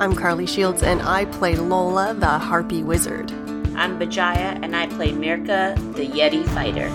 I'm 0.00 0.16
Carly 0.16 0.46
Shields, 0.46 0.82
and 0.82 1.02
I 1.02 1.26
play 1.26 1.56
Lola, 1.56 2.14
the 2.14 2.38
Harpy 2.38 2.82
Wizard. 2.82 3.30
I'm 3.76 3.98
Bajaya, 3.98 4.58
and 4.62 4.74
I 4.74 4.86
play 4.86 5.12
Mirka, 5.12 5.74
the 5.94 6.06
Yeti 6.06 6.42
Fighter. 6.54 6.86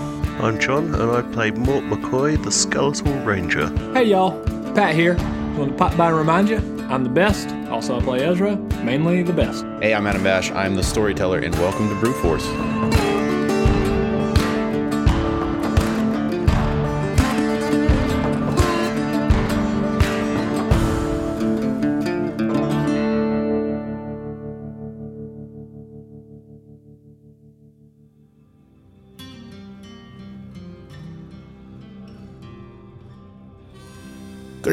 I'm 0.42 0.58
John, 0.58 0.92
and 0.92 1.12
I 1.12 1.22
play 1.22 1.52
Mort 1.52 1.84
McCoy, 1.84 2.42
the 2.42 2.50
Skeletal 2.50 3.14
Ranger. 3.20 3.68
Hey 3.92 4.06
y'all, 4.06 4.42
Pat 4.74 4.96
here. 4.96 5.14
Want 5.56 5.70
to 5.70 5.76
pop 5.76 5.96
by 5.96 6.08
and 6.08 6.16
remind 6.16 6.48
you, 6.48 6.56
I'm 6.90 7.04
the 7.04 7.10
best. 7.10 7.48
Also, 7.70 7.96
I 7.96 8.02
play 8.02 8.24
Ezra, 8.24 8.56
mainly 8.82 9.22
the 9.22 9.32
best. 9.32 9.64
Hey, 9.80 9.94
I'm 9.94 10.08
Adam 10.08 10.24
Bash. 10.24 10.50
I'm 10.50 10.74
the 10.74 10.82
storyteller, 10.82 11.38
and 11.38 11.54
welcome 11.54 11.88
to 11.88 11.94
Brute 12.00 12.16
Force. 12.16 13.05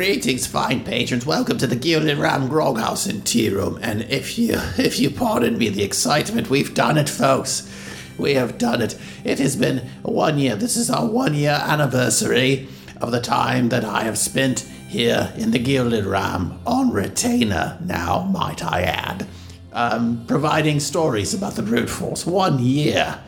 Greetings, 0.03 0.45
fine 0.45 0.83
patrons. 0.83 1.25
Welcome 1.25 1.57
to 1.59 1.65
the 1.65 1.77
Gilded 1.77 2.17
Ram 2.17 2.49
Groghouse 2.49 3.07
in 3.07 3.21
Tea 3.21 3.47
Room. 3.47 3.79
And 3.81 4.01
if 4.01 4.37
you 4.37 4.55
if 4.77 4.99
you 4.99 5.09
pardon 5.09 5.57
me 5.57 5.69
the 5.69 5.81
excitement, 5.81 6.49
we've 6.49 6.73
done 6.73 6.97
it, 6.97 7.07
folks. 7.07 7.71
We 8.17 8.33
have 8.33 8.57
done 8.57 8.81
it. 8.81 8.99
It 9.23 9.39
has 9.39 9.55
been 9.55 9.77
one 10.01 10.39
year. 10.39 10.57
This 10.57 10.75
is 10.75 10.89
our 10.89 11.05
one 11.05 11.33
year 11.33 11.57
anniversary 11.57 12.67
of 12.99 13.11
the 13.13 13.21
time 13.21 13.69
that 13.69 13.85
I 13.85 14.03
have 14.03 14.17
spent 14.17 14.67
here 14.89 15.31
in 15.37 15.51
the 15.51 15.57
Gilded 15.57 16.03
Ram 16.03 16.59
on 16.67 16.91
retainer. 16.91 17.77
Now, 17.81 18.23
might 18.23 18.61
I 18.61 18.81
add, 18.81 19.25
um, 19.71 20.25
providing 20.27 20.81
stories 20.81 21.33
about 21.33 21.53
the 21.53 21.63
brute 21.63 21.89
force. 21.89 22.25
One 22.25 22.59
year. 22.59 23.21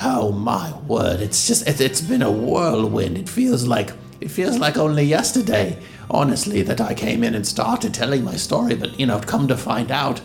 Oh 0.00 0.30
my 0.30 0.72
word! 0.86 1.20
It's 1.20 1.48
just 1.48 1.66
it, 1.66 1.80
it's 1.80 2.00
been 2.00 2.22
a 2.22 2.30
whirlwind. 2.30 3.18
It 3.18 3.28
feels 3.28 3.66
like 3.66 3.90
it 4.20 4.30
feels 4.30 4.58
like 4.58 4.76
only 4.76 5.02
yesterday, 5.04 5.78
honestly, 6.10 6.62
that 6.62 6.80
I 6.80 6.94
came 6.94 7.24
in 7.24 7.34
and 7.34 7.46
started 7.46 7.94
telling 7.94 8.22
my 8.24 8.36
story. 8.36 8.74
But 8.74 8.98
you 9.00 9.06
know, 9.06 9.20
come 9.20 9.48
to 9.48 9.56
find 9.56 9.90
out, 9.90 10.20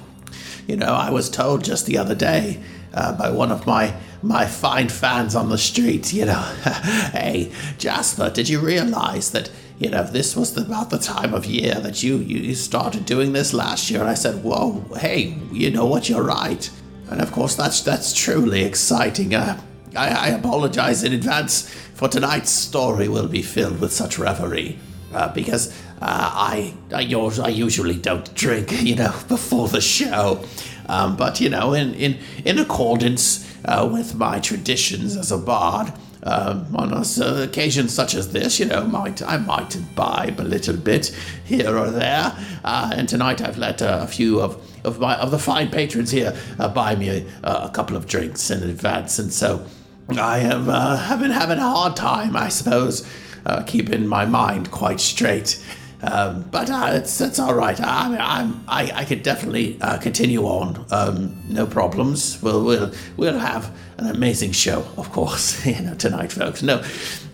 you 0.68 0.76
know, 0.76 0.94
I 0.94 1.10
was 1.12 1.30
told 1.30 1.64
just 1.64 1.86
the 1.86 1.98
other 1.98 2.16
day 2.16 2.62
uh, 2.94 3.18
by 3.18 3.30
one 3.30 3.52
of 3.52 3.66
my 3.66 3.96
my 4.22 4.46
fine 4.46 4.90
fans 4.90 5.36
on 5.36 5.50
the 5.50 5.58
street. 5.58 6.14
You 6.14 6.26
know, 6.26 6.42
hey 7.14 7.52
Jasper, 7.78 8.30
did 8.30 8.50
you 8.50 8.60
realize 8.60 9.32
that? 9.32 9.52
You 9.78 9.90
know, 9.90 10.06
this 10.06 10.38
was 10.38 10.54
the, 10.54 10.62
about 10.62 10.90
the 10.90 10.98
time 10.98 11.34
of 11.34 11.46
year 11.46 11.74
that 11.76 12.02
you, 12.02 12.16
you 12.16 12.56
started 12.56 13.06
doing 13.06 13.34
this 13.34 13.54
last 13.54 13.92
year. 13.92 14.00
And 14.00 14.10
I 14.10 14.14
said, 14.14 14.42
Whoa, 14.42 14.86
hey, 14.98 15.38
you 15.52 15.70
know 15.70 15.86
what? 15.86 16.08
You're 16.08 16.24
right. 16.24 16.70
And 17.10 17.20
of 17.20 17.34
course, 17.34 17.56
that's 17.56 17.82
that's 17.82 18.14
truly 18.14 18.64
exciting. 18.64 19.36
Uh, 19.36 19.60
I, 19.96 20.08
I 20.08 20.28
apologize 20.30 21.04
in 21.04 21.12
advance 21.12 21.70
for 21.96 22.08
tonight's 22.08 22.52
story 22.52 23.08
will 23.08 23.28
be 23.28 23.42
filled 23.42 23.80
with 23.80 23.92
such 23.92 24.20
reverie. 24.20 24.78
Uh, 25.14 25.34
because 25.34 25.72
uh, 26.02 26.30
I, 26.34 26.74
I, 26.94 27.04
I 27.42 27.48
usually 27.48 27.96
don't 27.96 28.34
drink, 28.36 28.72
you 28.82 28.96
know, 28.96 29.16
before 29.30 29.70
the 29.70 29.80
show. 29.80 30.44
Um, 30.88 31.16
but, 31.16 31.40
you 31.40 31.50
know, 31.50 31.74
in, 31.74 31.94
in, 31.94 32.18
in 32.44 32.60
accordance 32.60 33.50
uh, 33.64 33.90
with 33.90 34.16
my 34.16 34.40
traditions 34.40 35.16
as 35.16 35.32
a 35.32 35.38
bard, 35.38 35.94
um, 36.24 36.76
on 36.76 36.92
uh, 36.92 37.04
occasions 37.48 37.94
such 37.94 38.16
as 38.16 38.32
this, 38.32 38.60
you 38.60 38.66
know, 38.66 38.84
might 38.84 39.22
I 39.22 39.38
might 39.38 39.76
imbibe 39.76 40.40
a 40.40 40.44
little 40.44 40.76
bit 40.76 41.16
here 41.46 41.78
or 41.78 41.92
there. 41.92 42.36
Uh, 42.64 42.92
and 42.96 43.08
tonight 43.08 43.42
I've 43.42 43.60
let 43.60 43.82
a 43.82 44.08
few 44.08 44.42
of, 44.42 44.60
of 44.84 45.00
my 45.00 45.16
of 45.16 45.30
the 45.30 45.38
fine 45.38 45.70
patrons 45.70 46.10
here 46.10 46.36
uh, 46.58 46.68
buy 46.68 46.96
me 46.96 47.10
a, 47.10 47.26
a 47.44 47.70
couple 47.70 47.96
of 47.96 48.08
drinks 48.08 48.50
in 48.50 48.64
advance, 48.64 49.20
and 49.20 49.32
so 49.32 49.66
I 50.10 50.38
have, 50.40 50.70
uh, 50.70 50.98
have 50.98 51.20
been 51.20 51.32
having 51.32 51.58
a 51.58 51.62
hard 51.62 51.96
time, 51.96 52.36
I 52.36 52.50
suppose, 52.50 53.08
uh, 53.46 53.64
keeping 53.64 54.08
my 54.08 54.26
mind 54.26 54.70
quite 54.70 55.00
straight. 55.00 55.64
Um, 56.06 56.44
but 56.52 56.70
uh, 56.70 56.92
it's, 56.94 57.20
it's 57.20 57.40
all 57.40 57.56
right. 57.56 57.80
I 57.82 58.10
mean, 58.10 58.20
I'm, 58.22 58.64
I, 58.68 58.92
I 58.94 59.06
could 59.06 59.24
definitely 59.24 59.78
uh, 59.82 59.98
continue 59.98 60.44
on. 60.44 60.86
Um, 60.92 61.42
no 61.50 61.66
problems. 61.66 62.42
We'll, 62.42 62.64
we'll, 62.64 62.92
we'll 63.18 63.40
have 63.40 63.76
an 63.98 64.08
amazing 64.08 64.52
show, 64.52 64.86
of 64.98 65.12
course, 65.12 65.66
you 65.68 65.82
know, 65.82 65.96
tonight, 65.96 66.32
folks. 66.32 66.62
No, 66.62 66.84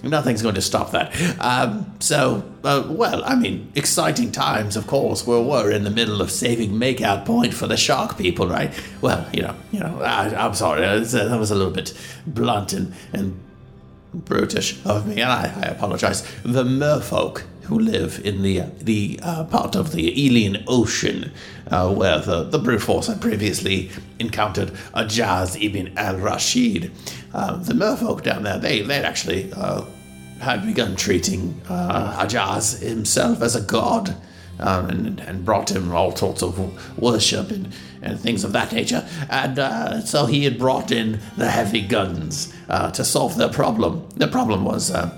nothing's 0.04 0.42
going 0.42 0.56
to 0.56 0.62
stop 0.62 0.92
that. 0.92 1.14
Um, 1.40 1.92
so, 2.00 2.44
uh, 2.64 2.86
well, 2.88 3.24
I 3.26 3.36
mean, 3.36 3.72
exciting 3.76 4.32
times, 4.32 4.78
of 4.78 4.88
course. 4.88 5.28
We're, 5.28 5.42
we're 5.42 5.72
in 5.72 5.84
the 5.84 5.90
middle 5.90 6.22
of 6.22 6.32
saving 6.32 6.72
Makeout 6.72 7.26
Point 7.26 7.54
for 7.54 7.68
the 7.68 7.78
shark 7.78 8.18
people, 8.18 8.48
right? 8.48 8.74
Well, 9.02 9.28
you 9.34 9.42
know, 9.42 9.56
you 9.72 9.80
know. 9.80 10.02
I, 10.02 10.46
am 10.46 10.54
sorry, 10.54 10.82
that 10.82 11.40
was 11.40 11.52
a 11.52 11.56
little 11.56 11.74
bit 11.74 11.94
blunt 12.26 12.74
and, 12.74 12.94
and 13.12 13.40
brutish 14.14 14.84
of 14.86 15.08
me, 15.08 15.22
and 15.22 15.32
I, 15.32 15.52
I 15.56 15.68
apologize. 15.70 16.22
The 16.44 16.64
merfolk 16.64 17.44
who 17.72 17.80
live 17.80 18.20
in 18.26 18.42
the 18.42 18.60
the 18.82 19.18
uh, 19.24 19.46
part 19.46 19.78
of 19.78 19.94
the 19.94 20.06
Elian 20.28 20.62
Ocean 20.68 21.32
uh, 21.68 21.90
where 21.94 22.20
the, 22.20 22.44
the 22.44 22.60
brute 22.60 22.82
force 22.82 23.08
had 23.08 23.22
previously 23.22 23.90
encountered 24.20 24.72
Ajaz 24.94 25.56
ibn 25.64 25.98
al 25.98 26.18
Rashid. 26.18 26.92
Uh, 27.34 27.56
the 27.56 27.74
merfolk 27.74 28.24
down 28.24 28.44
there, 28.44 28.60
they 28.60 28.82
they 28.82 29.02
actually 29.02 29.54
uh, 29.54 29.86
had 30.42 30.66
begun 30.66 30.98
treating 30.98 31.62
uh, 31.70 32.26
Ajaz 32.26 32.82
himself 32.82 33.42
as 33.42 33.56
a 33.56 33.62
god. 33.62 34.18
Um, 34.60 34.90
and, 34.90 35.20
and, 35.22 35.44
brought 35.44 35.72
him 35.72 35.92
all 35.92 36.16
sorts 36.16 36.44
of 36.44 36.56
worship 37.00 37.50
and, 37.50 37.74
and 38.04 38.20
things 38.20 38.44
of 38.44 38.52
that 38.52 38.72
nature. 38.72 39.08
And 39.28 39.58
uh, 39.58 40.02
so 40.02 40.28
he 40.28 40.44
had 40.44 40.60
brought 40.60 40.92
in 40.92 41.20
the 41.36 41.50
heavy 41.50 41.82
guns 41.82 42.54
uh, 42.70 42.92
to 42.92 43.04
solve 43.04 43.38
their 43.38 43.50
problem. 43.50 44.08
The 44.18 44.28
problem 44.28 44.64
was 44.64 44.92
uh, 44.92 45.18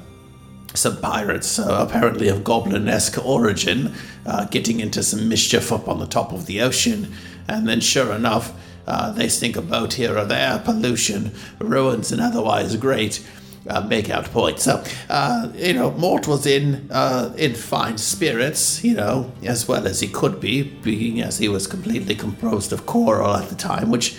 some 0.74 0.98
pirates, 0.98 1.60
uh, 1.60 1.86
apparently 1.88 2.28
of 2.28 2.44
goblin 2.44 2.88
esque 2.88 3.24
origin, 3.24 3.94
uh, 4.26 4.46
getting 4.46 4.80
into 4.80 5.04
some 5.04 5.30
mischief 5.30 5.72
up 5.72 5.88
on 5.88 6.00
the 6.00 6.08
top 6.08 6.32
of 6.34 6.46
the 6.46 6.62
ocean. 6.62 7.14
And 7.48 7.68
then, 7.68 7.82
sure 7.82 8.14
enough, 8.14 8.54
uh, 8.88 9.12
they 9.12 9.30
sink 9.30 9.56
a 9.56 9.62
boat 9.62 9.94
here 9.94 10.18
or 10.18 10.26
there, 10.26 10.60
pollution, 10.60 11.32
ruins, 11.60 12.12
and 12.12 12.22
otherwise 12.22 12.76
great. 12.76 13.26
Uh, 13.66 13.82
makeout 13.88 14.30
point. 14.34 14.60
So, 14.60 14.84
uh, 15.10 15.48
you 15.56 15.72
know, 15.72 15.92
Mort 15.92 16.28
was 16.28 16.46
in 16.46 16.92
uh, 16.92 17.34
in 17.38 17.54
fine 17.56 17.98
spirits, 17.98 18.84
you 18.84 18.94
know, 18.94 19.32
as 19.42 19.70
well 19.70 19.88
as 19.88 20.02
he 20.02 20.10
could 20.10 20.42
be, 20.42 20.64
being 20.64 21.22
as 21.22 21.38
he 21.38 21.48
was 21.48 21.66
completely 21.66 22.14
composed 22.14 22.74
of 22.74 22.86
coral 22.86 23.34
at 23.34 23.48
the 23.48 23.56
time, 23.56 23.90
which, 23.90 24.18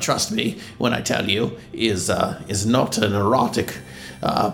trust 0.00 0.30
me 0.30 0.60
when 0.78 0.94
I 0.94 1.00
tell 1.00 1.28
you, 1.28 1.58
is 1.72 2.12
is 2.46 2.64
not 2.64 2.96
an 2.98 3.12
erotic 3.12 3.78
uh, 4.22 4.52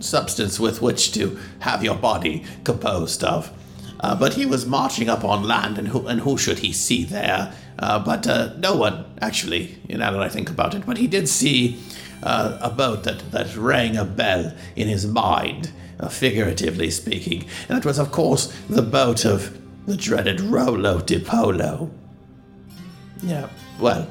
substance 0.00 0.58
with 0.58 0.82
which 0.82 1.12
to 1.12 1.38
have 1.60 1.84
your 1.84 1.96
body 1.96 2.44
composed 2.64 3.22
of. 3.22 3.52
Uh, 4.00 4.14
but 4.14 4.34
he 4.34 4.46
was 4.46 4.64
marching 4.66 5.08
up 5.08 5.24
on 5.24 5.42
land, 5.42 5.78
and 5.78 5.88
who, 5.88 6.06
and 6.06 6.20
who 6.20 6.38
should 6.38 6.60
he 6.60 6.72
see 6.72 7.04
there? 7.04 7.52
Uh, 7.78 7.98
but 7.98 8.26
uh, 8.26 8.54
no 8.56 8.74
one, 8.74 9.04
actually, 9.20 9.78
you 9.86 9.96
know, 9.98 10.06
now 10.06 10.12
that 10.12 10.22
I 10.22 10.28
think 10.28 10.48
about 10.48 10.74
it. 10.74 10.86
But 10.86 10.96
he 10.96 11.06
did 11.06 11.28
see 11.28 11.78
uh, 12.22 12.58
a 12.62 12.70
boat 12.70 13.04
that, 13.04 13.30
that 13.30 13.54
rang 13.56 13.96
a 13.96 14.04
bell 14.04 14.54
in 14.74 14.88
his 14.88 15.06
mind, 15.06 15.70
uh, 15.98 16.08
figuratively 16.08 16.90
speaking. 16.90 17.44
And 17.68 17.76
that 17.76 17.84
was, 17.84 17.98
of 17.98 18.10
course, 18.10 18.46
the 18.68 18.82
boat 18.82 19.26
of 19.26 19.58
the 19.86 19.96
dreaded 19.96 20.40
Rolo 20.40 21.00
di 21.00 21.18
Polo. 21.18 21.90
Yeah, 23.22 23.50
well, 23.78 24.08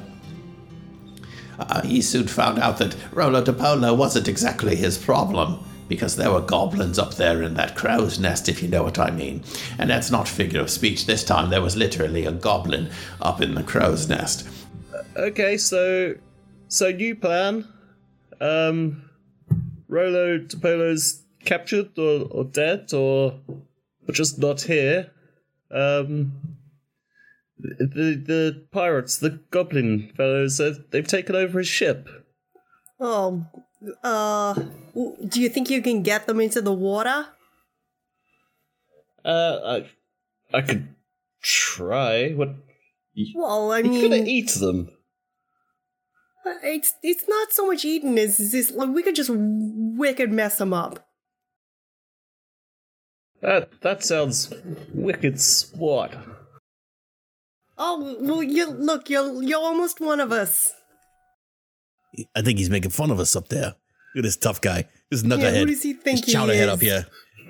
uh, 1.58 1.82
he 1.82 2.00
soon 2.00 2.28
found 2.28 2.60
out 2.60 2.78
that 2.78 2.96
Rolo 3.12 3.42
di 3.42 3.52
Polo 3.52 3.92
wasn't 3.92 4.28
exactly 4.28 4.76
his 4.76 4.98
problem 4.98 5.64
because 5.90 6.14
there 6.14 6.30
were 6.30 6.40
goblins 6.40 7.00
up 7.00 7.16
there 7.16 7.42
in 7.42 7.54
that 7.54 7.74
crow's 7.74 8.20
nest, 8.20 8.48
if 8.48 8.62
you 8.62 8.68
know 8.68 8.84
what 8.84 8.96
I 8.96 9.10
mean. 9.10 9.42
And 9.76 9.90
that's 9.90 10.08
not 10.08 10.28
figure 10.28 10.60
of 10.60 10.70
speech. 10.70 11.04
This 11.04 11.24
time 11.24 11.50
there 11.50 11.60
was 11.60 11.76
literally 11.76 12.24
a 12.24 12.32
goblin 12.32 12.90
up 13.20 13.42
in 13.42 13.56
the 13.56 13.64
crow's 13.64 14.08
nest. 14.08 14.48
Okay, 15.16 15.56
so 15.56 16.14
so 16.68 16.92
new 16.92 17.16
plan. 17.16 17.66
Um, 18.40 19.10
Rolo 19.88 20.38
Topolo's 20.38 21.24
captured 21.44 21.98
or, 21.98 22.28
or 22.30 22.44
dead 22.44 22.94
or, 22.94 23.40
or 23.48 24.12
just 24.12 24.38
not 24.38 24.60
here. 24.62 25.10
Um, 25.72 26.56
the 27.58 28.14
the 28.14 28.64
pirates, 28.70 29.18
the 29.18 29.40
goblin 29.50 30.12
fellows, 30.16 30.60
they've 30.90 31.06
taken 31.06 31.34
over 31.34 31.58
his 31.58 31.68
ship. 31.68 32.08
Oh, 33.00 33.44
uh, 34.02 34.54
do 35.26 35.40
you 35.40 35.48
think 35.48 35.70
you 35.70 35.82
can 35.82 36.02
get 36.02 36.26
them 36.26 36.40
into 36.40 36.60
the 36.60 36.72
water? 36.72 37.26
Uh, 39.24 39.82
I, 40.52 40.56
I 40.56 40.62
could 40.62 40.94
try. 41.42 42.32
What? 42.32 42.54
Well, 43.34 43.72
I 43.72 43.78
you 43.78 43.90
mean, 43.90 44.10
gonna 44.10 44.22
eat 44.24 44.50
them? 44.52 44.90
Uh, 46.46 46.54
it's 46.62 46.94
it's 47.02 47.28
not 47.28 47.52
so 47.52 47.66
much 47.66 47.84
eating 47.84 48.18
as 48.18 48.38
this. 48.38 48.70
Like 48.70 48.90
we 48.90 49.02
could 49.02 49.14
just 49.14 49.30
wicked 49.32 50.32
mess 50.32 50.56
them 50.56 50.72
up. 50.72 51.06
That 53.42 53.80
that 53.82 54.04
sounds 54.04 54.52
wicked 54.92 55.40
swat. 55.40 56.14
Oh, 57.76 58.16
well, 58.20 58.42
you 58.42 58.66
look, 58.66 59.08
you're 59.08 59.42
you're 59.42 59.60
almost 59.60 60.00
one 60.00 60.20
of 60.20 60.32
us. 60.32 60.72
I 62.34 62.42
think 62.42 62.58
he's 62.58 62.70
making 62.70 62.90
fun 62.90 63.10
of 63.10 63.20
us 63.20 63.36
up 63.36 63.48
there. 63.48 63.74
Look 64.14 64.18
at 64.18 64.22
this 64.22 64.36
tough 64.36 64.60
guy. 64.60 64.86
This 65.10 65.22
Yeah, 65.22 65.36
knucklehead. 65.36 65.58
who 65.60 65.66
does 65.66 65.82
he 65.82 65.92
think 65.92 66.20
this 66.20 66.26
he 66.32 66.34
chowderhead 66.34 66.62
is? 66.64 66.68
up 66.68 66.80
here. 66.80 67.06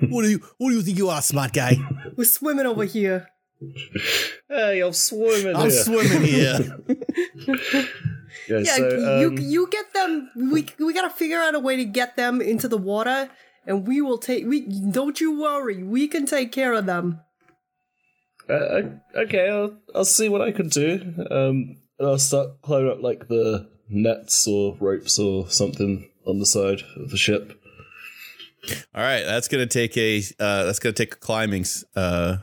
what 0.09 0.23
do 0.23 0.29
you 0.29 0.39
What 0.57 0.69
do 0.69 0.75
you 0.75 0.81
think 0.81 0.97
you 0.97 1.09
are, 1.09 1.21
smart 1.21 1.53
guy? 1.53 1.75
We're 2.17 2.25
swimming 2.25 2.65
over 2.65 2.83
here. 2.85 3.27
Hey, 4.49 4.81
I'm 4.81 4.93
swimming 4.93 5.55
I'm 5.55 5.69
here. 5.69 5.83
swimming 5.83 6.21
here. 6.23 6.77
yeah, 8.47 8.59
Yeah, 8.59 8.63
so, 8.63 8.89
you 9.19 9.27
um, 9.29 9.37
you 9.39 9.67
get 9.69 9.93
them. 9.93 10.29
We 10.35 10.67
we 10.79 10.93
gotta 10.93 11.09
figure 11.11 11.37
out 11.39 11.53
a 11.55 11.59
way 11.59 11.75
to 11.77 11.85
get 11.85 12.15
them 12.15 12.41
into 12.41 12.67
the 12.67 12.77
water, 12.77 13.29
and 13.67 13.87
we 13.87 14.01
will 14.01 14.17
take. 14.17 14.45
We 14.47 14.61
don't 14.91 15.19
you 15.21 15.39
worry. 15.39 15.83
We 15.83 16.07
can 16.07 16.25
take 16.25 16.51
care 16.51 16.73
of 16.73 16.85
them. 16.85 17.21
Uh, 18.49 18.81
okay, 19.15 19.49
I'll, 19.49 19.77
I'll 19.95 20.05
see 20.05 20.27
what 20.27 20.41
I 20.41 20.51
can 20.51 20.67
do. 20.67 20.99
Um, 21.29 21.77
and 21.99 22.07
I'll 22.07 22.17
start 22.19 22.61
climbing 22.63 22.91
up 22.91 23.01
like 23.01 23.27
the 23.27 23.69
nets 23.91 24.47
or 24.47 24.77
ropes 24.79 25.19
or 25.19 25.47
something 25.49 26.09
on 26.25 26.39
the 26.39 26.45
side 26.45 26.81
of 26.95 27.09
the 27.11 27.17
ship. 27.17 27.57
All 28.95 29.01
right, 29.03 29.23
that's 29.23 29.47
gonna 29.47 29.65
take 29.65 29.97
a 29.97 30.19
uh, 30.39 30.65
that's 30.65 30.79
gonna 30.79 30.93
take 30.93 31.13
a 31.15 31.17
climbing 31.17 31.65
uh, 31.95 32.37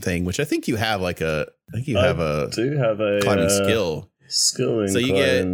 thing, 0.00 0.24
which 0.24 0.40
I 0.40 0.44
think 0.44 0.66
you 0.68 0.76
have 0.76 1.00
like 1.00 1.20
a 1.20 1.46
I 1.72 1.76
think 1.76 1.86
you 1.88 1.98
I 1.98 2.06
have 2.06 2.18
a 2.18 2.50
do 2.52 2.76
have 2.76 3.00
a 3.00 3.20
climbing 3.22 3.46
uh, 3.46 3.48
skill. 3.64 4.10
Skill 4.28 4.88
So 4.88 4.98
you 4.98 5.12
get- 5.14 5.46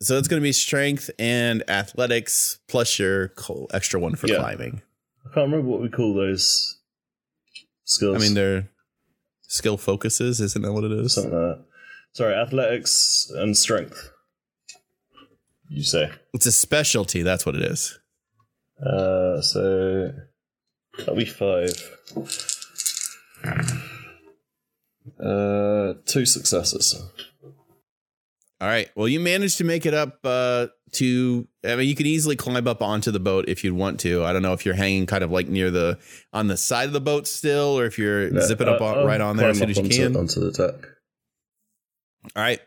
So 0.00 0.18
it's 0.18 0.28
gonna 0.28 0.42
be 0.42 0.52
strength 0.52 1.10
and 1.18 1.62
athletics 1.68 2.58
plus 2.68 2.98
your 2.98 3.32
extra 3.72 4.00
one 4.00 4.16
for 4.16 4.26
Yeah. 4.28 4.38
climbing. 4.38 4.82
I 5.24 5.34
can't 5.34 5.50
remember 5.50 5.68
what 5.68 5.80
we 5.82 5.88
call 5.88 6.14
those 6.14 6.78
skills. 7.84 8.16
I 8.16 8.18
mean, 8.18 8.34
they're 8.34 8.70
skill 9.42 9.76
focuses, 9.76 10.40
isn't 10.40 10.62
that 10.62 10.72
what 10.72 10.84
it 10.84 10.92
is? 10.92 11.14
something 11.14 11.32
like 11.32 11.58
that. 11.58 11.64
Sorry, 12.14 12.34
athletics 12.34 13.30
and 13.34 13.56
strength. 13.56 14.10
You 15.68 15.82
say. 15.82 16.10
It's 16.32 16.46
a 16.46 16.52
specialty. 16.52 17.22
That's 17.22 17.44
what 17.44 17.56
it 17.56 17.62
is. 17.62 17.98
Uh, 18.80 19.40
so 19.40 20.12
that'll 20.98 21.16
be 21.16 21.24
five. 21.24 21.72
Uh, 25.22 25.94
two 26.06 26.24
successes. 26.24 27.02
All 28.60 28.68
right. 28.68 28.88
Well, 28.94 29.08
you 29.08 29.20
managed 29.20 29.58
to 29.58 29.64
make 29.64 29.84
it 29.84 29.94
up 29.94 30.18
uh, 30.24 30.68
to. 30.92 31.48
I 31.64 31.76
mean, 31.76 31.88
you 31.88 31.94
could 31.94 32.06
easily 32.06 32.36
climb 32.36 32.66
up 32.68 32.80
onto 32.82 33.10
the 33.10 33.20
boat 33.20 33.46
if 33.48 33.64
you'd 33.64 33.74
want 33.74 34.00
to. 34.00 34.24
I 34.24 34.32
don't 34.32 34.42
know 34.42 34.52
if 34.52 34.64
you're 34.64 34.74
hanging 34.74 35.06
kind 35.06 35.24
of 35.24 35.30
like 35.30 35.48
near 35.48 35.70
the 35.70 35.98
on 36.32 36.46
the 36.46 36.56
side 36.56 36.86
of 36.86 36.92
the 36.92 37.00
boat 37.00 37.26
still, 37.26 37.78
or 37.78 37.86
if 37.86 37.98
you're 37.98 38.32
Yeah, 38.32 38.46
zipping 38.46 38.68
up 38.68 38.80
on, 38.80 39.04
right 39.04 39.20
on 39.20 39.36
there 39.36 39.50
as 39.50 39.58
soon 39.58 39.70
as 39.70 39.76
you 39.76 39.82
onto, 39.84 39.96
can. 39.96 40.16
onto 40.16 40.40
the 40.40 40.52
deck. 40.52 40.90
All 42.36 42.42
right. 42.42 42.60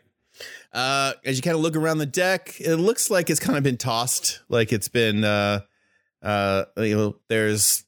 Uh, 0.72 1.12
as 1.24 1.36
you 1.36 1.42
kind 1.42 1.56
of 1.56 1.62
look 1.62 1.76
around 1.76 1.98
the 1.98 2.06
deck, 2.06 2.54
it 2.60 2.76
looks 2.76 3.10
like 3.10 3.28
it's 3.28 3.40
kind 3.40 3.58
of 3.58 3.64
been 3.64 3.76
tossed. 3.76 4.40
Like 4.48 4.72
it's 4.72 4.88
been, 4.88 5.24
uh, 5.24 5.60
uh, 6.22 6.64
you 6.76 6.96
know, 6.96 7.16
there's, 7.28 7.84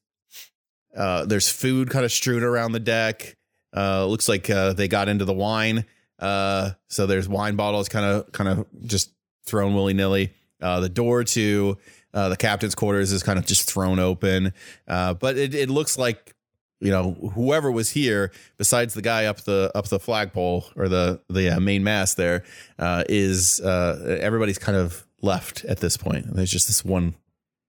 uh, 0.96 1.26
there's 1.26 1.49
food 1.49 1.90
kind 1.90 2.05
of 2.05 2.11
strewn 2.11 2.43
around 2.43 2.72
the 2.72 2.81
deck. 2.81 3.37
Uh, 3.76 4.05
looks 4.06 4.28
like 4.28 4.50
uh, 4.50 4.72
they 4.72 4.88
got 4.88 5.08
into 5.08 5.25
the 5.25 5.32
wine. 5.32 5.84
Uh, 6.19 6.70
so 6.88 7.06
there's 7.06 7.28
wine 7.28 7.56
bottles 7.56 7.88
kind 7.88 8.05
of, 8.05 8.32
kind 8.32 8.49
of 8.49 8.66
just 8.87 9.12
thrown 9.46 9.75
willy 9.75 9.94
nilly. 9.94 10.32
Uh, 10.61 10.81
the 10.81 10.88
door 10.88 11.25
to 11.25 11.78
uh, 12.12 12.28
the 12.28 12.37
captain's 12.37 12.75
quarters 12.75 13.12
is 13.12 13.23
kind 13.23 13.38
of 13.38 13.46
just 13.46 13.70
thrown 13.70 13.99
open. 13.99 14.52
Uh, 14.88 15.14
but 15.14 15.38
it, 15.38 15.55
it 15.55 15.70
looks 15.70 15.96
like 15.96 16.34
you 16.80 16.90
know 16.90 17.12
whoever 17.34 17.70
was 17.70 17.90
here 17.90 18.32
besides 18.56 18.94
the 18.94 19.02
guy 19.02 19.26
up 19.26 19.42
the 19.42 19.70
up 19.74 19.88
the 19.88 20.00
flagpole 20.00 20.64
or 20.76 20.88
the 20.88 21.20
the 21.28 21.56
uh, 21.56 21.60
main 21.60 21.84
mast 21.84 22.16
there 22.16 22.44
uh, 22.78 23.04
is 23.08 23.60
uh, 23.60 24.18
everybody's 24.20 24.58
kind 24.58 24.76
of 24.76 25.06
left 25.22 25.64
at 25.66 25.78
this 25.78 25.96
point. 25.96 26.34
There's 26.34 26.50
just 26.50 26.66
this 26.66 26.84
one 26.84 27.14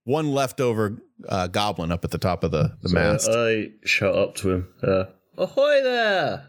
one 0.04 0.32
leftover 0.32 1.02
uh, 1.28 1.48
goblin 1.48 1.92
up 1.92 2.04
at 2.04 2.12
the 2.12 2.18
top 2.18 2.44
of 2.44 2.52
the 2.52 2.78
the 2.82 2.90
So 2.90 2.96
mast. 2.96 3.30
I 3.32 3.72
shout 3.84 4.16
up 4.16 4.36
to 4.38 4.50
him. 4.52 4.68
Uh, 4.82 5.04
Ahoy 5.38 5.82
there! 5.84 6.46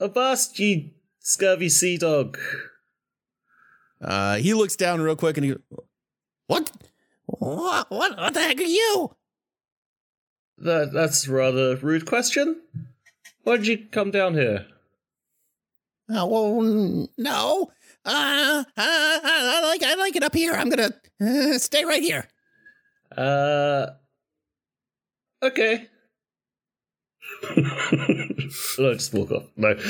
Avast, 0.00 0.58
you 0.58 0.90
scurvy 1.20 1.68
sea 1.68 1.98
dog. 1.98 2.38
Uh, 4.00 4.36
he 4.36 4.54
looks 4.54 4.76
down 4.76 5.00
real 5.00 5.16
quick 5.16 5.36
and 5.36 5.46
he 5.46 5.54
what? 6.46 6.70
What? 7.26 7.90
What? 7.90 8.16
What 8.16 8.34
the 8.34 8.40
heck 8.40 8.58
are 8.58 8.62
you? 8.62 9.14
That, 10.58 10.92
that's 10.92 11.26
a 11.26 11.32
rather 11.32 11.76
rude 11.76 12.06
question. 12.06 12.60
Why 13.42 13.58
did 13.58 13.66
you 13.66 13.86
come 13.90 14.10
down 14.10 14.34
here? 14.34 14.66
Oh, 16.08 16.26
well, 16.26 16.66
n- 16.66 17.08
no. 17.18 17.70
Uh, 18.04 18.62
uh, 18.64 18.72
I 18.76 19.60
like 19.64 19.82
I 19.82 19.94
like 19.96 20.14
it 20.14 20.22
up 20.22 20.34
here. 20.34 20.52
I'm 20.52 20.70
gonna 20.70 20.92
uh, 21.20 21.58
stay 21.58 21.84
right 21.84 22.02
here. 22.02 22.28
Uh. 23.16 23.86
Okay. 25.42 25.88
no, 27.56 28.94
just 28.94 29.12
walk 29.12 29.32
off. 29.32 29.44
No. 29.56 29.76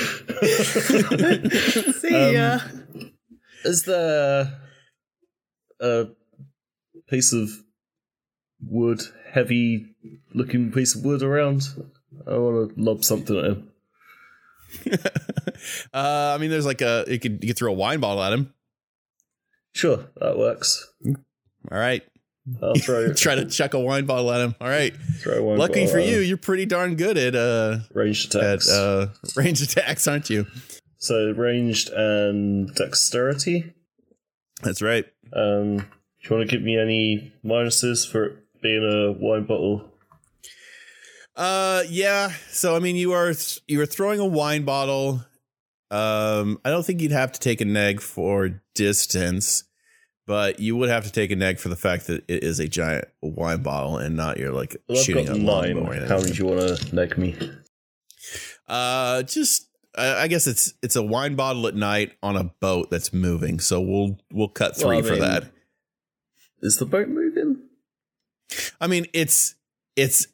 See 1.93 2.33
ya. 2.33 2.59
Is 3.65 3.83
there 3.83 4.59
a 5.81 6.07
piece 7.09 7.33
of 7.33 7.51
wood, 8.61 9.03
heavy 9.31 9.95
looking 10.37 10.71
piece 10.71 10.95
of 10.95 11.05
wood 11.05 11.23
around? 11.23 11.63
I 12.27 12.37
want 12.37 12.75
to 12.75 12.81
lob 12.81 13.03
something 13.05 13.37
at 13.37 13.45
him. 13.45 13.73
uh, 15.95 16.35
I 16.35 16.39
mean, 16.39 16.51
there's 16.51 16.67
like 16.67 16.83
a 16.83 17.05
you 17.09 17.19
could 17.19 17.43
you 17.43 17.49
could 17.49 17.59
throw 17.59 17.73
a 17.73 17.75
wine 17.75 18.01
bottle 18.01 18.23
at 18.23 18.33
him. 18.33 18.53
Sure, 19.73 20.07
that 20.17 20.39
works. 20.39 20.87
All 21.05 21.79
right, 21.79 22.03
I'll 22.63 22.75
throw 22.77 23.13
try 23.13 23.35
to 23.35 23.47
chuck 23.47 23.75
a 23.75 23.81
wine 23.81 24.07
bottle 24.07 24.31
at 24.33 24.41
him. 24.41 24.55
All 24.61 24.69
right. 24.69 24.95
Lucky 25.27 25.87
for 25.87 25.99
you, 25.99 26.19
you're 26.19 26.37
pretty 26.37 26.67
darn 26.67 26.97
good 26.97 27.19
at 27.19 27.35
uh 27.35 27.79
ranged 27.93 28.35
at 28.35 28.67
uh 28.69 29.09
range 29.37 29.61
attacks, 29.63 30.07
aren't 30.07 30.31
you? 30.31 30.47
so 30.99 31.33
ranged 31.33 31.91
and 31.91 32.75
dexterity. 32.75 33.73
That's 34.63 34.83
right. 34.83 35.05
Um, 35.33 35.79
do 35.79 35.85
you 36.23 36.37
want 36.37 36.49
to 36.49 36.57
give 36.57 36.63
me 36.63 36.79
any 36.79 37.33
minuses 37.45 38.11
for 38.11 38.25
it 38.25 38.63
being 38.63 38.83
a 38.83 39.13
wine 39.13 39.45
bottle? 39.45 39.93
Uh, 41.37 41.83
yeah. 41.89 42.33
So 42.51 42.75
I 42.75 42.79
mean, 42.79 42.97
you 42.97 43.13
are 43.13 43.33
you 43.67 43.81
are 43.81 43.87
throwing 43.87 44.21
a 44.21 44.27
wine 44.27 44.65
bottle. 44.65 45.25
Um, 45.91 46.59
I 46.65 46.71
don't 46.71 46.85
think 46.85 47.01
you'd 47.01 47.13
have 47.13 47.33
to 47.33 47.41
take 47.41 47.61
a 47.61 47.65
neg 47.65 48.01
for 48.01 48.63
distance, 48.75 49.65
but 50.27 50.59
you 50.59 50.77
would 50.77 50.89
have 50.89 51.05
to 51.05 51.13
take 51.13 51.31
a 51.31 51.37
neg 51.37 51.59
for 51.59 51.69
the 51.69 51.77
fact 51.77 52.07
that 52.09 52.25
it 52.29 52.43
is 52.43 52.59
a 52.59 52.67
giant 52.67 53.07
wine 53.23 53.63
bottle 53.63 53.99
and 53.99 54.17
not 54.17 54.39
you're 54.39 54.53
like 54.53 54.77
Well, 54.89 54.99
I've 54.99 55.05
shooting 55.05 55.27
got 55.27 55.37
a 55.37 55.77
or 55.79 56.07
How 56.07 56.19
do 56.21 56.33
you 56.33 56.47
want 56.47 56.79
to 56.79 56.95
neg 56.97 57.17
me? 57.19 57.37
Uh, 58.67 59.23
just 59.23 59.69
I 59.97 60.23
I 60.23 60.29
guess 60.29 60.47
it's 60.47 60.75
it's 60.83 60.97
a 60.97 61.03
wine 61.03 61.37
bottle 61.37 61.67
at 61.67 61.75
night 61.75 62.13
on 62.23 62.37
a 62.37 62.45
boat 62.45 62.91
that's 62.91 63.13
moving. 63.13 63.61
So 63.61 63.81
we'll 63.81 64.19
we'll 64.33 64.49
cut 64.49 64.77
Well, 64.79 64.89
three 64.89 65.03
for 65.03 65.13
mean- 65.13 65.21
that. 65.21 65.53
Is 66.63 66.79
the 66.79 66.87
boat 66.87 67.09
moving? 67.09 67.59
I 68.81 68.87
mean, 68.87 69.07
it's 69.13 69.55
it's. 69.95 70.27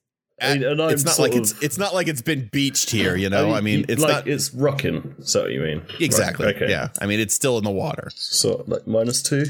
I 0.42 0.54
mean, 0.58 0.80
it's 0.90 1.04
not 1.04 1.18
like 1.18 1.34
it's 1.34 1.60
it's 1.62 1.78
not 1.78 1.94
like 1.94 2.08
it's 2.08 2.22
been 2.22 2.48
beached 2.52 2.90
here, 2.90 3.16
you 3.16 3.30
know. 3.30 3.52
I 3.54 3.60
mean, 3.60 3.80
you- 3.80 3.84
it's 3.88 4.02
like 4.02 4.10
not 4.10 4.28
it's 4.28 4.52
rocking. 4.54 5.14
So 5.22 5.46
you 5.46 5.60
mean? 5.60 5.82
exactly. 6.00 6.46
Right, 6.46 6.56
okay. 6.56 6.68
Yeah, 6.70 6.88
I 7.00 7.06
mean, 7.06 7.20
it's 7.20 7.34
still 7.34 7.58
in 7.58 7.64
the 7.64 7.70
water. 7.70 8.10
So 8.14 8.64
like 8.66 8.86
minus 8.86 9.22
two, 9.22 9.44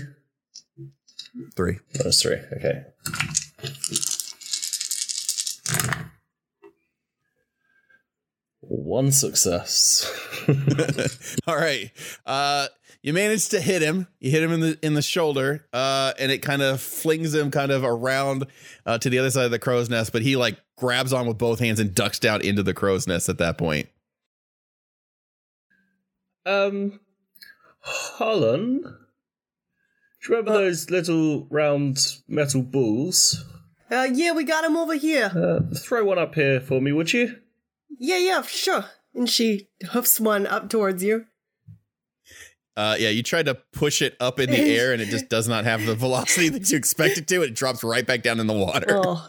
Three. 1.56 1.78
minus 1.98 2.22
three. 2.22 2.36
Okay. 2.56 2.82
One 8.74 9.12
success. 9.12 10.10
All 11.46 11.56
right. 11.56 11.90
Uh 12.24 12.68
you 13.02 13.12
managed 13.12 13.50
to 13.50 13.60
hit 13.60 13.82
him. 13.82 14.06
You 14.20 14.30
hit 14.30 14.42
him 14.42 14.52
in 14.52 14.60
the 14.60 14.78
in 14.80 14.94
the 14.94 15.02
shoulder, 15.02 15.66
uh, 15.72 16.12
and 16.20 16.30
it 16.30 16.38
kind 16.38 16.62
of 16.62 16.80
flings 16.80 17.34
him 17.34 17.50
kind 17.50 17.72
of 17.72 17.82
around 17.82 18.46
uh, 18.86 18.96
to 18.98 19.10
the 19.10 19.18
other 19.18 19.30
side 19.30 19.44
of 19.44 19.50
the 19.50 19.58
crow's 19.58 19.90
nest. 19.90 20.12
But 20.12 20.22
he 20.22 20.36
like 20.36 20.56
grabs 20.76 21.12
on 21.12 21.26
with 21.26 21.36
both 21.36 21.58
hands 21.58 21.80
and 21.80 21.92
ducks 21.92 22.20
down 22.20 22.42
into 22.42 22.62
the 22.62 22.72
crow's 22.72 23.08
nest 23.08 23.28
at 23.28 23.38
that 23.38 23.58
point. 23.58 23.88
um, 26.46 27.00
Holland. 27.80 28.82
Do 28.84 28.88
you 30.32 30.36
remember 30.36 30.52
those 30.52 30.88
little 30.88 31.46
round 31.50 31.98
metal 32.28 32.62
balls? 32.62 33.44
Uh, 33.90 34.08
yeah, 34.12 34.30
we 34.32 34.44
got 34.44 34.64
him 34.64 34.76
over 34.76 34.94
here. 34.94 35.32
Uh, 35.34 35.74
throw 35.74 36.04
one 36.04 36.18
up 36.20 36.36
here 36.36 36.60
for 36.60 36.80
me, 36.80 36.92
would 36.92 37.12
you? 37.12 37.36
Yeah, 38.04 38.18
yeah, 38.18 38.42
sure. 38.42 38.86
And 39.14 39.30
she 39.30 39.68
hoofs 39.92 40.18
one 40.18 40.44
up 40.44 40.68
towards 40.68 41.04
you. 41.04 41.26
Uh, 42.76 42.96
yeah, 42.98 43.10
you 43.10 43.22
try 43.22 43.44
to 43.44 43.54
push 43.72 44.02
it 44.02 44.16
up 44.18 44.40
in 44.40 44.50
the 44.50 44.56
air, 44.76 44.92
and 44.92 45.00
it 45.00 45.06
just 45.06 45.28
does 45.28 45.46
not 45.46 45.64
have 45.64 45.86
the 45.86 45.94
velocity 45.94 46.48
that 46.48 46.68
you 46.68 46.76
expect 46.76 47.16
it 47.16 47.28
to. 47.28 47.42
It 47.42 47.54
drops 47.54 47.84
right 47.84 48.04
back 48.04 48.22
down 48.22 48.40
in 48.40 48.48
the 48.48 48.54
water. 48.54 49.00
Oh, 49.04 49.28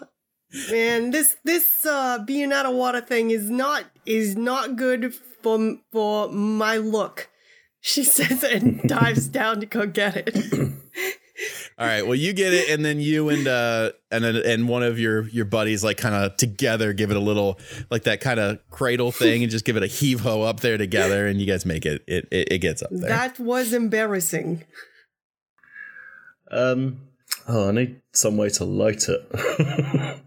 Man, 0.71 1.11
this 1.11 1.35
this 1.43 1.85
uh 1.85 2.19
being 2.25 2.51
out 2.51 2.65
of 2.65 2.73
water 2.73 3.01
thing 3.01 3.31
is 3.31 3.49
not 3.49 3.85
is 4.05 4.35
not 4.35 4.75
good 4.75 5.13
for 5.41 5.77
for 5.91 6.29
my 6.29 6.77
look. 6.77 7.29
She 7.79 8.03
says 8.03 8.43
and 8.43 8.81
dives 8.87 9.27
down 9.27 9.59
to 9.59 9.65
go 9.65 9.87
get 9.87 10.15
it. 10.15 10.35
All 11.79 11.87
right. 11.87 12.05
Well, 12.05 12.15
you 12.15 12.33
get 12.33 12.53
it, 12.53 12.69
and 12.69 12.85
then 12.85 12.99
you 12.99 13.29
and 13.29 13.47
uh 13.47 13.91
and 14.11 14.23
then- 14.23 14.35
and 14.35 14.69
one 14.69 14.83
of 14.83 14.99
your 14.99 15.27
your 15.29 15.45
buddies 15.45 15.83
like 15.83 15.97
kind 15.97 16.13
of 16.13 16.37
together 16.37 16.93
give 16.93 17.09
it 17.09 17.17
a 17.17 17.19
little 17.19 17.59
like 17.89 18.03
that 18.03 18.21
kind 18.21 18.39
of 18.39 18.59
cradle 18.69 19.11
thing, 19.11 19.41
and 19.41 19.51
just 19.51 19.65
give 19.65 19.75
it 19.77 19.83
a 19.83 19.87
heave 19.87 20.19
ho 20.21 20.43
up 20.43 20.59
there 20.59 20.77
together, 20.77 21.25
and 21.27 21.39
you 21.41 21.47
guys 21.47 21.65
make 21.65 21.85
it. 21.85 22.03
It 22.07 22.27
it, 22.31 22.51
it 22.51 22.59
gets 22.59 22.83
up 22.83 22.89
there. 22.91 23.09
That 23.09 23.39
was 23.39 23.73
embarrassing. 23.73 24.63
Um, 26.51 27.01
oh, 27.47 27.69
I 27.69 27.71
need 27.71 28.01
some 28.11 28.37
way 28.37 28.49
to 28.49 28.65
light 28.65 29.05
it. 29.09 29.27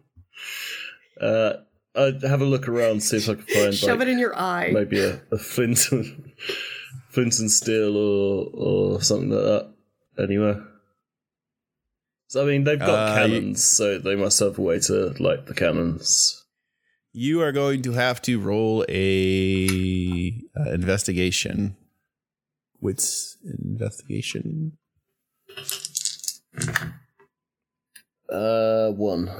uh, 1.21 1.53
I'd 1.95 2.23
have 2.23 2.41
a 2.41 2.45
look 2.45 2.69
around, 2.69 3.03
see 3.03 3.19
if 3.19 3.29
I 3.29 3.35
can 3.35 3.45
find 3.45 3.75
Shove 3.75 4.01
like, 4.01 4.09
it 4.09 4.11
in 4.11 4.19
your 4.19 4.37
eye. 4.37 4.71
maybe 4.73 4.99
a, 5.01 5.21
a 5.31 5.39
flint, 5.39 5.79
flint 7.11 7.39
and 7.39 7.51
steel 7.51 7.97
or 7.97 8.51
or 8.53 9.03
something 9.03 9.31
like 9.31 9.45
that. 9.45 9.73
Anywhere. 10.19 10.65
So 12.29 12.43
I 12.43 12.47
mean, 12.47 12.65
they've 12.65 12.79
got 12.79 13.11
Uh, 13.11 13.15
cannons, 13.17 13.63
so 13.65 13.99
they 13.99 14.17
must 14.17 14.39
have 14.41 14.59
a 14.59 14.63
way 14.63 14.79
to 14.81 15.15
light 15.23 15.47
the 15.47 15.55
cannons. 15.55 16.43
you 17.13 17.41
are 17.41 17.53
going 17.53 17.81
to 17.83 17.93
have 17.93 18.21
to 18.21 18.39
roll 18.39 18.85
a 18.91 20.43
uh, 20.59 20.71
investigation. 20.73 21.75
Wits 22.81 23.39
investigation. 23.43 24.77
Uh, 28.29 28.91
one. 28.91 29.31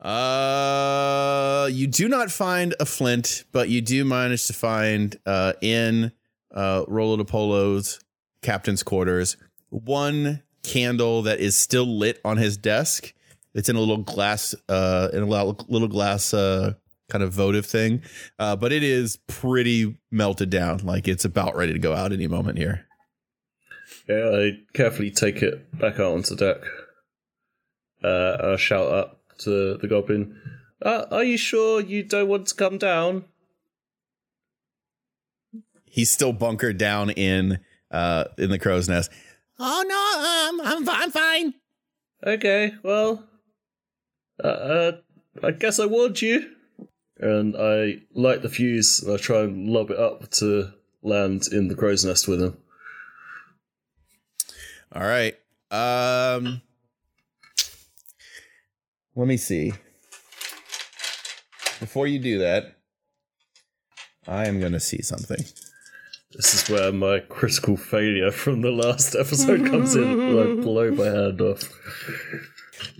Uh, 0.00 1.68
you 1.72 1.86
do 1.86 2.08
not 2.08 2.30
find 2.30 2.74
a 2.78 2.84
flint, 2.86 3.44
but 3.52 3.68
you 3.68 3.80
do 3.80 4.04
manage 4.04 4.46
to 4.46 4.52
find 4.52 5.16
uh, 5.24 5.54
in 5.62 6.12
uh, 6.54 6.84
Rolo 6.86 7.16
de 7.16 7.24
Polo's 7.24 8.00
captain's 8.42 8.82
quarters 8.82 9.36
one 9.74 10.42
candle 10.62 11.22
that 11.22 11.40
is 11.40 11.56
still 11.56 11.86
lit 11.86 12.20
on 12.24 12.36
his 12.36 12.56
desk. 12.56 13.12
It's 13.54 13.68
in 13.68 13.76
a 13.76 13.80
little 13.80 13.98
glass, 13.98 14.54
uh, 14.68 15.08
in 15.12 15.22
a 15.22 15.26
little 15.26 15.88
glass, 15.88 16.32
uh, 16.32 16.74
kind 17.08 17.22
of 17.22 17.32
votive 17.32 17.66
thing, 17.66 18.02
uh, 18.38 18.56
but 18.56 18.72
it 18.72 18.82
is 18.82 19.18
pretty 19.26 19.96
melted 20.10 20.50
down. 20.50 20.78
Like 20.78 21.06
it's 21.06 21.24
about 21.24 21.54
ready 21.54 21.72
to 21.72 21.78
go 21.78 21.94
out 21.94 22.12
any 22.12 22.26
moment 22.26 22.58
here. 22.58 22.86
Yeah, 24.08 24.30
I 24.30 24.58
carefully 24.72 25.10
take 25.10 25.42
it 25.42 25.78
back 25.78 25.94
out 25.94 26.14
onto 26.14 26.36
deck. 26.36 26.58
Uh, 28.02 28.36
I 28.42 28.56
shout 28.56 28.90
up 28.90 29.20
to 29.38 29.76
the 29.76 29.88
goblin. 29.88 30.40
Uh, 30.82 31.06
are 31.10 31.24
you 31.24 31.36
sure 31.36 31.80
you 31.80 32.02
don't 32.02 32.28
want 32.28 32.48
to 32.48 32.54
come 32.54 32.78
down? 32.78 33.24
He's 35.86 36.10
still 36.10 36.32
bunkered 36.32 36.76
down 36.76 37.10
in 37.10 37.60
uh, 37.90 38.24
in 38.36 38.50
the 38.50 38.58
crow's 38.58 38.88
nest. 38.88 39.10
Oh 39.58 39.84
no, 39.86 40.60
um, 40.60 40.60
I'm 40.66 40.88
I'm 40.88 41.10
fine. 41.10 41.54
Okay, 42.26 42.74
well, 42.82 43.24
uh, 44.42 44.48
uh, 44.48 44.92
I 45.42 45.50
guess 45.50 45.78
I 45.78 45.86
warned 45.86 46.20
you. 46.22 46.50
And 47.18 47.54
I 47.56 48.02
light 48.12 48.42
the 48.42 48.48
fuse 48.48 49.00
and 49.00 49.14
I 49.14 49.16
try 49.18 49.42
and 49.42 49.70
lob 49.70 49.90
it 49.90 49.98
up 49.98 50.30
to 50.32 50.72
land 51.02 51.44
in 51.52 51.68
the 51.68 51.76
crow's 51.76 52.04
nest 52.04 52.26
with 52.26 52.42
him. 52.42 52.56
All 54.92 55.06
right. 55.06 55.34
Um 55.70 56.60
Let 59.14 59.28
me 59.28 59.36
see. 59.36 59.72
Before 61.78 62.06
you 62.06 62.18
do 62.18 62.38
that, 62.38 62.76
I 64.26 64.46
am 64.46 64.58
going 64.58 64.72
to 64.72 64.80
see 64.80 65.02
something. 65.02 65.44
This 66.34 66.54
is 66.54 66.68
where 66.68 66.92
my 66.92 67.20
critical 67.20 67.76
failure 67.76 68.30
from 68.30 68.60
the 68.62 68.70
last 68.70 69.14
episode 69.14 69.66
comes 69.66 69.94
in. 69.94 70.02
I 70.02 70.60
blow 70.60 70.90
my 70.90 71.04
hand 71.04 71.40
off. 71.40 71.62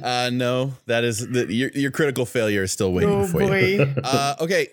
Uh 0.03 0.31
no, 0.33 0.75
that 0.87 1.05
is 1.05 1.29
the, 1.29 1.53
your 1.53 1.71
your 1.71 1.91
critical 1.91 2.27
failure 2.27 2.63
is 2.63 2.73
still 2.73 2.93
waiting 2.93 3.23
Oh 3.23 3.27
for 3.27 3.43
you. 3.57 3.93
Uh 4.05 4.37
okay. 4.41 4.69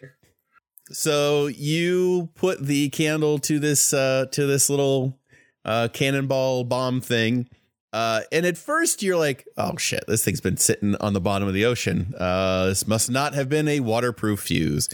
So 0.92 1.48
you 1.48 2.30
put 2.36 2.64
the 2.66 2.90
candle 2.90 3.40
to 3.40 3.60
this 3.60 3.94
uh 3.94 4.26
to 4.32 4.46
this 4.46 4.70
little 4.70 5.18
uh 5.66 5.88
cannonball 5.92 6.64
bomb 6.66 7.02
thing. 7.02 7.50
Uh, 7.94 8.22
and 8.32 8.46
at 8.46 8.58
first 8.58 9.04
you're 9.04 9.18
like, 9.18 9.46
oh 9.58 9.76
shit, 9.76 10.06
this 10.08 10.24
thing's 10.24 10.40
been 10.40 10.56
sitting 10.56 10.96
on 11.02 11.12
the 11.12 11.20
bottom 11.20 11.46
of 11.46 11.54
the 11.54 11.66
ocean. 11.66 12.14
Uh, 12.18 12.68
this 12.68 12.88
must 12.88 13.12
not 13.12 13.34
have 13.34 13.50
been 13.50 13.68
a 13.68 13.82
waterproof 13.82 14.40
fuse. 14.40 14.88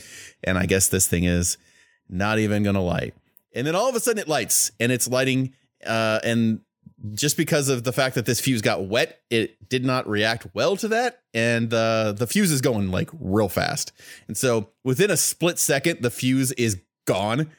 And 0.44 0.58
I 0.58 0.66
guess 0.66 0.90
this 0.90 1.08
thing 1.08 1.24
is 1.24 1.60
not 2.10 2.40
even 2.40 2.64
going 2.64 2.74
to 2.74 2.82
light. 2.82 3.14
And 3.54 3.66
then 3.66 3.76
all 3.76 3.90
of 3.90 3.96
a 3.96 4.00
sudden 4.00 4.20
it 4.20 4.28
lights 4.28 4.72
and 4.80 4.92
it's 4.92 5.08
lighting. 5.08 5.54
Uh, 5.86 6.20
and 6.24 6.62
just 7.14 7.38
because 7.38 7.70
of 7.70 7.84
the 7.84 7.94
fact 7.94 8.16
that 8.16 8.26
this 8.26 8.40
fuse 8.40 8.62
got 8.62 8.88
wet, 8.88 9.22
it 9.30 9.70
did 9.70 9.86
not 9.86 10.08
react 10.08 10.48
well 10.54 10.76
to 10.78 10.88
that. 10.90 11.22
And 11.34 11.74
uh, 11.74 12.14
the 12.14 12.28
fuse 12.28 12.52
is 12.52 12.62
going 12.62 12.92
like 12.92 13.10
real 13.20 13.50
fast. 13.50 13.92
And 14.28 14.38
so 14.38 14.70
within 14.84 15.12
a 15.12 15.18
split 15.18 15.60
second, 15.60 16.02
the 16.02 16.12
fuse 16.12 16.52
is 16.54 16.82
gone. 17.06 17.52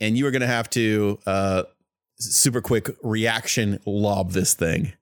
And 0.00 0.18
you 0.18 0.26
are 0.26 0.30
going 0.30 0.42
to 0.42 0.46
have 0.46 0.68
to 0.70 1.18
uh, 1.26 1.62
super 2.18 2.60
quick 2.60 2.94
reaction 3.02 3.80
lob 3.86 4.32
this 4.32 4.54
thing. 4.54 4.92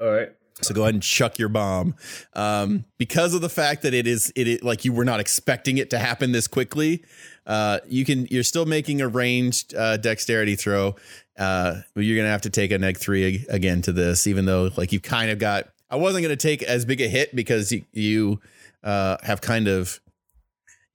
All 0.00 0.10
right. 0.10 0.30
So 0.60 0.74
go 0.74 0.82
ahead 0.82 0.94
and 0.94 1.02
chuck 1.02 1.38
your 1.38 1.48
bomb. 1.48 1.94
Um, 2.34 2.84
because 2.98 3.34
of 3.34 3.40
the 3.40 3.48
fact 3.48 3.82
that 3.82 3.94
it 3.94 4.06
is 4.06 4.32
it 4.36 4.62
like 4.62 4.84
you 4.84 4.92
were 4.92 5.04
not 5.04 5.20
expecting 5.20 5.78
it 5.78 5.90
to 5.90 5.98
happen 5.98 6.32
this 6.32 6.46
quickly. 6.46 7.04
Uh, 7.46 7.80
you 7.88 8.04
can 8.04 8.26
you're 8.30 8.42
still 8.42 8.66
making 8.66 9.00
a 9.00 9.08
ranged 9.08 9.74
uh, 9.74 9.96
dexterity 9.96 10.56
throw. 10.56 10.96
Uh, 11.38 11.80
but 11.94 12.04
you're 12.04 12.16
gonna 12.16 12.28
have 12.30 12.42
to 12.42 12.50
take 12.50 12.70
a 12.70 12.78
neg 12.78 12.98
three 12.98 13.24
ag- 13.24 13.46
again 13.48 13.82
to 13.82 13.92
this, 13.92 14.26
even 14.26 14.44
though 14.44 14.70
like 14.76 14.92
you 14.92 15.00
kind 15.00 15.30
of 15.30 15.38
got. 15.38 15.68
I 15.90 15.96
wasn't 15.96 16.22
gonna 16.22 16.36
take 16.36 16.62
as 16.62 16.84
big 16.84 17.00
a 17.00 17.08
hit 17.08 17.34
because 17.34 17.72
you 17.72 17.84
you 17.92 18.40
uh, 18.84 19.16
have 19.22 19.40
kind 19.40 19.68
of 19.68 20.00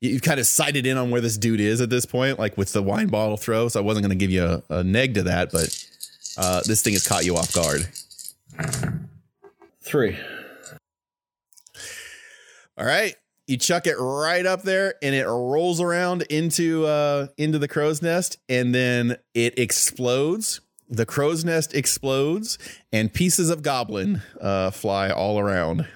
you've 0.01 0.21
kind 0.21 0.39
of 0.39 0.45
sighted 0.45 0.85
in 0.85 0.97
on 0.97 1.09
where 1.09 1.21
this 1.21 1.37
dude 1.37 1.59
is 1.59 1.81
at 1.81 1.89
this 1.89 2.05
point, 2.05 2.37
like 2.39 2.57
with 2.57 2.73
the 2.73 2.83
wine 2.83 3.07
bottle 3.07 3.37
throw. 3.37 3.67
So 3.67 3.79
I 3.79 3.83
wasn't 3.83 4.05
going 4.05 4.17
to 4.17 4.23
give 4.23 4.31
you 4.31 4.43
a, 4.43 4.63
a 4.69 4.83
neg 4.83 5.15
to 5.15 5.23
that, 5.23 5.51
but 5.51 5.85
uh, 6.37 6.61
this 6.65 6.81
thing 6.81 6.93
has 6.93 7.07
caught 7.07 7.25
you 7.25 7.35
off 7.35 7.53
guard. 7.53 7.87
Three. 9.81 10.17
All 12.77 12.85
right, 12.85 13.15
you 13.47 13.57
chuck 13.57 13.87
it 13.87 13.95
right 13.95 14.45
up 14.45 14.61
there, 14.63 14.95
and 15.01 15.15
it 15.15 15.25
rolls 15.25 15.79
around 15.81 16.23
into 16.23 16.85
uh, 16.85 17.27
into 17.37 17.57
the 17.57 17.67
crow's 17.67 18.01
nest, 18.01 18.37
and 18.47 18.75
then 18.75 19.17
it 19.33 19.57
explodes. 19.57 20.61
The 20.89 21.05
crow's 21.05 21.43
nest 21.43 21.73
explodes, 21.73 22.57
and 22.93 23.13
pieces 23.13 23.49
of 23.49 23.61
goblin 23.61 24.21
uh, 24.39 24.71
fly 24.71 25.09
all 25.09 25.39
around. 25.39 25.87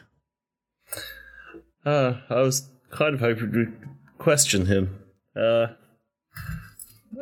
Uh, 1.86 2.15
I 2.29 2.41
was 2.41 2.70
kind 2.89 3.13
of 3.15 3.20
hoping 3.22 3.51
to 3.53 3.72
question 4.17 4.65
him. 4.65 5.00
Uh, 5.36 5.67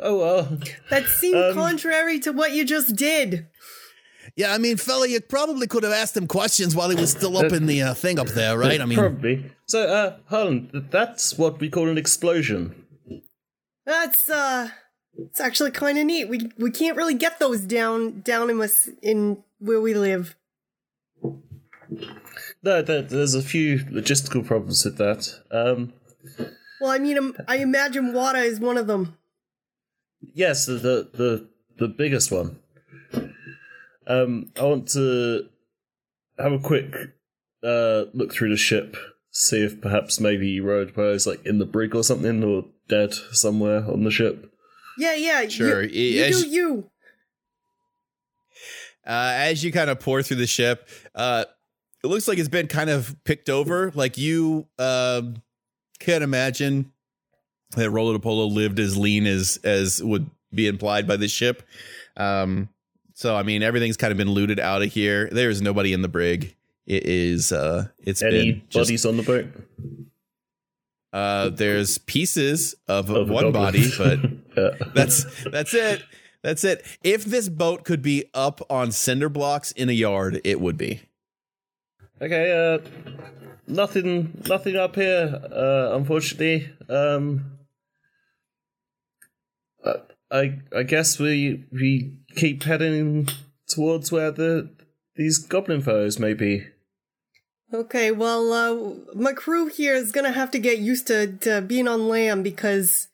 oh 0.01 0.17
well. 0.19 0.57
That 0.89 1.05
seemed 1.05 1.37
Um, 1.37 1.53
contrary 1.53 2.19
to 2.21 2.31
what 2.31 2.51
you 2.51 2.65
just 2.65 2.95
did. 2.95 3.47
Yeah, 4.35 4.53
I 4.53 4.57
mean, 4.57 4.77
fella, 4.77 5.07
you 5.07 5.21
probably 5.21 5.65
could 5.67 5.83
have 5.83 5.91
asked 5.91 6.15
him 6.15 6.27
questions 6.27 6.75
while 6.75 6.89
he 6.89 6.95
was 6.95 7.11
still 7.11 7.37
up 7.37 7.51
in 7.51 7.65
the 7.65 7.81
uh, 7.81 7.93
thing 7.93 8.19
up 8.19 8.27
there, 8.27 8.57
right? 8.57 8.79
I 8.79 8.85
mean, 8.85 8.97
probably. 8.99 9.51
So, 9.69 9.87
uh, 9.87 10.17
Harlan, 10.29 10.87
that's 10.89 11.37
what 11.37 11.59
we 11.59 11.69
call 11.69 11.89
an 11.89 11.97
explosion. 11.97 12.73
That's 13.85 14.27
uh 14.29 14.69
it's 15.17 15.39
actually 15.39 15.71
kind 15.71 15.97
of 15.97 16.05
neat. 16.05 16.25
We 16.27 16.49
we 16.57 16.71
can't 16.71 16.97
really 16.97 17.13
get 17.13 17.39
those 17.39 17.61
down 17.61 18.21
down 18.21 18.49
in 18.49 18.59
us 18.61 18.89
in 19.01 19.43
where 19.59 19.79
we 19.79 19.93
live. 19.93 20.35
No, 22.63 22.81
there, 22.81 23.01
there's 23.03 23.35
a 23.35 23.41
few 23.41 23.79
logistical 23.79 24.45
problems 24.45 24.83
with 24.85 24.97
that. 24.97 25.39
Um, 25.51 25.93
Well, 26.81 26.91
I 26.91 26.97
mean, 26.97 27.17
um, 27.17 27.35
I 27.47 27.57
imagine 27.57 28.13
water 28.13 28.39
is 28.39 28.59
one 28.59 28.77
of 28.77 28.87
them. 28.87 29.17
yes, 30.33 30.65
the 30.65 30.73
the 30.73 31.09
the, 31.13 31.47
the 31.77 31.87
biggest 31.87 32.31
one. 32.31 32.59
Um, 34.07 34.51
I 34.59 34.63
want 34.63 34.87
to 34.89 35.47
have 36.39 36.53
a 36.53 36.59
quick 36.59 36.91
uh, 37.63 38.05
look 38.13 38.33
through 38.33 38.49
the 38.49 38.57
ship, 38.57 38.95
see 39.39 39.63
if 39.63 39.79
perhaps 39.79 40.19
maybe 40.19 40.59
Road 40.59 40.93
is 40.97 41.25
like 41.25 41.45
in 41.45 41.59
the 41.59 41.65
brig 41.65 41.95
or 41.95 42.03
something, 42.03 42.43
or 42.43 42.65
dead 42.89 43.13
somewhere 43.31 43.89
on 43.89 44.03
the 44.03 44.11
ship. 44.11 44.51
Yeah, 44.97 45.15
yeah. 45.15 45.47
Sure, 45.47 45.81
You, 45.83 46.21
y- 46.21 46.27
as- 46.27 46.43
do 46.43 46.49
you. 46.49 46.89
Uh, 49.07 49.31
as 49.35 49.63
you 49.63 49.71
kind 49.71 49.89
of 49.89 49.99
pore 49.99 50.21
through 50.21 50.37
the 50.37 50.45
ship, 50.45 50.87
uh, 51.15 51.45
it 52.03 52.07
looks 52.07 52.27
like 52.27 52.37
it's 52.37 52.49
been 52.49 52.67
kind 52.67 52.89
of 52.89 53.15
picked 53.23 53.49
over. 53.49 53.91
Like 53.95 54.17
you 54.17 54.67
um, 54.77 55.41
can't 55.99 56.23
imagine 56.23 56.91
that 57.75 57.89
Rolo 57.89 58.13
de 58.13 58.19
Polo 58.19 58.45
lived 58.45 58.77
as 58.79 58.97
lean 58.97 59.25
as 59.25 59.57
as 59.63 60.03
would 60.03 60.29
be 60.53 60.67
implied 60.67 61.07
by 61.07 61.15
this 61.15 61.31
ship. 61.31 61.63
Um, 62.17 62.69
so 63.15 63.35
I 63.35 63.43
mean, 63.43 63.63
everything's 63.63 63.97
kind 63.97 64.11
of 64.11 64.17
been 64.17 64.31
looted 64.31 64.59
out 64.59 64.81
of 64.83 64.91
here. 64.91 65.29
There 65.31 65.49
is 65.49 65.61
nobody 65.61 65.93
in 65.93 66.01
the 66.01 66.07
brig. 66.09 66.55
It 66.89 67.05
is 67.05 67.51
uh 67.53 67.87
it's 67.99 68.21
Any 68.21 68.51
been 68.51 68.61
just, 68.69 68.87
bodies 68.89 69.05
on 69.05 69.17
the 69.17 69.23
boat? 69.23 69.45
uh 71.13 71.49
there's 71.49 71.97
pieces 71.99 72.75
of, 72.87 73.09
Of 73.09 73.29
one 73.29 73.51
body, 73.51 73.89
but 73.97 74.19
Yeah. 74.57 74.71
that's 74.93 75.25
that's 75.49 75.73
it. 75.73 76.01
That's 76.43 76.63
it. 76.63 76.85
If 77.03 77.23
this 77.25 77.47
boat 77.49 77.83
could 77.85 78.01
be 78.01 78.25
up 78.33 78.61
on 78.69 78.91
cinder 78.91 79.29
blocks 79.29 79.71
in 79.73 79.89
a 79.89 79.93
yard, 79.93 80.39
it 80.43 80.59
would 80.61 80.77
be. 80.77 81.01
Okay, 82.21 82.51
uh, 82.51 82.79
nothing, 83.67 84.41
nothing 84.47 84.75
up 84.77 84.95
here. 84.95 85.39
Uh, 85.51 85.95
unfortunately, 85.95 86.69
um, 86.89 87.57
I, 90.31 90.59
I 90.75 90.83
guess 90.83 91.19
we 91.19 91.65
we 91.71 92.13
keep 92.35 92.63
heading 92.63 93.27
towards 93.69 94.11
where 94.11 94.31
the 94.31 94.69
these 95.15 95.39
goblin 95.39 95.81
foes 95.81 96.19
may 96.19 96.33
be. 96.33 96.65
Okay, 97.71 98.11
well, 98.11 98.51
uh, 98.51 98.93
my 99.13 99.31
crew 99.33 99.67
here 99.67 99.93
is 99.93 100.11
gonna 100.11 100.31
have 100.31 100.49
to 100.51 100.59
get 100.59 100.79
used 100.79 101.05
to, 101.07 101.27
to 101.37 101.61
being 101.61 101.87
on 101.87 102.07
land 102.07 102.43
because, 102.43 103.09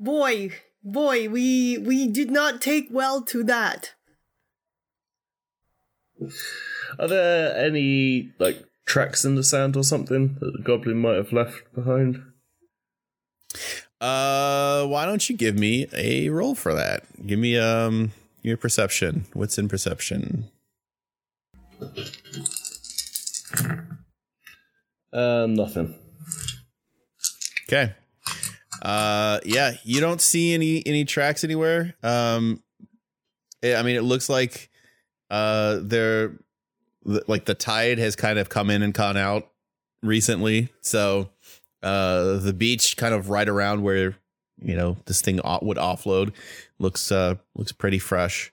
boy, 0.00 0.50
boy, 0.82 1.28
we 1.28 1.76
we 1.76 2.08
did 2.08 2.30
not 2.30 2.62
take 2.62 2.88
well 2.90 3.20
to 3.22 3.44
that. 3.44 3.92
Are 6.98 7.08
there 7.08 7.54
any 7.56 8.32
like 8.38 8.64
tracks 8.86 9.24
in 9.24 9.34
the 9.34 9.44
sand 9.44 9.76
or 9.76 9.84
something 9.84 10.36
that 10.40 10.52
the 10.56 10.62
goblin 10.62 10.96
might 10.96 11.16
have 11.16 11.32
left 11.32 11.62
behind? 11.74 12.22
Uh, 14.00 14.86
why 14.86 15.04
don't 15.04 15.28
you 15.28 15.36
give 15.36 15.58
me 15.58 15.86
a 15.92 16.30
roll 16.30 16.54
for 16.54 16.72
that? 16.74 17.04
Give 17.26 17.38
me 17.38 17.58
um 17.58 18.12
your 18.42 18.56
perception. 18.56 19.26
What's 19.34 19.58
in 19.58 19.68
perception? 19.68 20.50
Uh, 25.12 25.46
nothing. 25.48 25.94
Okay. 27.68 27.92
Uh, 28.82 29.40
yeah, 29.44 29.72
you 29.82 30.00
don't 30.00 30.20
see 30.20 30.54
any 30.54 30.86
any 30.86 31.04
tracks 31.04 31.44
anywhere. 31.44 31.94
Um, 32.02 32.62
eh, 33.62 33.76
I 33.76 33.82
mean, 33.82 33.96
it 33.96 34.02
looks 34.02 34.28
like 34.28 34.70
uh 35.30 35.80
they're 35.82 36.38
like 37.04 37.44
the 37.44 37.54
tide 37.54 37.98
has 37.98 38.16
kind 38.16 38.38
of 38.38 38.48
come 38.48 38.70
in 38.70 38.82
and 38.82 38.94
gone 38.94 39.16
out 39.16 39.50
recently. 40.02 40.68
So, 40.80 41.30
uh, 41.82 42.36
the 42.36 42.52
beach 42.52 42.96
kind 42.96 43.14
of 43.14 43.30
right 43.30 43.48
around 43.48 43.82
where 43.82 44.16
you 44.60 44.76
know 44.76 44.96
this 45.06 45.20
thing 45.20 45.40
would 45.62 45.76
offload 45.76 46.32
looks 46.78 47.10
uh 47.10 47.34
looks 47.54 47.72
pretty 47.72 47.98
fresh. 47.98 48.52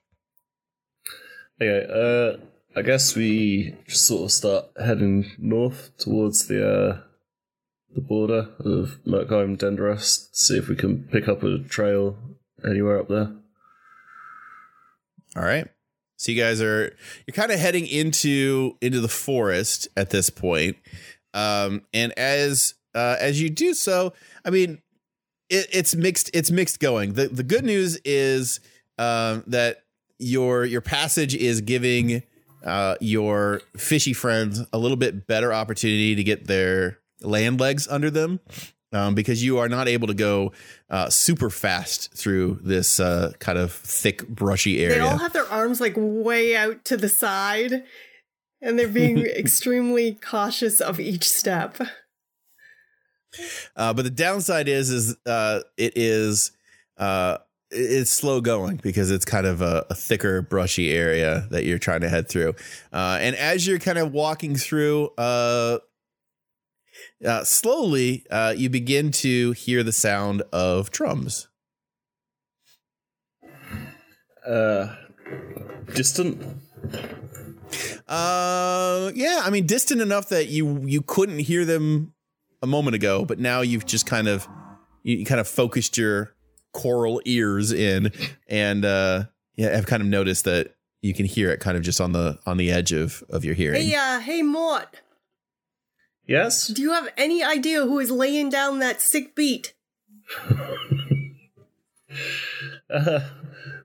Okay, 1.61 1.85
uh, 1.89 2.37
I 2.77 2.81
guess 2.81 3.15
we 3.15 3.73
just 3.87 4.05
sort 4.05 4.23
of 4.25 4.31
start 4.31 4.65
heading 4.77 5.31
north 5.37 5.91
towards 5.97 6.47
the 6.47 6.67
uh, 6.67 6.99
the 7.93 8.01
border 8.01 8.49
of 8.59 8.99
Merkheim 9.07 9.57
Denderast, 9.57 10.35
see 10.35 10.57
if 10.57 10.67
we 10.67 10.75
can 10.75 11.03
pick 11.03 11.29
up 11.29 11.41
a 11.41 11.59
trail 11.59 12.17
anywhere 12.69 12.99
up 12.99 13.07
there. 13.07 13.31
All 15.37 15.43
right. 15.43 15.69
So 16.17 16.33
you 16.33 16.41
guys 16.41 16.61
are 16.61 16.93
you're 17.25 17.33
kind 17.33 17.51
of 17.51 17.59
heading 17.59 17.87
into 17.87 18.77
into 18.81 18.99
the 18.99 19.07
forest 19.07 19.87
at 19.95 20.09
this 20.09 20.29
point. 20.29 20.75
Um 21.33 21.83
and 21.93 22.11
as 22.19 22.73
uh 22.93 23.15
as 23.19 23.41
you 23.41 23.49
do 23.49 23.73
so, 23.73 24.11
I 24.43 24.49
mean 24.49 24.81
it, 25.49 25.67
it's 25.71 25.95
mixed 25.95 26.29
it's 26.33 26.51
mixed 26.51 26.81
going. 26.81 27.13
The 27.13 27.29
the 27.29 27.43
good 27.43 27.63
news 27.63 27.97
is 28.03 28.59
um 28.97 29.45
that 29.47 29.83
your 30.19 30.65
your 30.65 30.81
passage 30.81 31.35
is 31.35 31.61
giving 31.61 32.23
uh 32.65 32.95
your 32.99 33.61
fishy 33.77 34.13
friends 34.13 34.61
a 34.73 34.77
little 34.77 34.97
bit 34.97 35.27
better 35.27 35.53
opportunity 35.53 36.15
to 36.15 36.23
get 36.23 36.47
their 36.47 36.99
land 37.21 37.59
legs 37.59 37.87
under 37.87 38.09
them. 38.09 38.39
Um, 38.93 39.13
because 39.13 39.43
you 39.43 39.57
are 39.57 39.67
not 39.67 39.89
able 39.89 40.07
to 40.07 40.13
go 40.13 40.53
uh, 40.89 41.09
super 41.09 41.49
fast 41.49 42.13
through 42.13 42.59
this 42.63 42.97
uh, 42.97 43.33
kind 43.39 43.57
of 43.57 43.73
thick, 43.73 44.25
brushy 44.25 44.81
area. 44.81 44.99
They 44.99 45.01
all 45.01 45.17
have 45.17 45.33
their 45.33 45.47
arms 45.47 45.81
like 45.81 45.95
way 45.97 46.55
out 46.55 46.85
to 46.85 46.95
the 46.95 47.09
side, 47.09 47.83
and 48.61 48.79
they're 48.79 48.87
being 48.87 49.17
extremely 49.25 50.13
cautious 50.13 50.79
of 50.79 51.01
each 51.01 51.27
step. 51.27 51.77
Uh, 53.75 53.93
but 53.93 54.03
the 54.03 54.09
downside 54.09 54.69
is, 54.69 54.89
is 54.89 55.17
uh, 55.25 55.61
it 55.77 55.93
is 55.97 56.51
uh, 56.97 57.39
it's 57.71 58.11
slow 58.11 58.41
going 58.41 58.77
because 58.77 59.11
it's 59.11 59.25
kind 59.25 59.45
of 59.45 59.61
a, 59.61 59.85
a 59.89 59.95
thicker, 59.95 60.41
brushy 60.41 60.91
area 60.91 61.47
that 61.51 61.65
you're 61.65 61.79
trying 61.79 62.01
to 62.01 62.09
head 62.09 62.29
through. 62.29 62.53
Uh, 62.93 63.17
and 63.19 63.35
as 63.35 63.65
you're 63.65 63.79
kind 63.79 63.97
of 63.97 64.11
walking 64.11 64.55
through, 64.55 65.09
uh, 65.17 65.79
uh, 67.25 67.43
slowly, 67.43 68.25
uh, 68.29 68.53
you 68.55 68.69
begin 68.69 69.11
to 69.11 69.51
hear 69.53 69.83
the 69.83 69.91
sound 69.91 70.43
of 70.53 70.91
drums. 70.91 71.47
Uh, 74.45 74.95
distant. 75.93 76.41
Uh, 78.07 79.11
yeah, 79.15 79.41
I 79.43 79.49
mean, 79.49 79.65
distant 79.65 80.01
enough 80.01 80.29
that 80.29 80.49
you 80.49 80.81
you 80.85 81.01
couldn't 81.01 81.39
hear 81.39 81.65
them 81.65 82.13
a 82.61 82.67
moment 82.67 82.95
ago, 82.95 83.25
but 83.25 83.39
now 83.39 83.61
you've 83.61 83.87
just 83.87 84.05
kind 84.05 84.27
of 84.27 84.47
you, 85.01 85.17
you 85.17 85.25
kind 85.25 85.39
of 85.41 85.47
focused 85.47 85.97
your 85.97 86.34
coral 86.75 87.21
ears 87.25 87.71
in, 87.71 88.11
and 88.47 88.85
uh, 88.85 89.23
yeah, 89.55 89.75
I've 89.77 89.87
kind 89.87 90.03
of 90.03 90.07
noticed 90.09 90.43
that 90.45 90.75
you 91.01 91.13
can 91.13 91.25
hear 91.25 91.49
it 91.49 91.59
kind 91.59 91.77
of 91.77 91.83
just 91.83 91.99
on 92.01 92.11
the 92.11 92.37
on 92.45 92.57
the 92.57 92.69
edge 92.71 92.91
of 92.91 93.23
of 93.29 93.43
your 93.45 93.55
hearing. 93.55 93.81
Hey, 93.81 93.95
uh, 93.95 94.19
hey, 94.19 94.41
Mort, 94.43 95.01
Yes. 96.27 96.67
do 96.67 96.81
you 96.81 96.91
have 96.91 97.07
any 97.17 97.43
idea 97.43 97.85
who 97.85 97.97
is 97.99 98.11
laying 98.11 98.49
down 98.49 98.79
that 98.79 99.01
sick 99.01 99.35
beat? 99.35 99.73
Uh, 102.89 103.19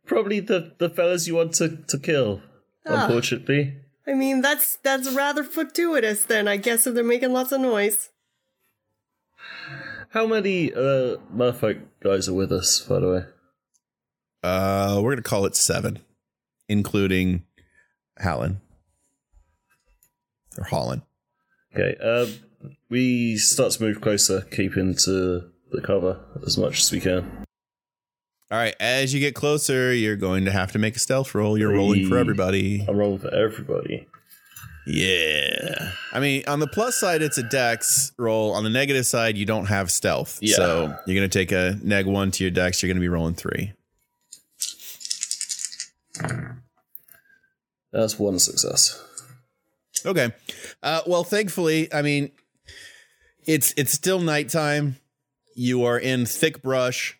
probably 0.07 0.39
the 0.41 0.73
the 0.79 0.89
fellas 0.89 1.27
you 1.27 1.35
want 1.35 1.53
to 1.55 1.79
to 1.89 1.99
kill. 1.99 2.41
Ah. 2.87 3.07
Unfortunately. 3.07 3.75
I 4.07 4.15
mean, 4.15 4.41
that's 4.41 4.77
that's 4.85 5.11
rather 5.11 5.43
fortuitous. 5.43 6.25
Then 6.25 6.47
I 6.47 6.57
guess 6.57 6.87
if 6.87 6.95
they're 6.95 7.03
making 7.03 7.33
lots 7.33 7.51
of 7.51 7.61
noise. 7.61 8.11
How 10.11 10.27
many 10.27 10.73
uh 10.73 11.17
merfolk 11.35 11.81
guys 12.03 12.29
are 12.29 12.35
with 12.35 12.53
us, 12.53 12.81
by 12.81 12.99
the 13.01 13.09
way? 13.09 13.25
Uh, 14.43 15.01
we're 15.03 15.13
gonna 15.13 15.23
call 15.23 15.47
it 15.47 15.55
seven, 15.55 16.01
including 16.69 17.45
Hallen 18.19 18.61
or 20.59 20.65
Holland. 20.65 21.03
Okay. 21.75 21.97
Um, 22.03 22.73
we 22.89 23.37
start 23.37 23.73
to 23.73 23.83
move 23.83 24.01
closer, 24.01 24.43
keeping 24.43 24.95
to 25.05 25.51
the 25.71 25.81
cover 25.81 26.19
as 26.45 26.59
much 26.59 26.81
as 26.81 26.91
we 26.91 27.01
can. 27.01 27.47
All 28.51 28.59
right, 28.59 28.75
as 28.81 29.15
you 29.15 29.21
get 29.21 29.37
closer, 29.37 29.95
you're 29.95 30.17
going 30.17 30.45
to 30.47 30.51
have 30.51 30.73
to 30.73 30.79
make 30.81 30.97
a 30.97 30.99
stealth 30.99 31.37
roll. 31.37 31.57
You're 31.57 31.73
rolling 31.73 32.09
for 32.09 32.19
everybody. 32.19 32.85
I'm 32.89 32.97
rolling 32.97 33.21
for 33.21 33.33
everybody. 33.33 34.09
Yeah. 34.87 35.93
I 36.13 36.21
mean, 36.21 36.43
on 36.49 36.59
the 36.59 36.67
plus 36.67 36.99
side, 36.99 37.23
it's 37.23 37.39
a 37.39 37.43
dex 37.43 38.13
roll. 38.19 38.53
On 38.53 38.65
the 38.65 38.71
negative 38.71 39.07
side, 39.07 39.37
you 39.37 39.47
don't 39.47 39.67
have 39.67 39.91
stealth. 39.91 40.39
Yeah. 40.41 40.57
So 40.57 40.95
you're 41.07 41.17
going 41.17 41.29
to 41.29 41.39
take 41.39 41.53
a 41.53 41.79
neg 41.83 42.07
one 42.07 42.31
to 42.33 42.45
your 42.45 42.51
dex. 42.51 42.83
You're 42.83 42.89
going 42.89 42.97
to 42.97 43.01
be 43.01 43.09
rolling 43.09 43.35
three. 43.35 43.73
That's 47.93 48.19
one 48.19 48.39
success. 48.39 49.03
Okay. 50.05 50.33
Uh, 50.83 51.03
well, 51.07 51.25
thankfully, 51.25 51.93
I 51.93 52.03
mean, 52.03 52.31
it's 53.47 53.75
it's 53.77 53.93
still 53.93 54.21
nighttime. 54.21 54.97
You 55.55 55.85
are 55.85 55.99
in 55.99 56.27
thick 56.27 56.63
brush, 56.63 57.19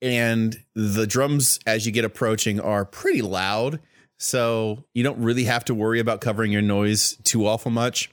and 0.00 0.56
the 0.74 1.06
drums, 1.06 1.58
as 1.66 1.86
you 1.86 1.92
get 1.92 2.04
approaching, 2.04 2.60
are 2.60 2.84
pretty 2.84 3.22
loud. 3.22 3.80
So 4.22 4.84
you 4.94 5.02
don't 5.02 5.18
really 5.18 5.44
have 5.44 5.64
to 5.64 5.74
worry 5.74 5.98
about 5.98 6.20
covering 6.20 6.52
your 6.52 6.62
noise 6.62 7.16
too 7.24 7.44
awful 7.44 7.72
much. 7.72 8.08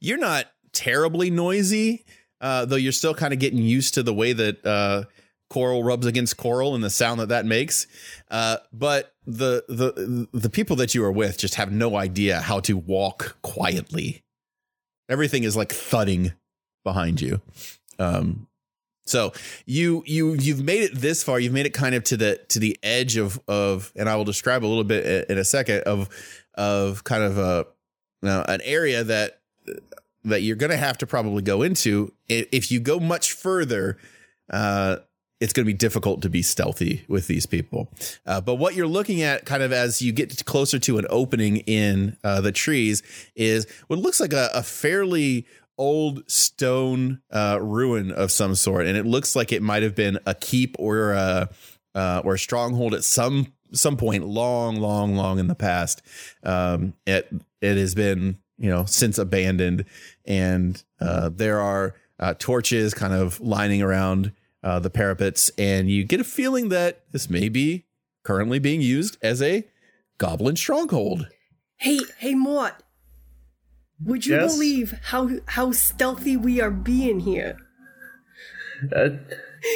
You're 0.00 0.18
not 0.18 0.46
terribly 0.72 1.30
noisy, 1.30 2.04
uh, 2.40 2.64
though 2.64 2.76
you're 2.76 2.90
still 2.90 3.14
kind 3.14 3.32
of 3.32 3.38
getting 3.38 3.60
used 3.60 3.94
to 3.94 4.02
the 4.02 4.12
way 4.12 4.32
that 4.32 4.66
uh, 4.66 5.04
coral 5.50 5.84
rubs 5.84 6.04
against 6.04 6.36
coral 6.36 6.74
and 6.74 6.82
the 6.82 6.90
sound 6.90 7.20
that 7.20 7.28
that 7.28 7.46
makes. 7.46 7.86
Uh, 8.28 8.56
but 8.72 9.14
the 9.24 9.62
the 9.68 10.26
the 10.32 10.50
people 10.50 10.74
that 10.74 10.96
you 10.96 11.04
are 11.04 11.12
with 11.12 11.38
just 11.38 11.54
have 11.54 11.70
no 11.70 11.94
idea 11.94 12.40
how 12.40 12.58
to 12.58 12.76
walk 12.76 13.36
quietly. 13.42 14.24
Everything 15.08 15.44
is 15.44 15.56
like 15.56 15.70
thudding 15.70 16.32
behind 16.82 17.20
you. 17.20 17.40
Um, 18.00 18.48
so 19.08 19.32
you 19.66 20.02
you 20.06 20.34
you've 20.34 20.62
made 20.62 20.82
it 20.82 20.94
this 20.94 21.22
far. 21.22 21.40
You've 21.40 21.52
made 21.52 21.66
it 21.66 21.74
kind 21.74 21.94
of 21.94 22.04
to 22.04 22.16
the 22.16 22.40
to 22.48 22.58
the 22.58 22.78
edge 22.82 23.16
of 23.16 23.40
of, 23.48 23.92
and 23.96 24.08
I 24.08 24.16
will 24.16 24.24
describe 24.24 24.64
a 24.64 24.66
little 24.66 24.84
bit 24.84 25.28
in 25.28 25.38
a 25.38 25.44
second 25.44 25.80
of 25.82 26.08
of 26.54 27.04
kind 27.04 27.22
of 27.22 27.38
a 27.38 27.66
now 28.22 28.44
an 28.48 28.60
area 28.62 29.04
that 29.04 29.40
that 30.24 30.42
you're 30.42 30.56
going 30.56 30.70
to 30.70 30.76
have 30.76 30.98
to 30.98 31.06
probably 31.06 31.42
go 31.42 31.62
into 31.62 32.12
if 32.28 32.70
you 32.70 32.80
go 32.80 32.98
much 32.98 33.32
further 33.32 33.96
uh 34.50 34.96
it's 35.40 35.52
going 35.52 35.64
to 35.64 35.72
be 35.72 35.76
difficult 35.76 36.22
to 36.22 36.28
be 36.28 36.42
stealthy 36.42 37.04
with 37.08 37.26
these 37.28 37.46
people. 37.46 37.88
Uh, 38.26 38.40
but 38.40 38.56
what 38.56 38.74
you're 38.74 38.88
looking 38.88 39.22
at, 39.22 39.44
kind 39.44 39.62
of 39.62 39.72
as 39.72 40.02
you 40.02 40.12
get 40.12 40.44
closer 40.44 40.78
to 40.80 40.98
an 40.98 41.06
opening 41.10 41.58
in 41.58 42.16
uh, 42.24 42.40
the 42.40 42.50
trees, 42.50 43.02
is 43.36 43.66
what 43.86 43.98
looks 44.00 44.20
like 44.20 44.32
a, 44.32 44.50
a 44.52 44.62
fairly 44.62 45.46
old 45.78 46.28
stone 46.30 47.22
uh, 47.30 47.58
ruin 47.60 48.10
of 48.10 48.30
some 48.30 48.54
sort, 48.54 48.86
and 48.86 48.96
it 48.96 49.06
looks 49.06 49.34
like 49.34 49.52
it 49.52 49.62
might 49.62 49.82
have 49.82 49.94
been 49.94 50.18
a 50.26 50.34
keep 50.34 50.76
or 50.78 51.12
a 51.12 51.48
uh, 51.94 52.22
or 52.24 52.34
a 52.34 52.38
stronghold 52.38 52.94
at 52.94 53.04
some 53.04 53.52
some 53.72 53.96
point 53.96 54.26
long, 54.26 54.76
long, 54.76 55.14
long 55.14 55.38
in 55.38 55.46
the 55.46 55.54
past. 55.54 56.02
Um, 56.42 56.94
it 57.06 57.32
it 57.60 57.76
has 57.76 57.94
been 57.94 58.38
you 58.58 58.70
know 58.70 58.84
since 58.84 59.18
abandoned, 59.18 59.84
and 60.24 60.82
uh, 61.00 61.30
there 61.32 61.60
are 61.60 61.94
uh, 62.18 62.34
torches 62.38 62.94
kind 62.94 63.12
of 63.12 63.40
lining 63.40 63.82
around 63.82 64.32
uh, 64.62 64.78
the 64.78 64.90
parapets, 64.90 65.50
and 65.56 65.90
you 65.90 66.04
get 66.04 66.20
a 66.20 66.24
feeling 66.24 66.68
that 66.70 67.02
this 67.12 67.30
may 67.30 67.48
be 67.48 67.84
currently 68.24 68.58
being 68.58 68.80
used 68.80 69.16
as 69.22 69.40
a 69.40 69.64
goblin 70.18 70.56
stronghold. 70.56 71.28
Hey, 71.76 72.00
hey, 72.18 72.34
Mort. 72.34 72.74
Would 74.04 74.26
you 74.26 74.36
Yes? 74.36 74.52
believe 74.54 74.94
how 75.04 75.30
how 75.46 75.72
stealthy 75.72 76.36
we 76.36 76.60
are 76.60 76.70
being 76.70 77.20
here? 77.20 77.56
Uh, 78.94 79.08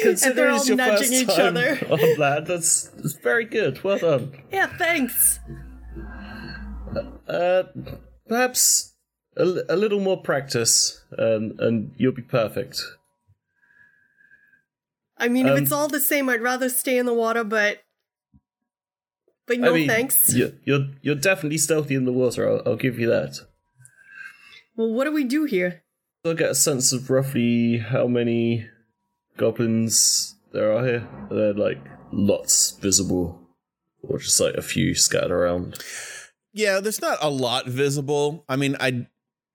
considering 0.01 0.53
all 0.55 0.65
your 0.65 0.77
nudging 0.77 1.09
first 1.09 1.11
each 1.13 1.27
time 1.35 1.57
other. 1.57 1.77
on 1.89 1.99
that, 2.19 2.45
that's, 2.47 2.83
that's 2.87 3.13
very 3.15 3.43
good. 3.43 3.83
Well 3.83 3.99
done. 3.99 4.31
Yeah, 4.51 4.67
thanks. 4.77 5.39
Uh, 7.27 7.63
perhaps 8.27 8.93
a, 9.35 9.43
a 9.67 9.75
little 9.75 9.99
more 9.99 10.21
practice, 10.21 11.03
and 11.17 11.59
and 11.59 11.91
you'll 11.97 12.13
be 12.13 12.21
perfect. 12.21 12.81
I 15.17 15.27
mean, 15.27 15.47
if 15.47 15.53
Um, 15.53 15.63
it's 15.63 15.71
all 15.71 15.87
the 15.87 15.99
same, 15.99 16.29
I'd 16.29 16.41
rather 16.41 16.69
stay 16.69 16.97
in 16.97 17.05
the 17.05 17.13
water, 17.13 17.43
but 17.43 17.79
but 19.47 19.59
no 19.59 19.71
I 19.71 19.73
mean, 19.73 19.87
thanks. 19.87 20.33
You're, 20.33 20.51
you're 20.63 20.87
you're 21.01 21.15
definitely 21.15 21.57
stealthy 21.57 21.95
in 21.95 22.05
the 22.05 22.13
water. 22.13 22.49
I'll, 22.49 22.61
I'll 22.65 22.75
give 22.77 22.97
you 22.99 23.07
that. 23.09 23.39
Well, 24.75 24.91
what 24.91 25.05
do 25.05 25.11
we 25.11 25.23
do 25.23 25.45
here? 25.45 25.83
I'll 26.25 26.33
get 26.33 26.51
a 26.51 26.55
sense 26.55 26.93
of 26.93 27.09
roughly 27.09 27.77
how 27.77 28.07
many 28.07 28.67
goblins 29.37 30.35
there 30.51 30.71
are 30.71 30.85
here. 30.85 31.07
Are 31.29 31.35
there 31.35 31.53
like 31.53 31.79
lots 32.11 32.71
visible, 32.71 33.39
or 34.01 34.19
just 34.19 34.39
like 34.39 34.55
a 34.55 34.61
few 34.61 34.95
scattered 34.95 35.31
around? 35.31 35.79
Yeah, 36.53 36.79
there's 36.79 37.01
not 37.01 37.17
a 37.21 37.29
lot 37.29 37.67
visible. 37.67 38.45
I 38.47 38.55
mean, 38.55 38.77
I 38.79 39.07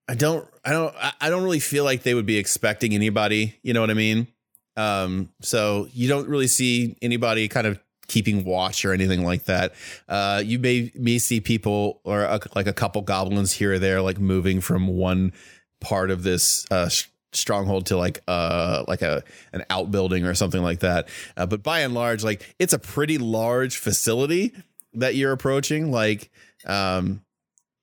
I 0.08 0.14
don't 0.14 0.46
I 0.64 0.70
don't 0.72 0.94
I- 0.96 1.14
I 1.20 1.30
don't 1.30 1.42
really 1.44 1.60
feel 1.60 1.84
like 1.84 2.02
they 2.02 2.14
would 2.14 2.26
be 2.26 2.36
expecting 2.38 2.94
anybody, 2.94 3.58
you 3.62 3.72
know 3.72 3.80
what 3.80 3.90
I 3.90 3.94
mean? 3.94 4.28
Um 4.76 5.30
so 5.40 5.88
you 5.92 6.08
don't 6.08 6.28
really 6.28 6.46
see 6.48 6.96
anybody 7.02 7.48
kind 7.48 7.66
of 7.66 7.80
keeping 8.08 8.44
watch 8.44 8.84
or 8.84 8.92
anything 8.92 9.24
like 9.24 9.44
that. 9.44 9.72
Uh 10.08 10.42
you 10.44 10.58
may 10.58 10.90
may 10.94 11.18
see 11.18 11.40
people 11.40 12.00
or 12.04 12.22
a, 12.22 12.40
like 12.54 12.66
a 12.66 12.72
couple 12.72 13.02
goblins 13.02 13.52
here 13.52 13.74
or 13.74 13.78
there 13.78 14.00
like 14.00 14.18
moving 14.18 14.60
from 14.60 14.88
one 14.88 15.32
part 15.80 16.10
of 16.10 16.22
this 16.22 16.66
uh 16.70 16.90
stronghold 17.32 17.86
to 17.86 17.96
like 17.96 18.20
uh 18.26 18.84
like 18.88 19.02
a 19.02 19.22
an 19.52 19.64
outbuilding 19.70 20.24
or 20.24 20.34
something 20.34 20.62
like 20.62 20.80
that. 20.80 21.08
Uh, 21.36 21.46
but 21.46 21.62
by 21.62 21.80
and 21.80 21.94
large 21.94 22.24
like 22.24 22.54
it's 22.58 22.72
a 22.72 22.78
pretty 22.78 23.18
large 23.18 23.76
facility 23.76 24.52
that 24.94 25.14
you're 25.14 25.32
approaching 25.32 25.90
like 25.90 26.30
um 26.66 27.22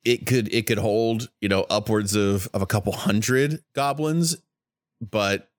it 0.03 0.25
could 0.25 0.53
it 0.53 0.67
could 0.67 0.77
hold 0.77 1.29
you 1.41 1.49
know 1.49 1.65
upwards 1.69 2.15
of 2.15 2.47
of 2.53 2.61
a 2.61 2.65
couple 2.65 2.93
hundred 2.93 3.61
goblins 3.73 4.37
but 5.01 5.49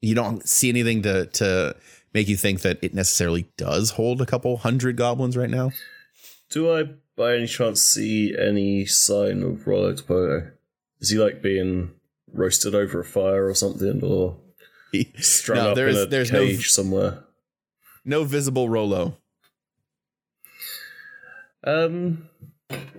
you 0.00 0.14
don't 0.14 0.48
see 0.48 0.68
anything 0.68 1.02
to 1.02 1.26
to 1.26 1.76
make 2.14 2.28
you 2.28 2.36
think 2.36 2.62
that 2.62 2.78
it 2.82 2.94
necessarily 2.94 3.46
does 3.58 3.90
hold 3.90 4.20
a 4.22 4.26
couple 4.26 4.56
hundred 4.58 4.96
goblins 4.96 5.36
right 5.36 5.50
now 5.50 5.70
Do 6.50 6.72
I, 6.72 6.84
by 7.16 7.34
any 7.36 7.46
chance, 7.46 7.82
see 7.82 8.34
any 8.38 8.86
sign 8.86 9.42
of 9.42 9.66
Rollo 9.66 9.92
Topoto? 9.94 10.52
Is 11.00 11.10
he 11.10 11.18
like 11.18 11.42
being 11.42 11.90
roasted 12.32 12.74
over 12.74 13.00
a 13.00 13.04
fire 13.04 13.46
or 13.48 13.54
something, 13.54 14.02
or 14.02 14.38
strung 15.18 15.58
No, 15.58 15.70
up 15.70 15.76
there's- 15.76 15.96
in 15.96 16.02
a 16.02 16.06
there's 16.06 16.30
no- 16.32 16.38
cage 16.44 16.70
somewhere? 16.70 17.24
no 18.04 18.22
visible 18.24 18.68
rolo 18.68 19.16
Um, 21.66 22.28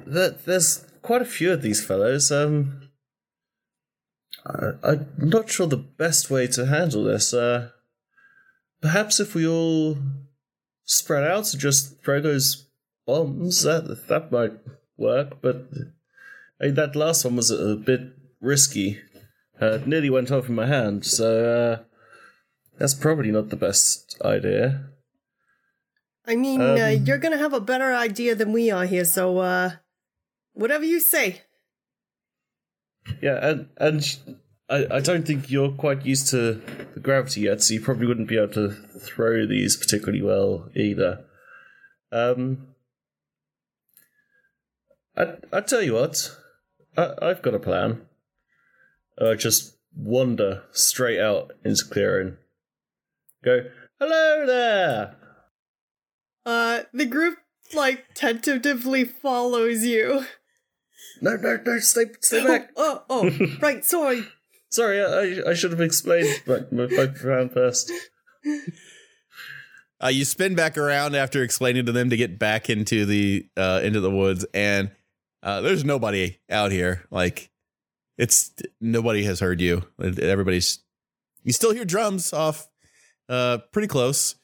that 0.07 0.45
there's 0.45 0.85
quite 1.01 1.21
a 1.21 1.25
few 1.25 1.51
of 1.51 1.61
these 1.61 1.85
fellows. 1.85 2.31
Um, 2.31 2.89
I, 4.45 4.71
I'm 4.83 5.07
not 5.17 5.49
sure 5.49 5.67
the 5.67 5.77
best 5.77 6.29
way 6.31 6.47
to 6.47 6.65
handle 6.65 7.03
this. 7.03 7.33
Uh, 7.33 7.69
perhaps 8.85 9.19
if 9.19 9.33
we 9.33 9.47
all 9.47 9.97
spread 10.83 11.23
out 11.23 11.51
and 11.51 11.59
just 11.59 11.99
throw 12.03 12.21
those 12.21 12.67
bombs, 13.07 13.63
that 13.63 14.07
that 14.07 14.31
might 14.31 14.53
work. 14.95 15.41
But 15.41 15.67
I 16.61 16.65
mean, 16.65 16.75
that 16.75 16.95
last 16.95 17.25
one 17.25 17.35
was 17.35 17.49
a, 17.49 17.75
bit 17.75 18.01
risky. 18.39 19.01
Uh, 19.59 19.77
it 19.77 19.87
nearly 19.87 20.11
went 20.11 20.29
off 20.29 20.49
in 20.49 20.53
my 20.53 20.67
hand, 20.67 21.03
so 21.03 21.27
uh, 21.57 21.83
that's 22.77 22.93
probably 22.93 23.31
not 23.31 23.49
the 23.49 23.55
best 23.55 24.21
idea. 24.23 24.91
I 26.27 26.35
mean, 26.35 26.61
uh, 26.61 26.91
Um, 26.93 27.05
you're 27.05 27.17
gonna 27.17 27.39
have 27.39 27.53
a 27.53 27.59
better 27.71 27.91
idea 27.91 28.35
than 28.35 28.53
we 28.53 28.69
are 28.69 28.85
here, 28.85 29.05
so 29.05 29.39
uh, 29.39 29.71
whatever 30.53 30.85
you 30.85 30.99
say. 30.99 31.41
Yeah, 33.19 33.39
and 33.41 33.69
and 33.77 34.03
I, 34.69 34.85
I 34.91 34.99
don't 34.99 35.25
think 35.25 35.51
you're 35.51 35.71
quite 35.71 36.05
used 36.05 36.29
to 36.29 36.61
the 36.93 36.99
gravity 36.99 37.41
yet, 37.41 37.61
so 37.61 37.73
you 37.73 37.81
probably 37.81 38.07
wouldn't 38.07 38.27
be 38.27 38.37
able 38.37 38.53
to 38.53 38.71
throw 38.71 39.45
these 39.45 39.77
particularly 39.77 40.21
well 40.21 40.69
either. 40.75 41.25
Um, 42.11 42.69
I 45.15 45.35
I 45.53 45.61
tell 45.61 45.81
you 45.81 45.93
what, 45.93 46.35
I 46.97 47.13
I've 47.21 47.41
got 47.41 47.53
a 47.53 47.59
plan. 47.59 48.01
I 49.21 49.35
just 49.35 49.77
wander 49.95 50.63
straight 50.71 51.19
out 51.19 51.53
into 51.63 51.85
clearing. 51.85 52.37
Go, 53.43 53.65
hello 53.99 54.45
there. 54.45 55.15
Uh, 56.45 56.81
the 56.93 57.05
group 57.05 57.37
like 57.73 58.05
tentatively 58.13 59.03
follows 59.03 59.83
you. 59.83 60.25
No, 61.21 61.35
no, 61.35 61.59
no, 61.65 61.79
stay, 61.79 62.05
stay 62.19 62.43
back. 62.43 62.71
Oh, 62.75 63.03
oh, 63.09 63.29
oh, 63.29 63.47
right. 63.61 63.83
Sorry. 63.85 64.25
Sorry, 64.75 65.01
I, 65.01 65.51
I- 65.51 65.53
should 65.53 65.71
have 65.71 65.79
explained 65.81 66.27
my, 66.45 66.59
my 66.71 66.85
background 66.87 67.51
first. 67.53 67.91
uh 70.03 70.07
you 70.07 70.25
spin 70.25 70.53
back 70.53 70.77
around 70.77 71.15
after 71.15 71.41
explaining 71.41 71.85
to 71.85 71.91
them 71.93 72.09
to 72.09 72.17
get 72.17 72.37
back 72.37 72.69
into 72.69 73.05
the 73.05 73.47
uh 73.57 73.79
into 73.83 73.99
the 74.01 74.11
woods 74.11 74.45
and 74.53 74.91
uh 75.41 75.61
there's 75.61 75.83
nobody 75.85 76.37
out 76.49 76.71
here 76.71 77.05
like 77.09 77.49
it's 78.17 78.51
nobody 78.81 79.23
has 79.23 79.39
heard 79.39 79.59
you 79.61 79.81
everybody's 79.99 80.79
you 81.43 81.53
still 81.53 81.73
hear 81.73 81.85
drums 81.85 82.33
off 82.33 82.67
uh 83.29 83.57
pretty 83.71 83.87
close 83.87 84.35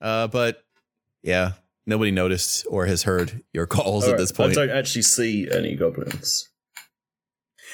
uh 0.00 0.26
but 0.28 0.62
yeah 1.22 1.52
nobody 1.86 2.12
noticed 2.12 2.64
or 2.70 2.86
has 2.86 3.02
heard 3.02 3.42
your 3.52 3.66
calls 3.66 4.04
at 4.04 4.10
Alright, 4.10 4.20
this 4.20 4.32
point 4.32 4.52
I 4.56 4.66
don't 4.66 4.76
actually 4.76 5.02
see 5.02 5.48
any 5.50 5.74
goblins. 5.74 6.48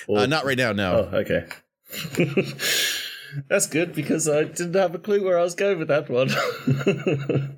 Or- 0.08 0.20
uh, 0.20 0.26
not 0.26 0.44
right 0.46 0.58
now 0.58 0.72
no 0.72 1.08
Oh, 1.12 1.16
okay. 1.18 1.44
That's 3.48 3.66
good 3.66 3.94
because 3.94 4.28
I 4.28 4.44
didn't 4.44 4.74
have 4.74 4.94
a 4.94 4.98
clue 4.98 5.24
where 5.24 5.38
I 5.38 5.42
was 5.42 5.54
going 5.54 5.78
with 5.78 5.88
that 5.88 6.08
one. 6.08 6.30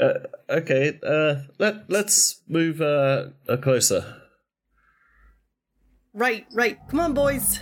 uh, 0.00 0.14
okay, 0.48 0.98
uh, 1.04 1.42
let 1.58 1.90
let's 1.90 2.42
move 2.48 2.80
uh, 2.80 3.26
uh, 3.48 3.56
closer. 3.56 4.22
Right, 6.12 6.46
right. 6.52 6.78
Come 6.88 7.00
on, 7.00 7.14
boys. 7.14 7.60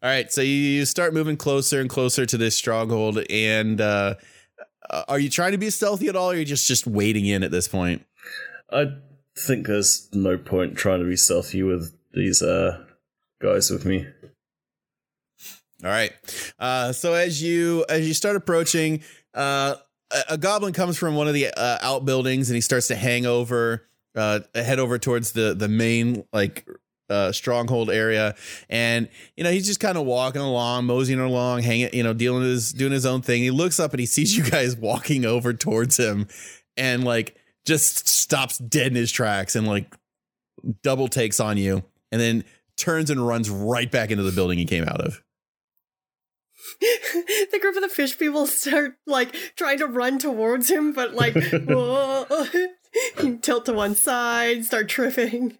All 0.00 0.08
right, 0.08 0.32
so 0.32 0.40
you 0.40 0.86
start 0.86 1.12
moving 1.12 1.36
closer 1.36 1.80
and 1.80 1.90
closer 1.90 2.24
to 2.24 2.36
this 2.36 2.54
stronghold, 2.54 3.18
and 3.28 3.80
uh, 3.80 4.14
uh, 4.88 5.02
are 5.08 5.18
you 5.18 5.28
trying 5.28 5.52
to 5.52 5.58
be 5.58 5.70
stealthy 5.70 6.06
at 6.06 6.14
all, 6.14 6.30
or 6.30 6.34
are 6.34 6.36
you 6.36 6.44
just 6.44 6.68
just 6.68 6.86
wading 6.86 7.26
in 7.26 7.42
at 7.42 7.50
this 7.50 7.66
point? 7.66 8.06
I 8.70 8.92
think 9.36 9.66
there's 9.66 10.08
no 10.12 10.38
point 10.38 10.76
trying 10.76 11.00
to 11.00 11.06
be 11.06 11.16
stealthy 11.16 11.64
with 11.64 11.97
these 12.12 12.42
uh, 12.42 12.84
guys 13.40 13.70
with 13.70 13.84
me. 13.84 14.06
All 15.84 15.90
right, 15.90 16.12
uh, 16.58 16.92
so 16.92 17.14
as 17.14 17.40
you 17.40 17.84
as 17.88 18.06
you 18.06 18.12
start 18.12 18.34
approaching, 18.34 19.02
uh, 19.32 19.76
a, 20.10 20.22
a 20.30 20.38
goblin 20.38 20.72
comes 20.72 20.98
from 20.98 21.14
one 21.14 21.28
of 21.28 21.34
the 21.34 21.46
uh, 21.46 21.78
outbuildings, 21.80 22.50
and 22.50 22.56
he 22.56 22.60
starts 22.60 22.88
to 22.88 22.96
hang 22.96 23.26
over, 23.26 23.86
uh, 24.16 24.40
head 24.54 24.80
over 24.80 24.98
towards 24.98 25.32
the 25.32 25.54
the 25.54 25.68
main 25.68 26.24
like 26.32 26.66
uh, 27.10 27.32
stronghold 27.32 27.90
area, 27.90 28.34
and 28.68 29.08
you 29.36 29.44
know 29.44 29.50
he's 29.50 29.66
just 29.66 29.80
kind 29.80 29.96
of 29.96 30.04
walking 30.04 30.42
along, 30.42 30.84
moseying 30.84 31.20
along, 31.20 31.62
hanging, 31.62 31.90
you 31.92 32.02
know, 32.02 32.12
dealing 32.12 32.42
his 32.42 32.72
doing 32.72 32.92
his 32.92 33.06
own 33.06 33.22
thing. 33.22 33.42
He 33.42 33.50
looks 33.50 33.80
up 33.80 33.92
and 33.92 34.00
he 34.00 34.06
sees 34.06 34.36
you 34.36 34.44
guys 34.44 34.76
walking 34.78 35.24
over 35.24 35.52
towards 35.52 35.96
him, 35.96 36.28
and 36.76 37.04
like 37.04 37.36
just 37.64 38.08
stops 38.08 38.58
dead 38.58 38.88
in 38.88 38.94
his 38.94 39.12
tracks 39.12 39.54
and 39.56 39.66
like 39.66 39.94
double 40.82 41.08
takes 41.08 41.40
on 41.40 41.56
you, 41.56 41.82
and 42.10 42.20
then 42.20 42.44
turns 42.76 43.10
and 43.10 43.26
runs 43.26 43.50
right 43.50 43.90
back 43.90 44.10
into 44.10 44.22
the 44.22 44.32
building 44.32 44.58
he 44.58 44.64
came 44.64 44.84
out 44.84 45.00
of. 45.00 45.22
the 46.80 47.58
group 47.60 47.76
of 47.76 47.82
the 47.82 47.88
fish 47.88 48.18
people 48.18 48.46
start 48.46 48.96
like 49.06 49.34
trying 49.56 49.78
to 49.78 49.86
run 49.86 50.18
towards 50.18 50.70
him, 50.70 50.92
but 50.92 51.14
like 51.14 51.34
whoa, 51.52 52.46
tilt 53.42 53.66
to 53.66 53.72
one 53.72 53.94
side, 53.94 54.64
start 54.64 54.88
tripping. 54.88 55.58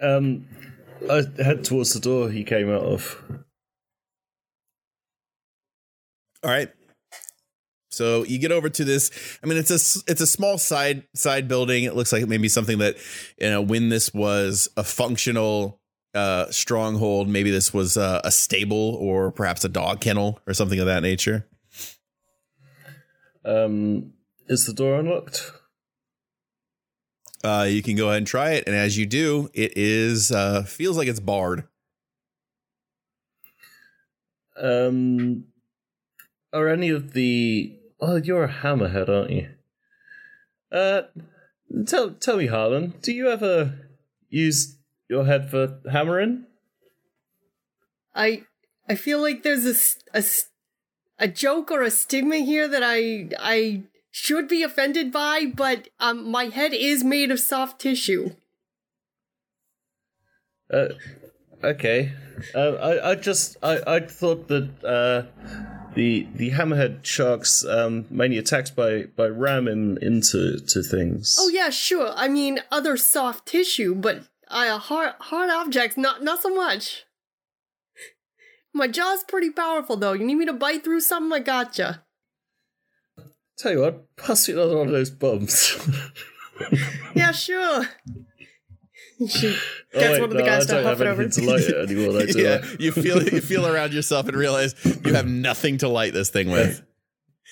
Um, 0.00 0.46
I 1.10 1.24
head 1.42 1.64
towards 1.64 1.92
the 1.94 2.00
door 2.00 2.30
he 2.30 2.44
came 2.44 2.70
out 2.70 2.82
of. 2.82 3.22
All 6.42 6.50
right. 6.50 6.70
So 7.98 8.24
you 8.24 8.38
get 8.38 8.52
over 8.52 8.68
to 8.68 8.84
this. 8.84 9.10
I 9.42 9.46
mean, 9.46 9.58
it's 9.58 9.70
a 9.70 10.02
it's 10.10 10.20
a 10.20 10.26
small 10.26 10.56
side 10.56 11.02
side 11.14 11.48
building. 11.48 11.82
It 11.82 11.96
looks 11.96 12.12
like 12.12 12.26
maybe 12.28 12.48
something 12.48 12.78
that 12.78 12.96
you 13.38 13.50
know 13.50 13.60
when 13.60 13.88
this 13.88 14.14
was 14.14 14.68
a 14.76 14.84
functional 14.84 15.80
uh, 16.14 16.48
stronghold. 16.50 17.28
Maybe 17.28 17.50
this 17.50 17.74
was 17.74 17.96
uh, 17.96 18.20
a 18.22 18.30
stable 18.30 18.94
or 19.00 19.32
perhaps 19.32 19.64
a 19.64 19.68
dog 19.68 20.00
kennel 20.00 20.38
or 20.46 20.54
something 20.54 20.78
of 20.78 20.86
that 20.86 21.02
nature. 21.02 21.48
Um, 23.44 24.12
is 24.46 24.64
the 24.64 24.72
door 24.72 25.00
unlocked? 25.00 25.50
Uh, 27.42 27.66
you 27.68 27.82
can 27.82 27.96
go 27.96 28.08
ahead 28.08 28.18
and 28.18 28.26
try 28.26 28.50
it, 28.52 28.64
and 28.66 28.76
as 28.76 28.96
you 28.96 29.06
do, 29.06 29.48
it 29.54 29.76
is 29.76 30.30
uh, 30.30 30.62
feels 30.62 30.96
like 30.96 31.08
it's 31.08 31.20
barred. 31.20 31.64
Um, 34.56 35.44
are 36.52 36.68
any 36.68 36.90
of 36.90 37.12
the? 37.12 37.77
Oh, 38.00 38.16
you're 38.16 38.44
a 38.44 38.52
hammerhead, 38.52 39.08
aren't 39.08 39.30
you? 39.30 39.48
Uh, 40.70 41.02
tell 41.86 42.10
tell 42.12 42.36
me, 42.36 42.46
Harlan, 42.46 42.94
do 43.02 43.12
you 43.12 43.28
ever 43.28 43.88
use 44.28 44.76
your 45.08 45.24
head 45.24 45.50
for 45.50 45.80
hammering? 45.90 46.46
I 48.14 48.42
I 48.88 48.94
feel 48.94 49.20
like 49.20 49.42
there's 49.42 49.66
a, 50.14 50.18
a, 50.18 50.24
a 51.18 51.28
joke 51.28 51.70
or 51.70 51.82
a 51.82 51.90
stigma 51.90 52.36
here 52.36 52.68
that 52.68 52.82
I 52.84 53.30
I 53.38 53.82
should 54.10 54.48
be 54.48 54.62
offended 54.62 55.10
by, 55.10 55.46
but 55.46 55.88
um 55.98 56.30
my 56.30 56.44
head 56.44 56.74
is 56.74 57.02
made 57.02 57.30
of 57.30 57.40
soft 57.40 57.80
tissue. 57.80 58.34
Uh, 60.72 60.88
okay. 61.62 62.12
Uh, 62.54 62.72
I 62.74 63.10
I 63.10 63.14
just 63.14 63.56
I 63.62 63.80
I 63.86 64.00
thought 64.00 64.48
that 64.48 64.70
uh 64.84 65.22
the 65.94 66.26
the 66.34 66.50
hammerhead 66.50 67.04
sharks 67.04 67.64
um 67.64 68.06
mainly 68.10 68.38
attacked 68.38 68.76
by 68.76 69.04
by 69.16 69.26
ramming 69.26 69.98
into 70.00 70.58
to 70.60 70.82
things. 70.82 71.36
Oh 71.38 71.48
yeah, 71.48 71.70
sure. 71.70 72.12
I 72.14 72.28
mean 72.28 72.60
other 72.70 72.96
soft 72.96 73.46
tissue, 73.46 73.94
but 73.94 74.24
uh, 74.48 74.78
hard 74.78 75.14
hard 75.20 75.50
objects 75.50 75.96
not 75.96 76.22
not 76.22 76.42
so 76.42 76.54
much. 76.54 77.04
My 78.72 78.86
jaw's 78.86 79.24
pretty 79.24 79.50
powerful 79.50 79.96
though. 79.96 80.12
You 80.12 80.24
need 80.24 80.36
me 80.36 80.46
to 80.46 80.52
bite 80.52 80.84
through 80.84 81.00
something? 81.00 81.32
I 81.32 81.40
gotcha. 81.40 82.04
Tell 83.56 83.72
you 83.72 83.80
what, 83.80 84.16
pass 84.16 84.46
me 84.46 84.54
another 84.54 84.76
one 84.76 84.86
of 84.86 84.92
those 84.92 85.10
bombs. 85.10 85.76
Yeah, 87.14 87.32
sure. 87.32 87.84
she 89.28 89.48
Oh, 89.94 90.00
gets 90.00 90.12
wait, 90.12 90.20
one 90.20 90.30
of 90.30 90.36
the 90.36 90.38
no, 90.38 90.44
guys 90.44 90.66
to 90.66 90.72
don't 90.72 90.82
huff 90.84 90.98
have 90.98 91.00
it 91.00 91.06
over. 91.10 91.22
anything 91.22 91.44
to 91.44 91.50
light 91.50 91.60
it 91.64 91.90
anymore. 91.90 92.20
I 92.20 92.24
yeah, 92.36 92.60
I? 92.62 92.76
you 92.78 92.92
feel 92.92 93.22
you 93.22 93.40
feel 93.40 93.66
around 93.66 93.92
yourself 93.94 94.28
and 94.28 94.36
realize 94.36 94.74
you 95.04 95.14
have 95.14 95.26
nothing 95.26 95.78
to 95.78 95.88
light 95.88 96.12
this 96.12 96.30
thing 96.30 96.50
with. 96.50 96.82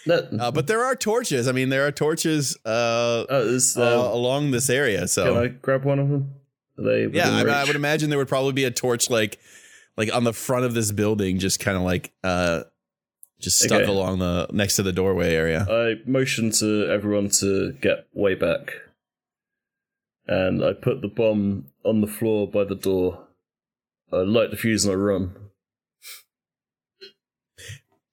No, 0.08 0.18
Uh, 0.38 0.52
but 0.52 0.68
there 0.68 0.84
are 0.84 0.94
torches. 0.94 1.48
I 1.48 1.52
mean, 1.52 1.68
there 1.68 1.84
are 1.84 1.90
torches 1.90 2.56
uh, 2.64 3.24
oh, 3.28 3.44
this, 3.50 3.76
uh, 3.76 3.82
uh, 4.08 4.14
along 4.14 4.52
this 4.52 4.70
area. 4.70 5.08
So 5.08 5.34
can 5.34 5.42
I 5.42 5.48
grab 5.48 5.84
one 5.84 5.98
of 5.98 6.08
them? 6.08 6.32
They 6.78 7.06
yeah, 7.08 7.28
I, 7.28 7.40
I 7.42 7.64
would 7.64 7.74
imagine 7.74 8.08
there 8.10 8.18
would 8.18 8.28
probably 8.28 8.52
be 8.52 8.62
a 8.62 8.70
torch 8.70 9.10
like 9.10 9.40
like 9.96 10.14
on 10.14 10.22
the 10.22 10.32
front 10.32 10.64
of 10.64 10.74
this 10.74 10.92
building, 10.92 11.40
just 11.40 11.58
kind 11.58 11.76
of 11.76 11.82
like 11.82 12.12
uh, 12.22 12.62
just 13.40 13.58
stuck 13.60 13.80
Okay. 13.82 13.90
along 13.90 14.20
the 14.20 14.46
next 14.52 14.76
to 14.76 14.84
the 14.84 14.92
doorway 14.92 15.34
area. 15.34 15.66
I 15.68 15.94
motion 16.08 16.52
to 16.52 16.88
everyone 16.88 17.28
to 17.40 17.72
get 17.80 18.06
way 18.12 18.36
back. 18.36 18.74
And 20.28 20.64
I 20.64 20.72
put 20.72 21.02
the 21.02 21.08
bomb 21.08 21.66
on 21.84 22.00
the 22.00 22.06
floor 22.06 22.48
by 22.50 22.64
the 22.64 22.74
door. 22.74 23.26
I 24.12 24.18
light 24.18 24.50
the 24.50 24.56
fuse 24.56 24.84
and 24.84 24.92
I 24.92 24.96
run. 24.96 25.36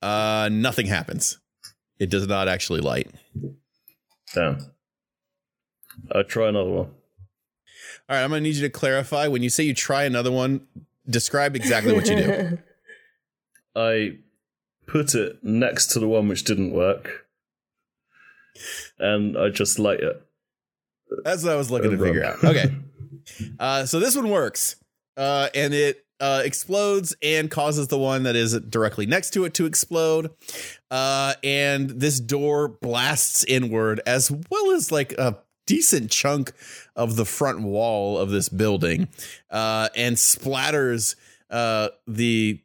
Uh, 0.02 0.50
nothing 0.52 0.88
happens. 0.88 1.40
It 2.00 2.10
does 2.10 2.28
not 2.28 2.48
actually 2.48 2.82
light. 2.82 3.10
Damn. 4.34 4.74
I 6.12 6.24
try 6.24 6.50
another 6.50 6.70
one. 6.70 6.88
All 8.10 8.18
right, 8.18 8.24
I'm 8.24 8.32
gonna 8.32 8.42
need 8.42 8.56
you 8.56 8.62
to 8.64 8.70
clarify 8.70 9.28
when 9.28 9.44
you 9.44 9.50
say 9.50 9.64
you 9.64 9.74
try 9.74 10.04
another 10.04 10.32
one. 10.32 10.68
Describe 11.10 11.56
exactly 11.56 11.94
what 11.94 12.08
you 12.08 12.16
do. 12.18 12.58
I 13.76 14.18
put 14.88 15.16
it 15.16 15.44
next 15.44 15.88
to 15.88 16.00
the 16.00 16.08
one 16.08 16.28
which 16.28 16.44
didn't 16.44 16.74
work. 16.74 17.28
And 19.00 19.38
I 19.38 19.50
just 19.50 19.80
light 19.80 20.02
it. 20.02 20.22
That's 21.24 21.44
what 21.44 21.54
I 21.54 21.56
was 21.56 21.72
looking 21.72 21.92
to 21.92 21.98
figure 21.98 22.24
out. 22.24 22.44
Okay. 22.44 22.76
Uh, 23.60 23.86
so 23.86 24.00
this 24.00 24.16
one 24.16 24.30
works, 24.30 24.76
uh, 25.16 25.48
and 25.56 25.74
it 25.74 26.06
uh, 26.20 26.42
explodes 26.44 27.16
and 27.22 27.50
causes 27.50 27.88
the 27.88 27.98
one 27.98 28.24
that 28.24 28.36
is 28.36 28.60
directly 28.62 29.06
next 29.06 29.32
to 29.32 29.46
it 29.46 29.54
to 29.56 29.66
explode. 29.66 30.30
Uh, 30.92 31.34
and 31.44 31.90
this 31.90 32.20
door 32.20 32.68
blasts 32.68 33.44
inward, 33.46 34.02
as 34.06 34.32
well 34.50 34.72
as 34.72 34.92
like 34.92 35.14
a 35.14 35.38
decent 35.66 36.12
chunk 36.12 36.52
of 36.96 37.16
the 37.16 37.26
front 37.26 37.62
wall 37.62 38.18
of 38.18 38.30
this 38.30 38.50
building, 38.50 39.08
uh, 39.50 39.90
and 39.96 40.18
splatters 40.18 41.16
uh, 41.50 41.90
the 42.08 42.60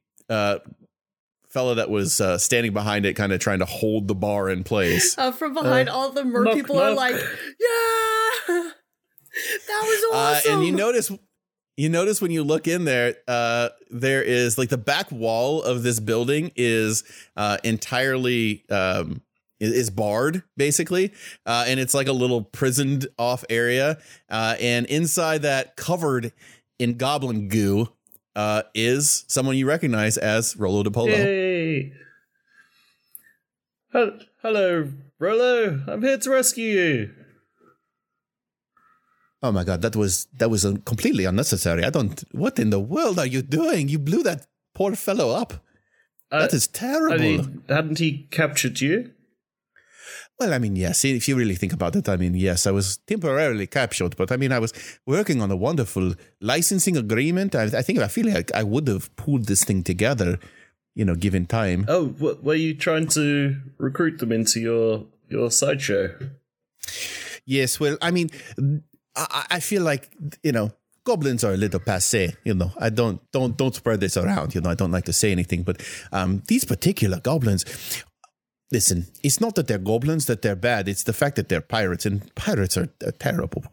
uh, 1.49 1.53
fellow 1.53 1.75
that 1.75 1.91
was 1.91 2.21
uh, 2.21 2.39
standing 2.39 2.73
behind 2.73 3.07
it, 3.07 3.15
kind 3.15 3.33
of 3.33 3.41
trying 3.41 3.59
to 3.61 3.65
hold 3.65 4.09
the 4.09 4.15
bar 4.15 4.49
in 4.49 4.65
place. 4.65 5.17
Uh, 5.19 5.33
from 5.33 5.55
behind, 5.55 5.89
all 5.89 6.11
the 6.11 6.25
mer 6.25 6.45
knock, 6.45 6.55
people 6.55 6.79
are 6.79 6.93
like, 6.95 7.15
"Yeah, 7.15 7.19
that 8.49 9.83
was 9.83 10.05
Uh, 10.13 10.17
awesome." 10.17 10.53
and 10.55 10.67
you 10.67 10.73
notice 10.73 11.11
you 11.77 11.89
notice 11.89 12.21
when 12.21 12.31
you 12.33 12.43
look 12.43 12.67
in 12.67 12.85
there 12.85 13.15
uh 13.29 13.69
there 13.91 14.21
is 14.23 14.59
like 14.59 14.69
the 14.69 14.77
back 14.79 15.13
wall 15.13 15.63
of 15.63 15.85
this 15.85 16.01
building 16.01 16.51
is 16.57 17.05
uh 17.37 17.57
entirely 17.63 18.65
um 18.69 19.23
is 19.61 19.89
barred 19.91 20.43
basically 20.57 21.13
uh 21.47 21.65
and 21.69 21.79
it's 21.79 21.95
like 21.95 22.09
a 22.09 22.13
little 22.13 22.43
prisoned 22.43 23.07
off 23.17 23.45
area 23.49 23.97
uh 24.29 24.57
and 24.61 24.87
inside 24.87 25.43
that 25.43 25.77
covered 25.77 26.33
in 26.81 26.97
goblin 26.97 27.49
goo 27.49 27.89
uh 28.39 28.63
is 28.73 29.25
someone 29.27 29.57
you 29.57 29.67
recognize 29.67 30.17
as 30.17 30.57
Rolo 30.57 30.85
de 30.85 30.91
Polo. 30.91 31.09
Yay! 31.09 31.93
Hello, 33.91 34.93
Rolo. 35.19 35.83
I'm 35.89 36.03
here 36.03 36.19
to 36.19 36.31
rescue 36.31 36.71
you. 36.81 37.15
Oh 39.43 39.51
my 39.51 39.65
god, 39.65 39.83
that 39.83 39.97
was 39.97 40.27
that 40.37 40.51
was 40.51 40.63
completely 40.85 41.25
unnecessary. 41.25 41.85
I 41.85 41.91
don't 41.91 42.23
what 42.33 42.59
in 42.59 42.71
the 42.71 42.81
world 42.81 43.19
are 43.19 43.27
you 43.27 43.43
doing? 43.43 43.89
You 43.89 43.99
blew 43.99 44.23
that 44.23 44.47
poor 44.75 44.95
fellow 44.95 45.31
up. 45.31 45.55
Uh, 46.31 46.41
that 46.41 46.55
is 46.55 46.69
terrible. 46.69 47.15
I 47.15 47.19
mean, 47.19 47.63
hadn't 47.69 47.99
he 47.99 48.29
captured 48.31 48.81
you? 48.81 49.13
Well, 50.39 50.55
I 50.55 50.59
mean, 50.59 50.77
yes, 50.77 51.05
if 51.05 51.27
you 51.27 51.35
really 51.35 51.57
think 51.57 51.73
about 51.73 51.97
it, 51.97 52.09
I 52.09 52.17
mean, 52.17 52.35
yes, 52.35 52.69
I 52.69 52.71
was 52.71 52.99
temporarily 52.99 53.67
captured, 53.67 54.17
but 54.17 54.31
I 54.31 54.37
mean, 54.37 54.53
I 54.53 54.61
was 54.61 54.73
working 55.05 55.43
on 55.43 55.51
a 55.51 55.57
wonderful 55.57 56.15
licensing 56.41 56.97
agreement. 56.97 57.57
I, 57.57 57.65
I 57.65 57.83
think 57.83 57.99
I 57.99 58.07
feel 58.07 58.27
like 58.33 58.55
I 58.55 58.63
would 58.63 58.87
have 58.87 59.15
pulled 59.17 59.47
this 59.47 59.65
thing 59.65 59.83
together, 59.83 60.39
you 60.95 61.05
know, 61.05 61.17
given 61.17 61.47
time. 61.47 61.87
Oh, 61.89 62.15
were 62.41 62.55
you 62.55 62.75
trying 62.75 63.09
to 63.09 63.57
recruit 63.79 64.19
them 64.19 64.31
into 64.31 64.61
your 64.61 65.07
your 65.29 65.51
sideshow? 65.51 66.15
Yes, 67.45 67.81
well, 67.81 67.99
I 68.01 68.13
mean, 68.13 68.31
I, 69.17 69.47
I 69.51 69.61
feel 69.61 69.83
like 69.83 70.09
you 70.45 70.53
know, 70.53 70.71
goblins 71.03 71.43
are 71.43 71.55
a 71.55 71.57
little 71.57 71.81
passe. 71.81 72.37
You 72.45 72.55
know, 72.55 72.71
I 72.79 72.91
don't 72.91 73.21
don't 73.33 73.57
don't 73.57 73.75
spread 73.75 73.99
this 74.01 74.17
around. 74.17 74.55
You 74.55 74.61
know, 74.61 74.71
I 74.71 74.75
don't 74.75 74.93
like 74.93 75.07
to 75.07 75.13
say 75.13 75.33
anything, 75.33 75.65
but 75.65 75.83
um, 76.13 76.43
these 76.47 76.65
particular 76.65 77.19
goblins. 77.19 77.65
Listen, 78.71 79.07
it's 79.23 79.41
not 79.41 79.55
that 79.55 79.67
they're 79.67 79.79
goblins 79.79 80.27
that 80.27 80.43
they're 80.43 80.57
bad. 80.57 80.89
It's 80.89 81.05
the 81.05 81.13
fact 81.13 81.37
that 81.37 81.49
they're 81.49 81.61
pirates, 81.63 82.05
and 82.05 82.35
pirates 82.35 82.77
are, 82.77 82.89
are 83.05 83.13
terrible 83.13 83.65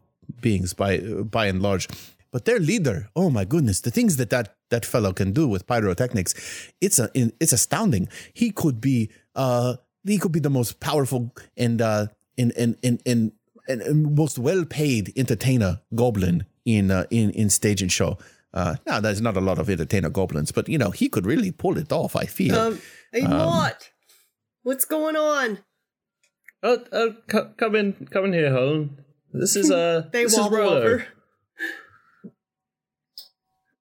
beings 0.41 0.73
by 0.73 0.99
by 0.99 1.47
and 1.47 1.62
large. 1.62 1.88
But 2.31 2.45
their 2.45 2.60
leader, 2.60 3.10
oh 3.15 3.29
my 3.29 3.45
goodness, 3.45 3.81
the 3.81 3.91
things 3.91 4.17
that 4.17 4.29
that, 4.29 4.55
that 4.69 4.86
fellow 4.86 5.13
can 5.13 5.31
do 5.31 5.47
with 5.47 5.67
pyrotechnics, 5.67 6.34
it's 6.81 6.99
a 6.99 7.10
it's 7.39 7.53
astounding. 7.53 8.08
He 8.34 8.51
could 8.51 8.79
be 8.79 9.10
uh 9.36 9.75
he 10.03 10.17
could 10.17 10.31
be 10.31 10.39
the 10.39 10.49
most 10.49 10.79
powerful 10.79 11.34
and 11.58 11.81
uh 11.81 12.08
in 12.38 12.51
in 12.51 12.77
in 12.81 12.99
in 13.05 13.31
and, 13.67 13.81
and 13.81 14.15
most 14.15 14.38
well 14.38 14.65
paid 14.65 15.13
entertainer 15.15 15.81
goblin 15.93 16.45
in 16.65 16.91
uh, 16.91 17.05
in 17.10 17.31
in 17.31 17.49
stage 17.49 17.81
and 17.81 17.91
show. 17.91 18.17
Uh, 18.53 18.75
now 18.88 19.01
there's 19.01 19.21
not 19.21 19.36
a 19.36 19.41
lot 19.41 19.60
of 19.60 19.69
entertainer 19.69 20.10
goblins, 20.10 20.51
but 20.51 20.69
you 20.69 20.77
know 20.77 20.91
he 20.91 21.10
could 21.10 21.25
really 21.25 21.51
pull 21.51 21.77
it 21.77 21.91
off. 21.91 22.15
I 22.15 22.25
feel. 22.25 22.55
um, 22.55 22.81
hey, 23.12 23.23
what? 23.23 23.91
What's 24.65 24.86
going 24.86 25.15
on? 25.15 25.60
Oh, 26.63 26.80
oh, 26.91 27.13
co- 27.28 27.51
come 27.56 27.75
in, 27.75 28.08
come 28.10 28.25
in 28.25 28.34
here, 28.34 28.49
Helen. 28.51 28.97
This 29.32 29.56
is 29.56 29.69
uh, 29.69 30.08
They 30.12 30.23
this 30.23 30.34
is 30.34 30.39
wobble 30.39 30.58
Rolo. 30.58 30.78
over. 30.78 31.08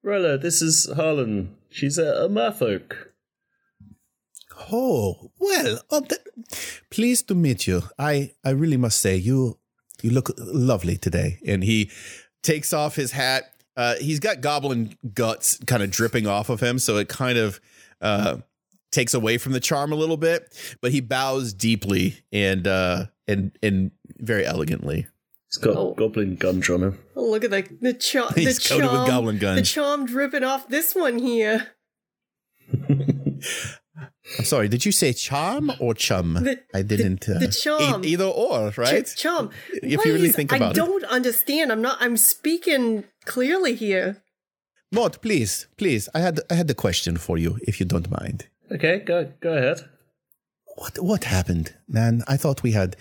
Rolo, 0.02 0.36
this 0.36 0.60
is 0.60 0.86
Harlan. 0.94 1.56
She's 1.70 1.96
a, 1.96 2.24
a 2.24 2.28
merfolk. 2.28 2.92
Oh 4.70 5.32
well, 5.38 5.80
oh, 5.90 6.02
th- 6.02 6.20
pleased 6.90 7.28
to 7.28 7.34
meet 7.34 7.66
you. 7.66 7.84
I 7.98 8.34
I 8.44 8.50
really 8.50 8.76
must 8.76 9.00
say 9.00 9.16
you 9.16 9.58
you 10.02 10.10
look 10.10 10.32
lovely 10.36 10.98
today. 10.98 11.38
And 11.46 11.64
he 11.64 11.90
takes 12.42 12.74
off 12.74 12.94
his 12.96 13.12
hat. 13.12 13.44
Uh, 13.74 13.94
he's 13.94 14.20
got 14.20 14.42
goblin 14.42 14.98
guts 15.14 15.56
kind 15.66 15.82
of 15.82 15.90
dripping 15.90 16.26
off 16.26 16.50
of 16.50 16.60
him, 16.60 16.78
so 16.78 16.98
it 16.98 17.08
kind 17.08 17.38
of 17.38 17.58
uh, 18.02 18.36
takes 18.94 19.12
away 19.14 19.38
from 19.38 19.52
the 19.52 19.60
charm 19.60 19.92
a 19.92 19.96
little 19.96 20.16
bit. 20.16 20.52
But 20.80 20.92
he 20.92 21.00
bows 21.00 21.52
deeply 21.52 22.22
and 22.32 22.66
uh, 22.66 23.06
and 23.28 23.52
and 23.62 23.90
very 24.18 24.46
elegantly. 24.46 25.06
He's 25.50 25.58
got 25.58 25.76
Oh. 25.76 25.94
goblin 25.94 26.36
guns 26.36 26.68
on 26.70 26.82
him. 26.82 26.98
Oh, 27.14 27.24
look 27.30 27.44
at 27.44 27.50
the 27.50 27.66
the, 27.80 27.92
cha- 27.94 28.28
the 28.34 28.40
He's 28.40 28.58
coated 28.66 28.84
with 28.84 28.92
charm. 28.92 29.08
goblin 29.08 29.38
The 29.38 29.62
charm 29.62 30.06
dripping 30.06 30.44
off 30.44 30.68
this 30.68 30.94
one 30.94 31.18
here. 31.18 31.68
I'm 34.38 34.44
sorry, 34.44 34.68
did 34.68 34.84
you 34.86 34.90
say 34.92 35.12
charm 35.12 35.70
or 35.78 35.94
chum? 35.94 36.34
The- 36.34 36.60
I 36.74 36.82
didn't. 36.82 37.26
the 37.26 37.46
uh, 37.46 37.50
charm. 37.50 38.04
e- 38.04 38.08
either 38.08 38.24
or, 38.24 38.72
right? 38.76 39.06
Ch- 39.06 39.16
charm. 39.16 39.50
If 39.74 40.04
you 40.04 40.12
really 40.12 40.28
Please, 40.28 40.36
think 40.36 40.52
I 40.52 40.56
about 40.56 40.72
it. 40.72 40.76
don't 40.76 41.04
understand. 41.04 41.70
I'm 41.70 41.82
not. 41.82 41.98
I'm 42.00 42.16
speaking 42.16 43.04
clearly 43.26 43.74
here. 43.74 44.22
Maud, 44.90 45.20
please, 45.20 45.66
please. 45.76 46.08
I 46.14 46.20
had 46.20 46.40
I 46.50 46.54
had 46.54 46.68
the 46.68 46.74
question 46.74 47.16
for 47.16 47.36
you, 47.38 47.58
if 47.62 47.78
you 47.80 47.86
don't 47.86 48.10
mind. 48.10 48.48
Okay, 48.72 49.00
go 49.00 49.32
go 49.40 49.52
ahead. 49.54 49.80
What 50.76 50.98
what 50.98 51.24
happened, 51.24 51.74
man? 51.88 52.22
I 52.26 52.36
thought 52.36 52.62
we 52.62 52.72
had 52.72 52.96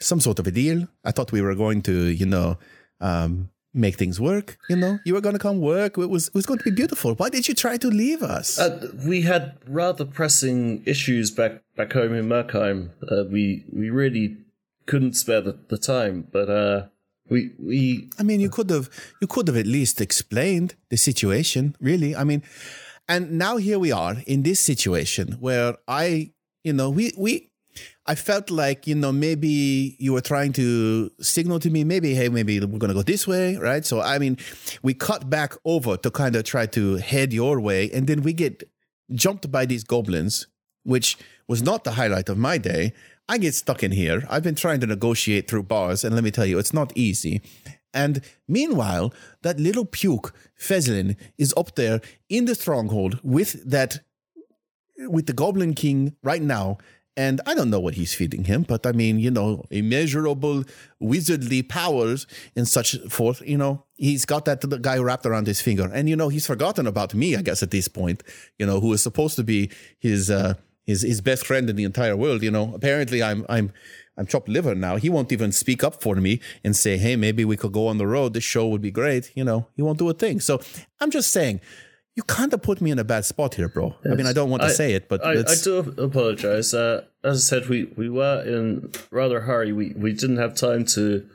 some 0.00 0.20
sort 0.20 0.38
of 0.38 0.46
a 0.46 0.50
deal. 0.50 0.88
I 1.04 1.10
thought 1.12 1.32
we 1.32 1.40
were 1.40 1.54
going 1.54 1.82
to, 1.82 2.08
you 2.08 2.26
know, 2.26 2.58
um, 3.00 3.50
make 3.72 3.96
things 3.96 4.20
work. 4.20 4.58
You 4.68 4.76
know, 4.76 4.98
you 5.04 5.14
were 5.14 5.20
going 5.20 5.34
to 5.34 5.38
come 5.38 5.60
work. 5.60 5.98
It 5.98 6.10
was 6.10 6.28
it 6.28 6.34
was 6.34 6.46
going 6.46 6.58
to 6.58 6.64
be 6.64 6.70
beautiful. 6.70 7.14
Why 7.14 7.28
did 7.28 7.48
you 7.48 7.54
try 7.54 7.76
to 7.78 7.88
leave 7.88 8.22
us? 8.22 8.58
Uh, 8.58 8.92
we 9.06 9.22
had 9.22 9.56
rather 9.66 10.04
pressing 10.04 10.82
issues 10.86 11.30
back 11.30 11.62
back 11.76 11.92
home 11.92 12.14
in 12.14 12.28
Merkheim. 12.28 12.90
Uh, 13.10 13.24
we 13.30 13.64
we 13.72 13.90
really 13.90 14.38
couldn't 14.86 15.14
spare 15.14 15.40
the, 15.40 15.58
the 15.68 15.78
time, 15.78 16.28
but 16.30 16.50
uh, 16.50 16.86
we 17.30 17.52
we 17.58 18.10
I 18.18 18.22
mean, 18.22 18.40
you 18.40 18.50
could 18.50 18.70
have 18.70 18.90
you 19.20 19.26
could 19.26 19.48
have 19.48 19.56
at 19.56 19.66
least 19.66 20.00
explained 20.00 20.74
the 20.90 20.96
situation, 20.96 21.76
really. 21.80 22.14
I 22.14 22.24
mean, 22.24 22.42
and 23.08 23.32
now 23.32 23.56
here 23.56 23.78
we 23.78 23.92
are 23.92 24.16
in 24.26 24.42
this 24.42 24.60
situation 24.60 25.32
where 25.40 25.76
I, 25.86 26.32
you 26.62 26.72
know, 26.72 26.90
we 26.90 27.12
we 27.16 27.50
I 28.06 28.14
felt 28.14 28.50
like, 28.50 28.86
you 28.86 28.94
know, 28.94 29.12
maybe 29.12 29.96
you 29.98 30.12
were 30.12 30.20
trying 30.20 30.52
to 30.54 31.10
signal 31.20 31.58
to 31.60 31.70
me, 31.70 31.84
maybe, 31.84 32.14
hey, 32.14 32.28
maybe 32.28 32.60
we're 32.60 32.78
gonna 32.78 32.94
go 32.94 33.02
this 33.02 33.26
way, 33.26 33.56
right? 33.56 33.84
So 33.84 34.00
I 34.00 34.18
mean, 34.18 34.38
we 34.82 34.94
cut 34.94 35.28
back 35.28 35.54
over 35.64 35.96
to 35.96 36.10
kind 36.10 36.36
of 36.36 36.44
try 36.44 36.66
to 36.66 36.96
head 36.96 37.32
your 37.32 37.60
way, 37.60 37.90
and 37.90 38.06
then 38.06 38.22
we 38.22 38.32
get 38.32 38.62
jumped 39.12 39.50
by 39.50 39.66
these 39.66 39.84
goblins, 39.84 40.46
which 40.84 41.16
was 41.48 41.62
not 41.62 41.84
the 41.84 41.92
highlight 41.92 42.28
of 42.28 42.38
my 42.38 42.58
day. 42.58 42.92
I 43.28 43.38
get 43.38 43.54
stuck 43.54 43.82
in 43.82 43.92
here. 43.92 44.22
I've 44.28 44.42
been 44.42 44.54
trying 44.54 44.80
to 44.80 44.86
negotiate 44.86 45.48
through 45.48 45.64
bars, 45.64 46.04
and 46.04 46.14
let 46.14 46.24
me 46.24 46.30
tell 46.30 46.46
you, 46.46 46.58
it's 46.58 46.74
not 46.74 46.92
easy. 46.94 47.40
And 47.94 48.20
meanwhile, 48.48 49.14
that 49.42 49.58
little 49.58 49.86
puke, 49.86 50.34
Fezlin, 50.58 51.16
is 51.38 51.54
up 51.56 51.76
there 51.76 52.00
in 52.28 52.44
the 52.44 52.54
stronghold 52.54 53.20
with 53.22 53.64
that 53.70 54.00
with 54.98 55.26
the 55.26 55.32
Goblin 55.32 55.74
King 55.74 56.16
right 56.22 56.42
now. 56.42 56.78
And 57.16 57.40
I 57.46 57.54
don't 57.54 57.70
know 57.70 57.78
what 57.78 57.94
he's 57.94 58.12
feeding 58.12 58.42
him, 58.44 58.62
but 58.62 58.84
I 58.84 58.90
mean, 58.90 59.20
you 59.20 59.30
know, 59.30 59.62
immeasurable 59.70 60.64
wizardly 61.00 61.66
powers 61.66 62.26
and 62.56 62.66
such 62.66 62.98
forth. 63.08 63.40
You 63.46 63.56
know, 63.56 63.84
he's 63.94 64.24
got 64.24 64.46
that 64.46 64.82
guy 64.82 64.98
wrapped 64.98 65.24
around 65.24 65.46
his 65.46 65.60
finger, 65.60 65.88
and 65.94 66.08
you 66.08 66.16
know, 66.16 66.28
he's 66.28 66.46
forgotten 66.46 66.88
about 66.88 67.14
me. 67.14 67.36
I 67.36 67.42
guess 67.42 67.62
at 67.62 67.70
this 67.70 67.86
point, 67.86 68.24
you 68.58 68.66
know, 68.66 68.80
who 68.80 68.92
is 68.92 69.00
supposed 69.00 69.36
to 69.36 69.44
be 69.44 69.70
his 70.00 70.28
uh, 70.28 70.54
his 70.82 71.02
his 71.02 71.20
best 71.20 71.46
friend 71.46 71.70
in 71.70 71.76
the 71.76 71.84
entire 71.84 72.16
world. 72.16 72.42
You 72.42 72.50
know, 72.50 72.72
apparently, 72.74 73.22
I'm 73.22 73.46
I'm 73.48 73.72
I'm 74.16 74.26
chopped 74.26 74.48
liver 74.48 74.74
now. 74.74 74.96
He 74.96 75.10
won't 75.10 75.32
even 75.32 75.50
speak 75.52 75.82
up 75.82 76.00
for 76.02 76.16
me 76.16 76.40
and 76.64 76.74
say, 76.76 76.96
"Hey, 76.98 77.16
maybe 77.16 77.44
we 77.44 77.56
could 77.56 77.72
go 77.72 77.86
on 77.88 77.98
the 77.98 78.06
road. 78.06 78.34
This 78.34 78.44
show 78.44 78.66
would 78.68 78.80
be 78.82 78.90
great." 78.90 79.32
You 79.34 79.44
know, 79.44 79.66
he 79.76 79.82
won't 79.82 79.98
do 79.98 80.08
a 80.08 80.14
thing. 80.14 80.40
So 80.40 80.60
I'm 81.00 81.10
just 81.10 81.30
saying. 81.32 81.60
You 82.16 82.22
kind 82.22 82.54
of 82.54 82.62
put 82.62 82.80
me 82.80 82.92
in 82.92 82.98
a 83.00 83.02
bad 83.02 83.24
spot 83.24 83.56
here, 83.56 83.68
bro. 83.68 83.96
I 84.08 84.14
mean, 84.14 84.24
I 84.26 84.32
don't 84.32 84.48
want 84.48 84.62
to 84.62 84.68
I- 84.68 84.72
say 84.72 84.92
it, 84.94 85.08
but 85.08 85.26
I, 85.26 85.32
I 85.32 85.54
do 85.64 85.78
apologize. 85.98 86.72
Uh, 86.72 87.02
as 87.24 87.38
I 87.38 87.40
said, 87.58 87.68
we, 87.68 87.86
we 87.96 88.08
were 88.08 88.40
in 88.46 88.92
rather 89.10 89.38
a 89.38 89.40
hurry. 89.40 89.72
We 89.72 89.94
we 89.96 90.12
didn't 90.12 90.36
have 90.36 90.54
time 90.54 90.84
to 90.94 91.26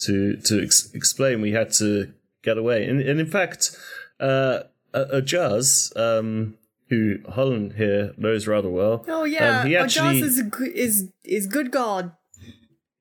to 0.00 0.36
to 0.36 0.62
ex- 0.62 0.90
explain. 0.92 1.40
We 1.40 1.52
had 1.52 1.72
to 1.74 2.12
get 2.42 2.58
away. 2.58 2.84
And, 2.86 3.00
and 3.00 3.18
in 3.18 3.26
fact, 3.26 3.74
uh, 4.20 4.64
a, 4.92 5.02
a 5.18 5.22
Jazz, 5.22 5.90
um, 5.96 6.58
who 6.94 7.18
Holland 7.30 7.74
here 7.76 8.12
knows 8.16 8.46
rather 8.46 8.70
well. 8.70 9.04
Oh 9.08 9.24
yeah, 9.24 9.60
um, 9.60 9.66
he 9.66 9.76
actually 9.76 10.20
Ojas 10.20 10.22
is 10.22 10.38
is 10.74 11.12
is 11.24 11.46
good 11.46 11.70
God. 11.70 12.12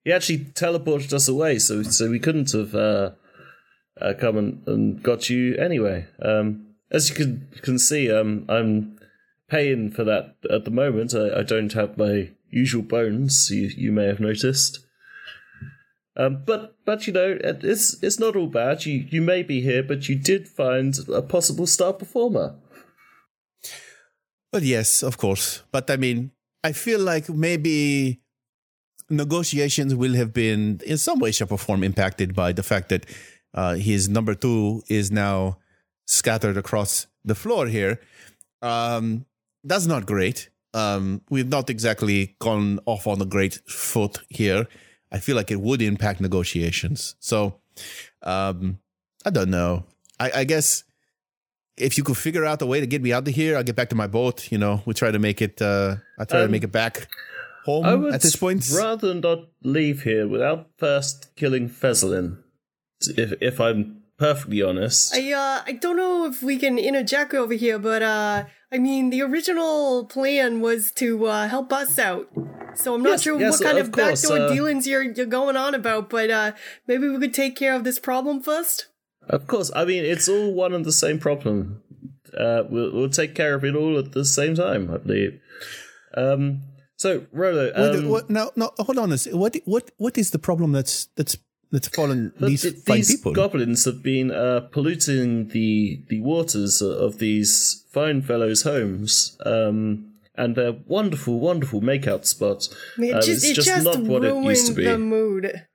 he 0.03 0.11
actually 0.11 0.39
teleported 0.39 1.13
us 1.13 1.27
away, 1.27 1.59
so 1.59 1.83
so 1.83 2.09
we 2.09 2.19
couldn't 2.19 2.51
have 2.51 2.73
uh, 2.75 3.11
uh, 4.01 4.13
come 4.19 4.37
and, 4.37 4.67
and 4.67 5.03
got 5.03 5.29
you 5.29 5.55
anyway. 5.57 6.07
Um, 6.21 6.67
as 6.91 7.09
you 7.09 7.15
can 7.15 7.47
can 7.61 7.79
see, 7.79 8.11
um, 8.11 8.45
I'm 8.49 8.99
paying 9.49 9.91
for 9.91 10.03
that 10.03 10.35
at 10.49 10.65
the 10.65 10.71
moment. 10.71 11.13
I, 11.13 11.39
I 11.39 11.43
don't 11.43 11.73
have 11.73 11.97
my 11.97 12.31
usual 12.49 12.83
bones. 12.83 13.49
You 13.51 13.69
you 13.75 13.91
may 13.91 14.05
have 14.05 14.19
noticed. 14.19 14.79
Um, 16.15 16.43
but 16.45 16.75
but 16.85 17.07
you 17.07 17.13
know 17.13 17.37
it's 17.41 18.01
it's 18.03 18.19
not 18.19 18.35
all 18.35 18.47
bad. 18.47 18.85
You 18.85 19.05
you 19.09 19.21
may 19.21 19.41
be 19.41 19.61
here, 19.61 19.81
but 19.81 20.07
you 20.07 20.15
did 20.15 20.47
find 20.47 20.95
a 21.11 21.21
possible 21.21 21.65
star 21.65 21.93
performer. 21.93 22.55
But 24.53 24.61
yes, 24.61 25.01
of 25.01 25.17
course. 25.17 25.63
But 25.71 25.89
I 25.89 25.97
mean, 25.97 26.29
I 26.63 26.73
feel 26.73 26.99
like 26.99 27.27
maybe 27.27 28.21
negotiations 29.09 29.95
will 29.95 30.13
have 30.13 30.31
been 30.31 30.79
in 30.85 30.99
some 30.99 31.17
way, 31.17 31.31
shape, 31.31 31.51
or 31.51 31.57
form 31.57 31.83
impacted 31.83 32.35
by 32.35 32.51
the 32.51 32.61
fact 32.61 32.89
that 32.89 33.07
uh, 33.55 33.73
his 33.73 34.07
number 34.07 34.35
two 34.35 34.83
is 34.87 35.09
now 35.09 35.57
scattered 36.05 36.55
across 36.55 37.07
the 37.25 37.33
floor 37.33 37.65
here. 37.65 37.99
Um, 38.61 39.25
that's 39.63 39.87
not 39.87 40.05
great. 40.05 40.51
Um, 40.75 41.21
we've 41.31 41.49
not 41.49 41.71
exactly 41.71 42.35
gone 42.39 42.79
off 42.85 43.07
on 43.07 43.19
a 43.23 43.25
great 43.25 43.55
foot 43.67 44.19
here. 44.29 44.67
I 45.11 45.17
feel 45.17 45.35
like 45.35 45.49
it 45.49 45.61
would 45.61 45.81
impact 45.81 46.21
negotiations. 46.21 47.15
So, 47.19 47.59
um, 48.21 48.77
I 49.25 49.31
don't 49.31 49.49
know. 49.49 49.85
I, 50.19 50.31
I 50.35 50.43
guess 50.43 50.83
if 51.77 51.97
you 51.97 52.03
could 52.03 52.17
figure 52.17 52.45
out 52.45 52.61
a 52.61 52.65
way 52.65 52.79
to 52.79 52.87
get 52.87 53.01
me 53.01 53.11
out 53.13 53.27
of 53.27 53.33
here, 53.33 53.55
I'll 53.57 53.63
get 53.63 53.75
back 53.75 53.89
to 53.89 53.95
my 53.95 54.07
boat. 54.07 54.51
You 54.51 54.57
know, 54.57 54.81
we 54.85 54.93
try 54.93 55.11
to 55.11 55.19
make 55.19 55.41
it. 55.41 55.61
Uh, 55.61 55.95
I 56.19 56.25
try 56.25 56.39
to 56.39 56.45
Um, 56.45 56.51
make 56.51 56.63
it 56.63 56.71
back 56.71 57.07
home 57.65 57.85
I 57.85 57.95
would 57.95 58.13
at 58.13 58.21
this 58.21 58.35
point. 58.35 58.69
rather 58.75 59.13
not 59.13 59.39
leave 59.63 60.03
here 60.03 60.27
without 60.27 60.67
first 60.77 61.35
killing 61.35 61.69
Fezlin. 61.69 62.37
If 63.17 63.33
if 63.41 63.59
I'm 63.59 64.03
perfectly 64.17 64.61
honest. 64.61 65.13
I 65.15 65.33
uh 65.33 65.61
I 65.65 65.73
don't 65.73 65.97
know 65.97 66.25
if 66.25 66.41
we 66.43 66.57
can 66.57 66.77
interject 66.77 67.33
over 67.33 67.53
here, 67.53 67.79
but 67.79 68.01
uh 68.03 68.45
I 68.71 68.77
mean 68.77 69.09
the 69.09 69.21
original 69.21 70.05
plan 70.05 70.61
was 70.61 70.91
to 71.01 71.25
uh 71.27 71.47
help 71.47 71.73
us 71.73 71.97
out. 71.99 72.27
So 72.75 72.95
I'm 72.95 73.03
not 73.03 73.11
Yes, 73.11 73.21
sure 73.23 73.39
yes, 73.39 73.51
what 73.51 73.61
kind 73.67 73.77
of 73.77 73.87
of, 73.87 73.91
course, 73.91 74.21
backdoor 74.21 74.47
uh, 74.47 74.53
dealings 74.53 74.87
you're 74.87 75.03
you're 75.03 75.25
going 75.39 75.57
on 75.57 75.73
about, 75.75 76.09
but 76.09 76.29
uh 76.29 76.51
maybe 76.87 77.07
we 77.09 77.19
could 77.19 77.33
take 77.33 77.55
care 77.55 77.75
of 77.75 77.83
this 77.83 77.99
problem 77.99 78.41
first. 78.41 78.87
Of 79.29 79.47
course, 79.47 79.71
I 79.75 79.85
mean 79.85 80.03
it's 80.03 80.27
all 80.27 80.53
one 80.53 80.73
and 80.73 80.85
the 80.85 80.91
same 80.91 81.19
problem. 81.19 81.81
Uh, 82.37 82.63
we'll 82.69 82.91
we'll 82.93 83.09
take 83.09 83.35
care 83.35 83.53
of 83.55 83.63
it 83.63 83.75
all 83.75 83.97
at 83.97 84.11
the 84.11 84.25
same 84.25 84.55
time, 84.55 84.91
I 84.91 84.97
believe. 84.97 85.39
Um, 86.15 86.63
so 86.97 87.25
Rolo, 87.31 87.65
Wait, 87.65 87.95
um, 87.99 88.09
what, 88.09 88.29
no, 88.29 88.51
no, 88.55 88.71
hold 88.79 88.97
on 88.97 89.11
a 89.11 89.17
second. 89.17 89.39
What, 89.39 89.57
what, 89.65 89.91
what 89.97 90.17
is 90.17 90.31
the 90.31 90.39
problem 90.39 90.71
that's 90.71 91.07
that's 91.15 91.37
that's 91.71 91.87
fallen 91.87 92.31
these 92.39 92.61
th- 92.61 92.75
fine 92.85 92.97
these 92.97 93.15
people? 93.15 93.33
goblins 93.33 93.85
have 93.85 94.03
been 94.03 94.31
uh, 94.31 94.61
polluting 94.71 95.49
the 95.49 96.03
the 96.09 96.21
waters 96.21 96.81
of 96.81 97.17
these 97.17 97.85
fine 97.91 98.21
fellows' 98.21 98.63
homes. 98.63 99.37
Um, 99.45 100.09
and 100.35 100.55
they're 100.55 100.75
wonderful, 100.87 101.39
wonderful 101.39 101.81
makeout 101.81 102.25
spots. 102.25 102.73
I 102.97 103.01
mean, 103.01 103.15
it 103.15 103.21
just, 103.21 103.29
it's 103.29 103.45
it 103.45 103.53
just 103.53 103.67
just 103.67 103.85
not 103.85 103.99
what 103.99 104.25
it 104.25 104.35
used 104.35 104.67
to 104.67 104.73
be. 104.73 104.83
the 104.83 104.97
mood. 104.97 105.65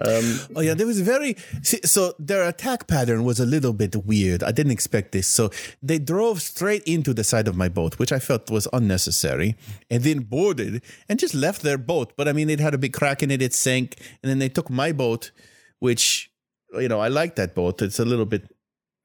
Um, 0.00 0.38
Oh 0.56 0.60
yeah, 0.60 0.74
there 0.74 0.86
was 0.86 1.00
very 1.00 1.36
see, 1.62 1.80
so 1.84 2.14
their 2.18 2.46
attack 2.48 2.86
pattern 2.86 3.24
was 3.24 3.40
a 3.40 3.46
little 3.46 3.72
bit 3.72 3.96
weird. 3.96 4.42
I 4.42 4.52
didn't 4.52 4.72
expect 4.72 5.12
this. 5.12 5.26
So 5.26 5.50
they 5.82 5.98
drove 5.98 6.40
straight 6.40 6.84
into 6.84 7.12
the 7.12 7.24
side 7.24 7.48
of 7.48 7.56
my 7.56 7.68
boat, 7.68 7.98
which 7.98 8.12
I 8.12 8.18
felt 8.18 8.50
was 8.50 8.68
unnecessary, 8.72 9.56
and 9.90 10.02
then 10.04 10.20
boarded 10.20 10.82
and 11.08 11.18
just 11.18 11.34
left 11.34 11.62
their 11.62 11.78
boat. 11.78 12.12
But 12.16 12.28
I 12.28 12.32
mean, 12.32 12.48
it 12.50 12.60
had 12.60 12.74
a 12.74 12.78
big 12.78 12.92
crack 12.92 13.22
in 13.22 13.30
it; 13.30 13.42
it 13.42 13.54
sank, 13.54 13.96
and 14.22 14.30
then 14.30 14.38
they 14.38 14.48
took 14.48 14.70
my 14.70 14.92
boat, 14.92 15.32
which 15.80 16.30
you 16.74 16.88
know 16.88 17.00
I 17.00 17.08
like 17.08 17.34
that 17.36 17.54
boat. 17.54 17.82
It's 17.82 17.98
a 17.98 18.04
little 18.04 18.26
bit. 18.26 18.48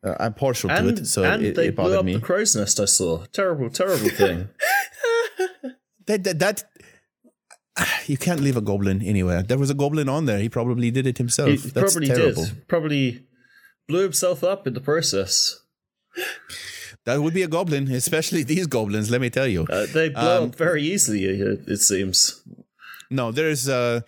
Uh, 0.05 0.15
I'm 0.19 0.33
partial 0.33 0.69
to 0.69 0.75
and 0.75 0.99
it, 0.99 1.07
so 1.07 1.23
and 1.23 1.43
it, 1.43 1.55
they 1.55 1.67
it 1.67 1.75
blew 1.75 1.97
up 1.97 2.05
me. 2.05 2.13
the 2.15 2.19
crow's 2.19 2.55
nest. 2.55 2.79
I 2.79 2.85
saw 2.85 3.25
terrible, 3.31 3.69
terrible 3.69 4.09
thing. 4.09 4.49
That, 6.05 6.23
that 6.25 6.39
that 6.39 6.63
you 8.07 8.17
can't 8.17 8.39
leave 8.41 8.57
a 8.57 8.61
goblin 8.61 9.01
anywhere. 9.01 9.43
There 9.43 9.57
was 9.57 9.69
a 9.69 9.73
goblin 9.73 10.09
on 10.09 10.25
there. 10.25 10.39
He 10.39 10.49
probably 10.49 10.91
did 10.91 11.07
it 11.07 11.17
himself. 11.17 11.49
He 11.49 11.57
That's 11.57 11.93
probably 11.93 12.07
terrible. 12.07 12.45
did. 12.45 12.67
Probably 12.67 13.25
blew 13.87 14.03
himself 14.03 14.43
up 14.43 14.67
in 14.67 14.73
the 14.73 14.81
process. 14.81 15.59
that 17.05 17.21
would 17.21 17.33
be 17.33 17.43
a 17.43 17.47
goblin, 17.47 17.89
especially 17.91 18.43
these 18.53 18.67
goblins. 18.67 19.09
Let 19.09 19.21
me 19.21 19.29
tell 19.29 19.47
you. 19.47 19.65
Uh, 19.69 19.85
they 19.93 20.09
blow 20.09 20.43
Um, 20.43 20.49
up 20.49 20.55
very 20.55 20.83
easily. 20.83 21.25
It, 21.25 21.61
it 21.67 21.77
seems. 21.77 22.41
No, 23.09 23.31
there's 23.31 23.69
uh 23.69 24.01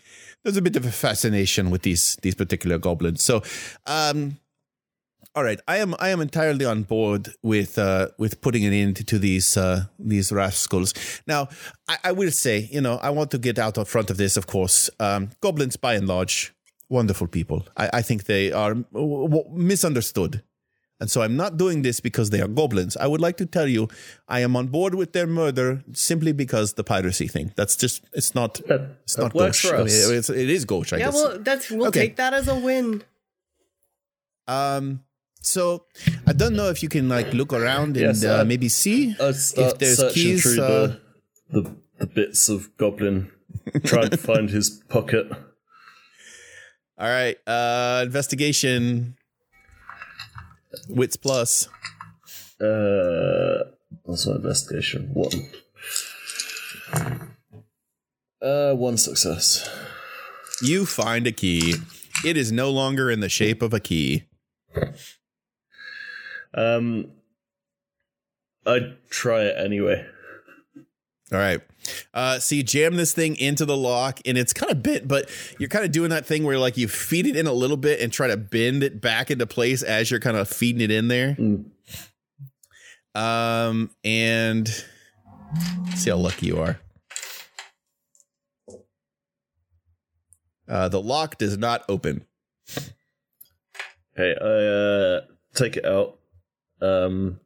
there's 0.44 0.58
a 0.58 0.62
bit 0.62 0.76
of 0.76 0.86
a 0.86 0.92
fascination 0.92 1.70
with 1.72 1.82
these 1.84 2.18
these 2.22 2.36
particular 2.36 2.78
goblins. 2.78 3.24
So, 3.24 3.42
um, 3.86 4.38
all 5.36 5.44
right, 5.44 5.60
I 5.68 5.78
am 5.78 5.94
I 6.00 6.10
am 6.10 6.22
entirely 6.22 6.66
on 6.66 6.84
board 6.84 7.30
with 7.44 7.78
uh 7.78 8.08
with 8.18 8.40
putting 8.42 8.66
an 8.66 8.74
end 8.74 9.06
to 9.08 9.20
these 9.20 9.58
uh 9.58 9.86
these 10.00 10.32
rascals. 10.32 10.94
Now, 11.28 11.50
I, 11.88 11.98
I 12.06 12.12
will 12.14 12.32
say, 12.32 12.70
you 12.72 12.82
know, 12.82 12.96
I 12.98 13.10
want 13.10 13.32
to 13.32 13.38
get 13.38 13.60
out 13.60 13.78
in 13.78 13.86
front 13.86 14.10
of 14.10 14.18
this. 14.18 14.38
Of 14.38 14.48
course, 14.48 14.90
um, 15.00 15.30
goblins 15.42 15.76
by 15.78 15.96
and 15.96 16.08
large, 16.08 16.54
wonderful 16.90 17.28
people. 17.28 17.66
I, 17.76 17.90
I 18.00 18.02
think 18.02 18.24
they 18.26 18.52
are 18.52 18.74
w- 18.76 19.28
w- 19.28 19.46
misunderstood. 19.52 20.42
And 21.02 21.12
so 21.12 21.22
I'm 21.22 21.36
not 21.36 21.58
doing 21.58 21.82
this 21.82 22.00
because 22.00 22.30
they 22.30 22.40
are 22.40 22.48
goblins. 22.48 22.96
I 22.96 23.06
would 23.08 23.20
like 23.20 23.36
to 23.38 23.46
tell 23.46 23.68
you, 23.68 23.90
I 24.30 24.40
am 24.40 24.56
on 24.56 24.68
board 24.68 24.96
with 24.96 25.12
their 25.12 25.28
murder 25.28 25.84
simply 25.92 26.32
because 26.32 26.76
the 26.76 26.86
piracy 26.86 27.28
thing. 27.28 27.52
That's 27.58 27.76
just, 27.76 28.06
it's 28.14 28.34
not, 28.34 28.62
That, 28.70 28.96
it's 29.04 29.18
not 29.18 29.34
works 29.34 29.62
gauche. 29.62 29.72
for 29.72 29.76
I 29.76 29.84
mean, 29.84 30.18
it's, 30.18 30.30
it 30.30 30.50
is 30.50 30.64
gauche, 30.64 30.94
I 30.94 30.98
yeah, 31.00 31.06
guess. 31.08 31.16
well, 31.16 31.38
that's 31.40 31.70
we'll 31.70 31.88
Okay. 31.88 32.00
take 32.00 32.16
that 32.16 32.34
as 32.34 32.48
a 32.48 32.56
win. 32.56 33.04
um, 34.48 35.02
so 35.46 35.86
I 36.28 36.34
don't 36.34 36.56
know 36.56 36.70
if 36.70 36.82
you 36.84 36.90
can 36.90 37.08
like 37.10 37.34
look 37.34 37.54
around 37.54 37.98
and 37.98 38.16
Yes, 38.16 38.24
uh, 38.24 38.42
uh, 38.42 38.44
maybe 38.46 38.68
see 38.70 39.12
if 39.20 39.78
there's 39.78 39.98
searching 39.98 40.14
keys. 40.14 40.44
through 40.44 40.64
Uh, 40.64 40.88
the, 41.50 41.62
the 41.62 41.76
the 42.00 42.08
bits 42.08 42.50
of 42.50 42.76
goblin, 42.78 43.32
trying 43.86 44.10
to 44.16 44.18
find 44.18 44.50
his 44.50 44.70
pocket. 44.90 45.28
all 46.98 47.08
right, 47.10 47.38
uh, 47.48 48.02
investigation. 48.06 49.16
Wits 50.90 51.16
plus. 51.16 51.70
Uh, 52.60 53.64
what's 54.04 54.28
my 54.28 54.36
investigation? 54.36 55.10
One. 55.14 55.32
Uh, 58.42 58.74
one 58.74 58.98
success. 58.98 59.70
You 60.62 60.86
find 60.86 61.26
a 61.28 61.32
key. 61.32 61.76
It 62.26 62.38
is 62.38 62.52
no 62.52 62.70
longer 62.72 63.10
in 63.10 63.20
the 63.22 63.30
shape 63.30 63.62
of 63.62 63.74
a 63.74 63.80
key. 63.80 64.26
Um, 66.56 67.12
I'd 68.66 68.98
try 69.10 69.44
it 69.44 69.56
anyway. 69.58 70.06
All 71.32 71.40
right. 71.40 71.62
Uh, 72.14 72.40
so 72.40 72.56
you 72.56 72.64
jam 72.64 72.96
this 72.96 73.14
thing 73.14 73.36
into 73.36 73.66
the 73.66 73.76
lock, 73.76 74.20
and 74.26 74.38
it's 74.38 74.54
kind 74.54 74.72
of 74.72 74.82
bent, 74.82 75.08
but 75.08 75.30
you're 75.60 75.70
kind 75.70 75.86
of 75.86 75.92
doing 75.92 76.10
that 76.12 76.26
thing 76.26 76.44
where 76.44 76.58
like 76.58 76.78
you 76.78 76.88
feed 76.88 77.28
it 77.28 77.36
in 77.36 77.48
a 77.48 77.54
little 77.54 77.78
bit 77.78 78.00
and 78.00 78.12
try 78.12 78.28
to 78.28 78.38
bend 78.38 78.84
it 78.84 79.02
back 79.02 79.30
into 79.30 79.46
place 79.46 79.84
as 79.84 80.10
you're 80.10 80.20
kind 80.20 80.38
of 80.38 80.48
feeding 80.48 80.82
it 80.82 80.92
in 80.92 81.08
there. 81.08 81.36
Mm. 81.36 81.66
Um, 83.16 83.92
and 84.04 84.68
see 85.96 86.10
how 86.10 86.18
lucky 86.18 86.48
you 86.48 86.60
are. 86.60 86.80
Uh, 90.68 90.90
the 90.90 91.02
lock 91.02 91.38
does 91.38 91.58
not 91.58 91.84
open. 91.88 92.26
Okay, 94.18 94.36
I 94.42 94.46
uh, 94.46 95.22
take 95.54 95.78
it 95.78 95.86
out. 95.86 96.20
Um, 96.82 97.40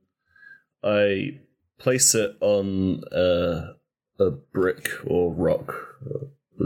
I 0.83 1.39
place 1.77 2.15
it 2.15 2.35
on 2.41 3.03
uh, 3.13 3.73
a 4.19 4.31
brick 4.31 4.89
or 5.05 5.33
rock 5.33 5.73
uh, 6.05 6.65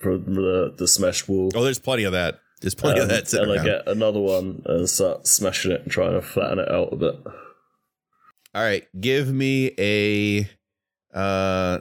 from 0.00 0.34
the 0.34 0.74
the 0.76 0.86
smashed 0.88 1.28
wall. 1.28 1.50
Oh, 1.54 1.64
there's 1.64 1.78
plenty 1.78 2.04
of 2.04 2.12
that. 2.12 2.40
There's 2.60 2.74
plenty 2.74 3.00
of 3.00 3.04
Um, 3.04 3.08
that 3.10 3.28
sitting 3.28 3.50
and 3.50 3.60
I 3.60 3.64
get 3.64 3.86
another 3.88 4.20
one 4.20 4.62
and 4.66 4.88
start 4.88 5.26
smashing 5.26 5.72
it 5.72 5.82
and 5.82 5.90
trying 5.90 6.12
to 6.12 6.22
flatten 6.22 6.58
it 6.58 6.70
out 6.70 6.92
a 6.92 6.96
bit. 6.96 7.16
All 8.54 8.62
right, 8.62 8.86
give 8.98 9.28
me 9.32 9.72
a 9.78 10.48
uh 11.14 11.80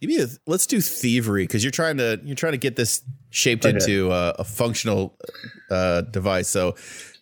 give 0.00 0.08
me 0.08 0.20
a 0.20 0.26
let's 0.46 0.66
do 0.66 0.80
thievery 0.80 1.44
because 1.44 1.62
you're 1.62 1.70
trying 1.70 1.96
to 1.98 2.20
you're 2.24 2.34
trying 2.36 2.52
to 2.52 2.58
get 2.58 2.74
this 2.76 3.02
shaped 3.30 3.64
Okay. 3.64 3.76
into 3.76 4.10
uh, 4.10 4.34
a 4.38 4.44
functional 4.44 5.16
uh 5.70 6.00
device. 6.02 6.48
So 6.48 6.74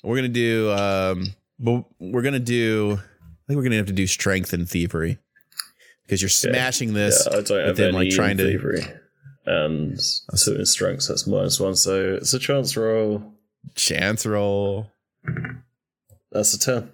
we're 0.03 0.17
gonna 0.17 0.29
do 0.29 0.71
um 0.73 1.27
but 1.59 1.85
we're 1.99 2.23
gonna 2.23 2.39
do 2.39 2.93
I 2.93 3.47
think 3.47 3.57
we're 3.57 3.63
gonna 3.65 3.77
have 3.77 3.87
to 3.87 3.93
do 3.93 4.07
strength 4.07 4.53
and 4.53 4.69
thievery 4.69 5.19
because 6.05 6.21
you're 6.21 6.29
smashing 6.29 6.95
this 6.95 7.27
yeah, 7.27 7.33
I 7.33 7.35
don't 7.43 7.49
but 7.49 7.67
have 7.67 7.77
then 7.77 7.95
any 7.95 8.07
like 8.07 8.11
trying 8.11 8.37
to 8.37 8.45
thievery. 8.45 8.85
And 9.45 9.99
two 10.45 10.55
in 10.55 10.67
strength, 10.67 11.09
that's 11.09 11.27
minus 11.27 11.59
one. 11.59 11.75
So 11.75 12.15
it's 12.15 12.33
a 12.33 12.39
chance 12.39 12.77
roll. 12.77 13.35
chance 13.75 14.25
roll. 14.25 14.91
That's 16.31 16.55
a 16.55 16.59
10. 16.59 16.93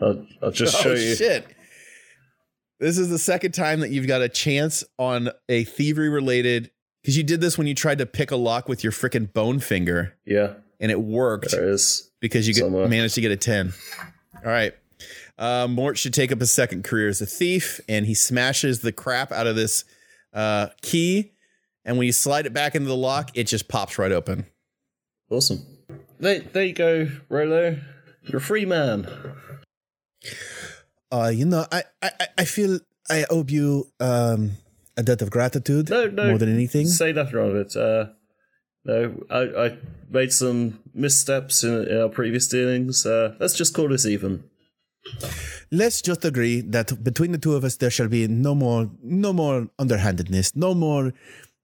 I'll, 0.00 0.26
I'll 0.42 0.50
just 0.50 0.76
oh 0.76 0.82
show 0.82 0.92
you. 0.92 1.14
shit. 1.14 1.46
This 2.78 2.96
is 2.96 3.10
the 3.10 3.18
second 3.18 3.52
time 3.52 3.80
that 3.80 3.90
you've 3.90 4.06
got 4.06 4.22
a 4.22 4.28
chance 4.28 4.84
on 4.98 5.30
a 5.48 5.64
thievery 5.64 6.08
related 6.08 6.70
because 7.02 7.16
you 7.16 7.22
did 7.22 7.40
this 7.40 7.58
when 7.58 7.66
you 7.66 7.74
tried 7.74 7.98
to 7.98 8.06
pick 8.06 8.30
a 8.30 8.36
lock 8.36 8.68
with 8.68 8.82
your 8.82 8.92
freaking 8.92 9.30
bone 9.30 9.58
finger 9.58 10.14
Yeah, 10.24 10.54
and 10.80 10.90
it 10.90 11.00
worked 11.00 11.54
because 12.20 12.48
you 12.48 12.54
get, 12.54 12.70
managed 12.70 13.14
to 13.16 13.20
get 13.20 13.30
a 13.30 13.36
10. 13.36 13.72
All 14.44 14.50
right. 14.50 14.72
Uh, 15.38 15.66
Mort 15.68 15.96
should 15.96 16.12
take 16.12 16.32
up 16.32 16.40
his 16.40 16.50
second 16.50 16.84
career 16.84 17.08
as 17.08 17.20
a 17.20 17.26
thief 17.26 17.80
and 17.88 18.06
he 18.06 18.14
smashes 18.14 18.80
the 18.80 18.92
crap 18.92 19.32
out 19.32 19.46
of 19.46 19.56
this 19.56 19.84
uh, 20.34 20.68
key. 20.82 21.32
And 21.84 21.96
when 21.96 22.06
you 22.06 22.12
slide 22.12 22.46
it 22.46 22.52
back 22.52 22.74
into 22.74 22.88
the 22.88 22.96
lock, 22.96 23.30
it 23.34 23.44
just 23.44 23.68
pops 23.68 23.98
right 23.98 24.12
open. 24.12 24.46
Awesome. 25.30 25.64
There, 26.18 26.40
there 26.40 26.64
you 26.64 26.72
go, 26.74 27.08
Rolo. 27.28 27.78
You're 28.24 28.38
a 28.38 28.40
free 28.40 28.66
man. 28.66 29.08
Uh, 31.10 31.30
you 31.34 31.44
know, 31.46 31.64
I, 31.72 31.84
I, 32.02 32.10
I 32.38 32.44
feel 32.44 32.78
I 33.08 33.24
owe 33.30 33.44
you 33.48 33.90
um, 33.98 34.52
a 34.96 35.02
debt 35.02 35.22
of 35.22 35.30
gratitude 35.30 35.88
No, 35.88 36.06
no. 36.08 36.28
more 36.28 36.38
than 36.38 36.52
anything. 36.54 36.86
Say 36.86 37.12
nothing 37.12 37.34
wrong 37.34 37.52
with 37.54 37.74
it. 37.74 37.76
Uh, 37.76 38.12
no, 38.84 39.24
I, 39.30 39.66
I 39.66 39.78
made 40.08 40.32
some 40.32 40.80
missteps 40.94 41.62
in, 41.64 41.86
in 41.88 42.00
our 42.00 42.08
previous 42.08 42.48
dealings. 42.48 43.06
Uh, 43.06 43.34
let's 43.38 43.54
just 43.54 43.74
call 43.74 43.88
this 43.88 44.06
even. 44.06 44.44
Let's 45.70 46.02
just 46.02 46.24
agree 46.24 46.60
that 46.60 47.02
between 47.02 47.32
the 47.32 47.38
two 47.38 47.54
of 47.54 47.64
us, 47.64 47.76
there 47.76 47.90
shall 47.90 48.08
be 48.08 48.26
no 48.28 48.54
more, 48.54 48.90
no 49.02 49.32
more 49.32 49.68
underhandedness, 49.78 50.56
no 50.56 50.74
more 50.74 51.12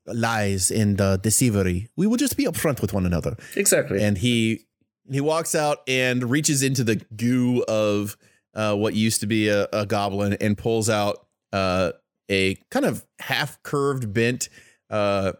lies 0.06 0.70
and 0.70 1.00
uh, 1.00 1.18
deceivery. 1.18 1.88
We 1.96 2.06
will 2.06 2.16
just 2.16 2.36
be 2.36 2.44
upfront 2.44 2.80
with 2.80 2.92
one 2.92 3.06
another. 3.06 3.36
Exactly. 3.56 4.02
And 4.02 4.18
he 4.18 4.66
he 5.10 5.20
walks 5.20 5.54
out 5.54 5.78
and 5.86 6.28
reaches 6.28 6.62
into 6.62 6.82
the 6.82 6.96
goo 7.16 7.62
of 7.68 8.16
uh, 8.54 8.74
what 8.74 8.94
used 8.94 9.20
to 9.20 9.26
be 9.26 9.48
a, 9.48 9.68
a 9.72 9.86
goblin 9.86 10.34
and 10.40 10.56
pulls 10.58 10.88
out 10.88 11.26
uh, 11.52 11.92
a 12.28 12.56
kind 12.70 12.84
of 12.84 13.04
half 13.20 13.62
curved, 13.62 14.12
bent 14.12 14.48
uh, 14.90 15.32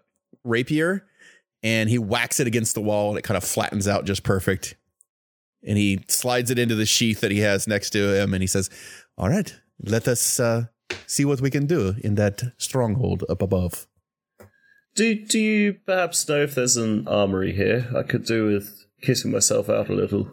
rapier, 0.44 1.04
and 1.66 1.90
he 1.90 1.98
whacks 1.98 2.38
it 2.38 2.46
against 2.46 2.74
the 2.74 2.80
wall, 2.80 3.10
and 3.10 3.18
it 3.18 3.22
kind 3.22 3.36
of 3.36 3.42
flattens 3.42 3.88
out 3.88 4.04
just 4.04 4.22
perfect. 4.22 4.76
And 5.66 5.76
he 5.76 6.04
slides 6.06 6.50
it 6.52 6.60
into 6.60 6.76
the 6.76 6.86
sheath 6.86 7.20
that 7.22 7.32
he 7.32 7.40
has 7.40 7.66
next 7.66 7.90
to 7.90 8.14
him, 8.14 8.32
and 8.34 8.42
he 8.42 8.46
says, 8.46 8.70
"All 9.18 9.28
right, 9.28 9.52
let 9.82 10.06
us 10.06 10.38
uh, 10.38 10.66
see 11.06 11.24
what 11.24 11.40
we 11.40 11.50
can 11.50 11.66
do 11.66 11.96
in 12.04 12.14
that 12.14 12.42
stronghold 12.56 13.24
up 13.28 13.42
above." 13.42 13.88
do 14.94 15.14
do 15.14 15.38
you 15.38 15.74
perhaps 15.84 16.28
know 16.28 16.42
if 16.42 16.54
there's 16.54 16.76
an 16.76 17.06
armory 17.06 17.52
here? 17.52 17.88
I 17.96 18.02
could 18.02 18.24
do 18.24 18.46
with 18.46 18.86
kissing 19.02 19.30
myself 19.30 19.68
out 19.68 19.88
a 19.88 19.92
little. 19.92 20.30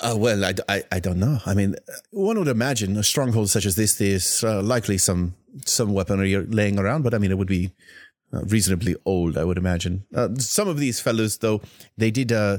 Uh, 0.00 0.14
well, 0.16 0.44
I, 0.44 0.54
I, 0.68 0.84
I 0.92 1.00
don't 1.00 1.18
know. 1.18 1.40
I 1.44 1.54
mean, 1.54 1.74
one 2.12 2.38
would 2.38 2.46
imagine 2.46 2.96
a 2.96 3.02
stronghold 3.02 3.50
such 3.50 3.66
as 3.66 3.74
this, 3.74 3.96
there's 3.96 4.44
uh, 4.44 4.62
likely 4.62 4.96
some 4.96 5.34
some 5.66 5.92
weaponry 5.92 6.36
laying 6.36 6.78
around, 6.78 7.02
but 7.02 7.14
I 7.14 7.18
mean, 7.18 7.30
it 7.30 7.38
would 7.38 7.48
be 7.48 7.72
uh, 8.32 8.42
reasonably 8.44 8.96
old, 9.04 9.38
I 9.38 9.44
would 9.44 9.58
imagine. 9.58 10.04
Uh, 10.14 10.28
some 10.36 10.68
of 10.68 10.78
these 10.78 11.00
fellows, 11.00 11.38
though, 11.38 11.60
they 11.96 12.10
did. 12.10 12.32
Uh, 12.32 12.58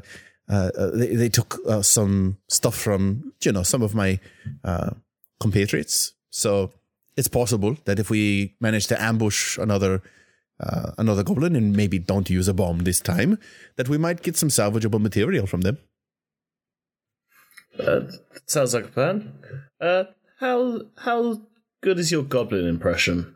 uh, 0.50 0.72
they, 0.96 1.16
they 1.16 1.30
took 1.30 1.60
uh, 1.68 1.82
some 1.84 2.38
stuff 2.48 2.76
from 2.76 3.34
you 3.44 3.52
know 3.52 3.62
some 3.62 3.84
of 3.84 3.94
my 3.94 4.20
uh, 4.64 4.90
compatriots, 5.40 6.14
so 6.32 6.72
it's 7.16 7.28
possible 7.28 7.78
that 7.86 8.00
if 8.00 8.10
we 8.10 8.56
manage 8.60 8.88
to 8.88 9.02
ambush 9.02 9.58
another 9.58 10.02
another 10.98 11.24
goblin 11.24 11.56
and 11.56 11.74
maybe 11.74 11.98
don't 11.98 12.30
use 12.30 12.50
a 12.50 12.54
bomb 12.54 12.80
this 12.80 13.00
time, 13.00 13.38
that 13.78 13.88
we 13.88 13.98
might 13.98 14.22
get 14.22 14.36
some 14.36 14.50
salvageable 14.50 15.00
material 15.00 15.48
from 15.48 15.62
them. 15.62 15.78
Sounds 18.46 18.74
like 18.74 18.86
a 18.86 18.90
plan. 18.90 19.32
How 20.40 20.82
how 20.98 21.42
good 21.82 22.00
is 22.00 22.12
your 22.12 22.24
goblin 22.24 22.68
impression? 22.68 23.36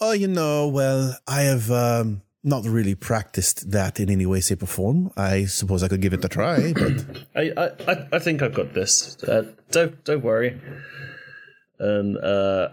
Oh, 0.00 0.12
you 0.12 0.28
know, 0.28 0.66
well, 0.66 1.18
I 1.28 1.42
have 1.42 1.70
um, 1.70 2.22
not 2.42 2.64
really 2.64 2.94
practiced 2.94 3.70
that 3.72 4.00
in 4.00 4.08
any 4.08 4.24
way, 4.24 4.40
shape, 4.40 4.62
or 4.62 4.66
form. 4.66 5.12
I 5.16 5.44
suppose 5.44 5.82
I 5.82 5.88
could 5.88 6.00
give 6.00 6.14
it 6.14 6.24
a 6.24 6.28
try, 6.28 6.72
but 6.72 7.26
I 7.36 7.52
I, 7.54 7.92
I, 7.92 8.08
I 8.12 8.18
think 8.18 8.40
I've 8.40 8.54
got 8.54 8.72
this. 8.72 9.22
Uh, 9.22 9.52
don't 9.70 10.02
don't 10.04 10.24
worry. 10.24 10.58
And 11.78 12.16
uh, 12.16 12.70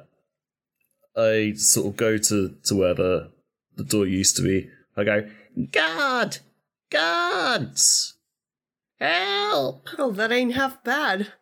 I 1.18 1.54
sort 1.58 1.88
of 1.88 1.98
go 1.98 2.18
to 2.18 2.56
to 2.64 2.76
where 2.76 2.94
the 2.94 3.32
the 3.76 3.84
door 3.84 4.08
used 4.08 4.38
to 4.38 4.42
be. 4.42 4.70
I 4.96 5.04
go, 5.04 5.30
guard, 5.72 6.38
guards. 6.90 8.14
Help! 9.00 9.88
Oh, 10.00 10.12
that 10.12 10.32
ain't 10.32 10.56
half 10.56 10.84
bad. 10.84 11.34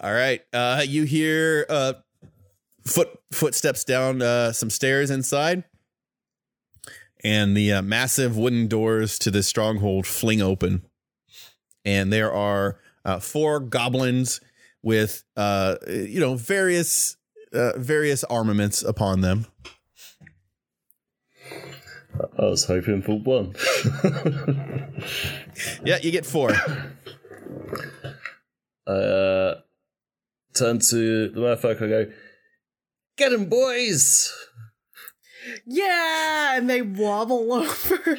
All 0.00 0.12
right. 0.12 0.40
Uh, 0.52 0.82
you 0.86 1.04
hear 1.04 1.66
uh, 1.68 1.92
foot 2.88 3.08
footsteps 3.32 3.84
down 3.84 4.22
uh, 4.22 4.52
some 4.52 4.70
stairs 4.70 5.10
inside, 5.10 5.64
and 7.22 7.56
the 7.56 7.72
uh, 7.72 7.82
massive 7.82 8.36
wooden 8.36 8.68
doors 8.68 9.18
to 9.20 9.30
the 9.30 9.42
stronghold 9.42 10.06
fling 10.06 10.42
open, 10.42 10.82
and 11.84 12.12
there 12.12 12.32
are 12.32 12.78
uh, 13.04 13.18
four 13.18 13.60
goblins 13.60 14.40
with 14.82 15.24
uh, 15.36 15.76
you 15.86 16.20
know 16.20 16.34
various 16.34 17.16
uh, 17.52 17.72
various 17.76 18.24
armaments 18.24 18.82
upon 18.82 19.20
them. 19.20 19.46
I 22.36 22.46
was 22.46 22.64
hoping 22.64 23.02
for 23.02 23.18
one. 23.18 23.54
Yeah, 25.84 25.98
you 26.02 26.10
get 26.10 26.26
four. 26.26 26.50
I 28.86 28.90
uh, 28.90 29.60
turn 30.54 30.78
to 30.78 31.28
the 31.28 31.40
motherfucker 31.40 31.82
and 31.82 31.90
go, 31.90 32.06
Get 33.18 33.32
him, 33.32 33.46
boys! 33.46 34.32
Yeah, 35.66 36.56
and 36.56 36.70
they 36.70 36.82
wobble 36.82 37.52
over. 37.52 38.18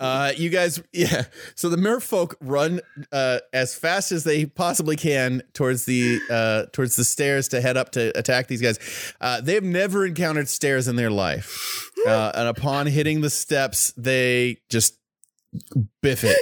Uh, 0.00 0.32
you 0.36 0.50
guys, 0.50 0.82
yeah. 0.92 1.24
So 1.54 1.68
the 1.68 1.76
merfolk 1.76 2.34
run 2.40 2.80
uh, 3.12 3.38
as 3.52 3.74
fast 3.74 4.12
as 4.12 4.24
they 4.24 4.44
possibly 4.46 4.96
can 4.96 5.42
towards 5.52 5.84
the 5.84 6.20
uh, 6.28 6.64
towards 6.72 6.96
the 6.96 7.04
stairs 7.04 7.48
to 7.48 7.60
head 7.60 7.76
up 7.76 7.92
to 7.92 8.16
attack 8.18 8.48
these 8.48 8.60
guys. 8.60 8.78
Uh, 9.20 9.40
they've 9.40 9.62
never 9.62 10.04
encountered 10.04 10.48
stairs 10.48 10.88
in 10.88 10.96
their 10.96 11.10
life, 11.10 11.88
uh, 12.06 12.32
and 12.34 12.48
upon 12.48 12.86
hitting 12.86 13.20
the 13.20 13.30
steps, 13.30 13.92
they 13.96 14.58
just 14.68 14.98
biff 16.02 16.24
it 16.24 16.36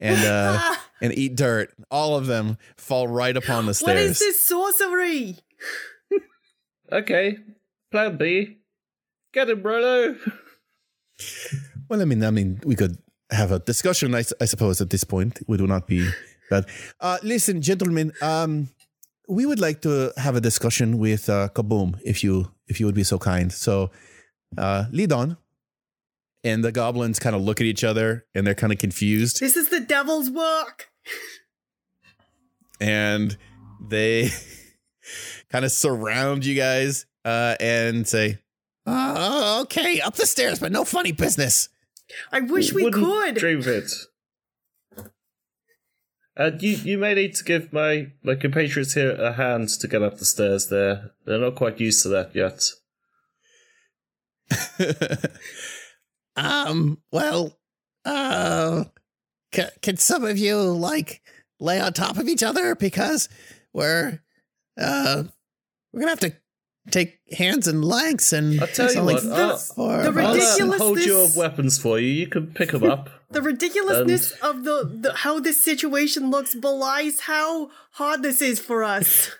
and 0.00 0.18
uh, 0.24 0.74
and 1.00 1.16
eat 1.16 1.36
dirt. 1.36 1.72
All 1.90 2.16
of 2.16 2.26
them 2.26 2.58
fall 2.76 3.06
right 3.06 3.36
upon 3.36 3.66
the 3.66 3.70
what 3.70 3.76
stairs. 3.76 4.10
is 4.10 4.18
this 4.18 4.44
sorcery? 4.44 5.36
Okay, 6.90 7.36
plan 7.90 8.16
B. 8.16 8.58
Get 9.32 9.50
him, 9.50 9.62
Rolo! 9.62 10.16
Well, 11.90 12.02
I 12.02 12.04
mean, 12.04 12.22
I 12.22 12.30
mean, 12.30 12.60
we 12.64 12.76
could 12.76 12.98
have 13.30 13.50
a 13.50 13.58
discussion. 13.60 14.14
I, 14.14 14.22
I 14.40 14.44
suppose 14.44 14.80
at 14.82 14.90
this 14.90 15.04
point 15.04 15.40
would 15.48 15.60
not 15.62 15.86
be 15.86 16.06
bad. 16.50 16.66
Uh, 17.00 17.16
listen, 17.22 17.62
gentlemen, 17.62 18.12
um, 18.20 18.68
we 19.26 19.46
would 19.46 19.58
like 19.58 19.80
to 19.82 20.12
have 20.18 20.36
a 20.36 20.40
discussion 20.40 20.98
with 20.98 21.30
uh, 21.30 21.48
Kaboom, 21.54 21.98
if 22.04 22.22
you 22.22 22.52
if 22.66 22.78
you 22.78 22.84
would 22.86 22.94
be 22.94 23.04
so 23.04 23.18
kind. 23.18 23.50
So, 23.50 23.90
uh, 24.58 24.84
lead 24.92 25.12
on. 25.12 25.38
And 26.44 26.62
the 26.62 26.70
goblins 26.72 27.18
kind 27.18 27.34
of 27.34 27.40
look 27.42 27.58
at 27.60 27.66
each 27.66 27.82
other, 27.84 28.26
and 28.34 28.46
they're 28.46 28.54
kind 28.54 28.72
of 28.72 28.78
confused, 28.78 29.40
This 29.40 29.56
is 29.56 29.70
the 29.70 29.80
devil's 29.80 30.30
work. 30.30 30.90
and 32.80 33.36
they 33.88 34.28
kind 35.50 35.64
of 35.64 35.72
surround 35.72 36.44
you 36.44 36.54
guys 36.54 37.06
uh, 37.24 37.56
and 37.60 38.06
say, 38.06 38.38
Uh, 38.86 39.60
okay, 39.62 40.00
up 40.00 40.16
the 40.16 40.26
stairs, 40.26 40.58
but 40.60 40.72
no 40.72 40.84
funny 40.84 41.12
business. 41.12 41.68
I 42.32 42.40
wish 42.40 42.72
we 42.72 42.84
Wouldn't 42.84 43.04
could. 43.04 43.34
Dream 43.36 43.58
of 43.58 43.66
it. 43.68 43.92
And 46.36 46.62
you, 46.62 46.70
you 46.70 46.98
may 46.98 47.14
need 47.14 47.34
to 47.34 47.44
give 47.44 47.72
my, 47.72 48.12
my 48.22 48.36
compatriots 48.36 48.94
here 48.94 49.10
a 49.10 49.32
hand 49.32 49.68
to 49.80 49.88
get 49.88 50.02
up 50.02 50.18
the 50.18 50.24
stairs 50.24 50.68
there. 50.68 51.10
They're 51.26 51.40
not 51.40 51.56
quite 51.56 51.80
used 51.80 52.02
to 52.04 52.08
that 52.10 52.34
yet. 52.34 52.62
Um, 56.38 56.98
well, 57.10 57.58
uh, 58.04 58.84
can, 59.50 59.70
can 59.82 59.96
some 59.96 60.24
of 60.24 60.38
you 60.38 60.56
like 60.56 61.20
lay 61.58 61.80
on 61.80 61.92
top 61.92 62.16
of 62.16 62.28
each 62.28 62.44
other 62.44 62.76
because 62.76 63.28
we're 63.72 64.20
uh 64.80 65.24
we're 65.98 66.02
gonna 66.06 66.10
have 66.12 66.20
to 66.20 66.32
take 66.92 67.18
hands 67.36 67.66
and 67.66 67.84
legs 67.84 68.32
and 68.32 68.60
I'll 68.60 68.66
tell 68.68 68.86
it's 68.86 68.94
you 68.94 69.00
only 69.00 69.14
what, 69.14 69.24
f- 69.24 69.32
I'll- 69.32 69.56
four 69.56 70.02
the 70.02 70.08
of 70.10 70.16
us. 70.16 70.24
I'll 70.24 70.30
uh, 70.30 70.32
ridiculous- 70.38 70.80
hold 70.80 71.00
your 71.00 71.28
weapons 71.36 71.76
for 71.78 71.98
you. 71.98 72.06
You 72.06 72.26
can 72.28 72.46
pick 72.54 72.70
them 72.70 72.84
up. 72.84 73.10
The 73.30 73.42
ridiculousness 73.42 74.30
of 74.40 74.64
the, 74.64 74.90
the 75.02 75.12
how 75.14 75.38
this 75.38 75.62
situation 75.62 76.30
looks 76.30 76.54
belies 76.54 77.20
how 77.20 77.68
hard 77.92 78.22
this 78.22 78.40
is 78.40 78.58
for 78.58 78.82
us. 78.82 79.30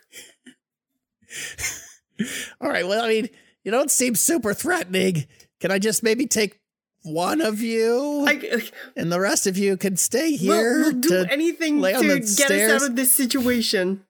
All 2.61 2.69
right, 2.69 2.87
well, 2.87 3.03
I 3.03 3.09
mean, 3.09 3.29
you 3.65 3.71
don't 3.71 3.91
seem 3.91 4.15
super 4.15 4.53
threatening. 4.53 5.25
Can 5.61 5.71
I 5.71 5.79
just 5.79 6.03
maybe 6.03 6.27
take 6.27 6.61
one 7.03 7.41
of 7.41 7.63
you 7.63 8.27
I, 8.29 8.63
and 8.95 9.11
the 9.11 9.21
rest 9.21 9.47
of 9.47 9.57
you 9.57 9.79
can 9.79 9.97
stay 9.97 10.33
we'll, 10.33 10.39
here? 10.39 10.81
we'll 10.83 10.93
do 10.93 11.09
to- 11.25 11.33
anything 11.33 11.81
lay 11.81 11.95
on 11.95 12.03
to 12.03 12.09
the 12.09 12.19
get 12.21 12.29
stairs? 12.29 12.73
us 12.73 12.83
out 12.83 12.91
of 12.91 12.97
this 12.97 13.15
situation. 13.15 14.05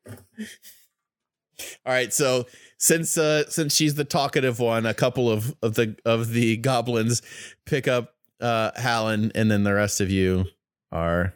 All 1.85 1.93
right, 1.93 2.13
so 2.13 2.47
since 2.79 3.19
uh 3.19 3.49
since 3.51 3.75
she's 3.75 3.95
the 3.95 4.05
talkative 4.05 4.61
one, 4.61 4.87
a 4.87 4.95
couple 4.95 5.31
of 5.31 5.55
of 5.63 5.75
the 5.75 5.97
of 6.05 6.31
the 6.31 6.57
goblins 6.57 7.23
pick 7.67 7.89
up 7.89 8.15
uh 8.41 8.71
Hallen 8.77 9.33
and 9.35 9.51
then 9.51 9.65
the 9.65 9.75
rest 9.75 10.01
of 10.01 10.11
you 10.11 10.47
are 10.93 11.35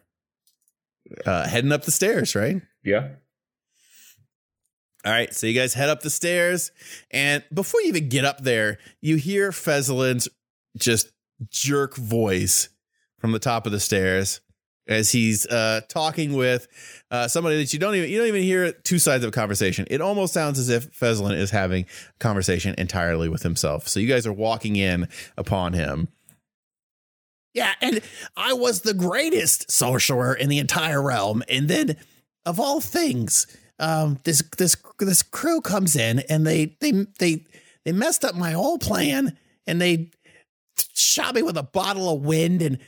uh 1.27 1.49
heading 1.49 1.73
up 1.73 1.83
the 1.85 1.91
stairs, 1.91 2.35
right? 2.35 2.63
Yeah. 2.85 3.09
All 5.05 5.13
right, 5.13 5.35
so 5.35 5.49
you 5.49 5.59
guys 5.59 5.75
head 5.75 5.89
up 5.89 6.03
the 6.03 6.11
stairs 6.11 6.71
and 7.11 7.43
before 7.53 7.81
you 7.81 7.89
even 7.89 8.09
get 8.09 8.25
up 8.25 8.43
there, 8.43 8.79
you 9.01 9.17
hear 9.17 9.51
Fezlin's 9.51 10.29
just 10.77 11.11
jerk 11.51 11.97
voice 11.97 12.69
from 13.19 13.33
the 13.33 13.41
top 13.41 13.67
of 13.67 13.73
the 13.73 13.81
stairs 13.81 14.41
as 14.89 15.13
he's 15.13 15.47
uh 15.47 15.81
talking 15.89 16.33
with 16.33 16.67
uh 17.11 17.29
somebody 17.29 17.57
that 17.57 17.73
you 17.73 17.79
don't 17.79 17.95
even 17.95 18.11
you 18.11 18.19
don't 18.19 18.27
even 18.27 18.43
hear 18.43 18.73
two 18.73 18.99
sides 18.99 19.25
of 19.25 19.29
a 19.29 19.33
conversation. 19.33 19.87
It 19.91 20.01
almost 20.01 20.35
sounds 20.35 20.59
as 20.59 20.69
if 20.69 20.91
Fezlin 20.99 21.37
is 21.37 21.51
having 21.51 21.85
a 21.85 22.19
conversation 22.19 22.75
entirely 22.79 23.29
with 23.29 23.43
himself. 23.43 23.89
So 23.89 24.01
you 24.01 24.09
guys 24.09 24.27
are 24.27 24.33
walking 24.33 24.77
in 24.77 25.09
upon 25.37 25.73
him. 25.73 26.09
Yeah, 27.55 27.75
and 27.83 28.01
I 28.37 28.55
was 28.55 28.81
the 28.81 28.95
greatest 28.95 29.71
sorcerer 29.71 30.35
in 30.35 30.49
the 30.49 30.59
entire 30.59 31.03
realm. 31.03 31.43
And 31.51 31.69
then, 31.69 31.97
of 32.47 32.59
all 32.59 32.81
things, 32.81 33.47
um, 33.79 34.21
this 34.25 34.43
this 34.57 34.77
this 34.99 35.23
crew 35.23 35.61
comes 35.61 35.95
in 35.95 36.21
and 36.31 36.47
they 36.47 36.77
they 36.81 37.07
they 37.19 37.45
they 37.85 37.93
messed 37.93 38.25
up 38.25 38.35
my 38.35 38.53
whole 38.53 38.79
plan 38.79 39.37
and 39.67 39.81
they 39.81 40.11
shot 40.95 41.35
me 41.35 41.43
with 41.43 41.57
a 41.57 41.63
bottle 41.63 42.15
of 42.15 42.23
wind 42.23 42.63
and 42.63 42.79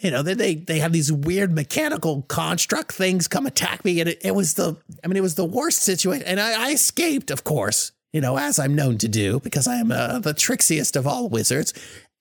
you 0.00 0.10
know 0.10 0.22
then 0.22 0.38
they 0.38 0.54
they 0.56 0.78
have 0.78 0.92
these 0.92 1.12
weird 1.12 1.52
mechanical 1.52 2.22
construct 2.22 2.92
things 2.92 3.28
come 3.28 3.46
attack 3.46 3.84
me 3.84 4.00
and 4.00 4.08
it, 4.08 4.18
it 4.24 4.34
was 4.34 4.54
the 4.54 4.76
I 5.04 5.08
mean 5.08 5.16
it 5.16 5.22
was 5.22 5.36
the 5.36 5.44
worst 5.44 5.82
situation 5.82 6.26
and 6.26 6.40
I, 6.40 6.68
I 6.68 6.72
escaped 6.72 7.30
of 7.30 7.44
course 7.44 7.92
you 8.12 8.20
know 8.20 8.36
as 8.36 8.58
I'm 8.58 8.74
known 8.74 8.98
to 8.98 9.08
do 9.08 9.40
because 9.40 9.66
I 9.66 9.76
am 9.76 9.92
uh, 9.92 10.18
the 10.18 10.34
trixiest 10.34 10.96
of 10.96 11.06
all 11.06 11.28
wizards 11.28 11.72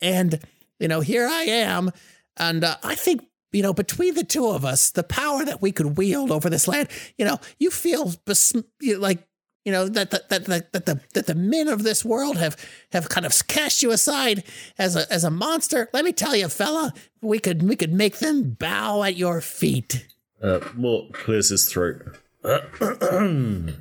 and 0.02 0.40
you 0.80 0.88
know, 0.88 1.02
here 1.02 1.28
I 1.28 1.44
am. 1.44 1.92
And 2.38 2.64
uh, 2.64 2.78
I 2.84 2.96
think, 2.96 3.26
you 3.52 3.62
know, 3.62 3.74
between 3.74 4.16
the 4.16 4.24
two 4.24 4.48
of 4.48 4.64
us, 4.64 4.92
the 4.92 5.04
power 5.04 5.44
that 5.46 5.62
we 5.62 5.72
could 5.72 5.98
wield 5.98 6.32
over 6.32 6.50
this 6.50 6.68
land, 6.68 6.88
you 7.18 7.26
know, 7.26 7.40
you 7.60 7.70
feel 7.70 8.14
bes- 8.26 8.56
like, 8.98 9.28
you 9.66 9.72
know, 9.72 9.88
that, 9.90 10.12
that, 10.12 10.30
that, 10.30 10.46
that, 10.46 10.74
that, 10.74 10.86
the, 10.86 11.02
that 11.14 11.28
the 11.28 11.36
men 11.36 11.68
of 11.68 11.84
this 11.84 12.06
world 12.06 12.38
have, 12.38 12.56
have 12.92 13.10
kind 13.10 13.26
of 13.26 13.48
cast 13.48 13.84
you 13.84 13.92
aside 13.92 14.44
as 14.78 14.96
a, 14.96 15.12
as 15.12 15.24
a 15.24 15.30
monster. 15.30 15.90
Let 15.94 16.06
me 16.06 16.14
tell 16.14 16.36
you, 16.36 16.48
fella, 16.48 16.94
we 17.22 17.40
could, 17.40 17.64
we 17.64 17.76
could 17.76 17.94
make 17.94 18.20
them 18.20 18.52
bow 18.52 19.04
at 19.04 19.18
your 19.18 19.42
feet. 19.42 20.08
Uh, 20.42 20.60
Mort 20.76 21.14
clears 21.14 21.50
his 21.50 21.70
throat. 21.70 22.18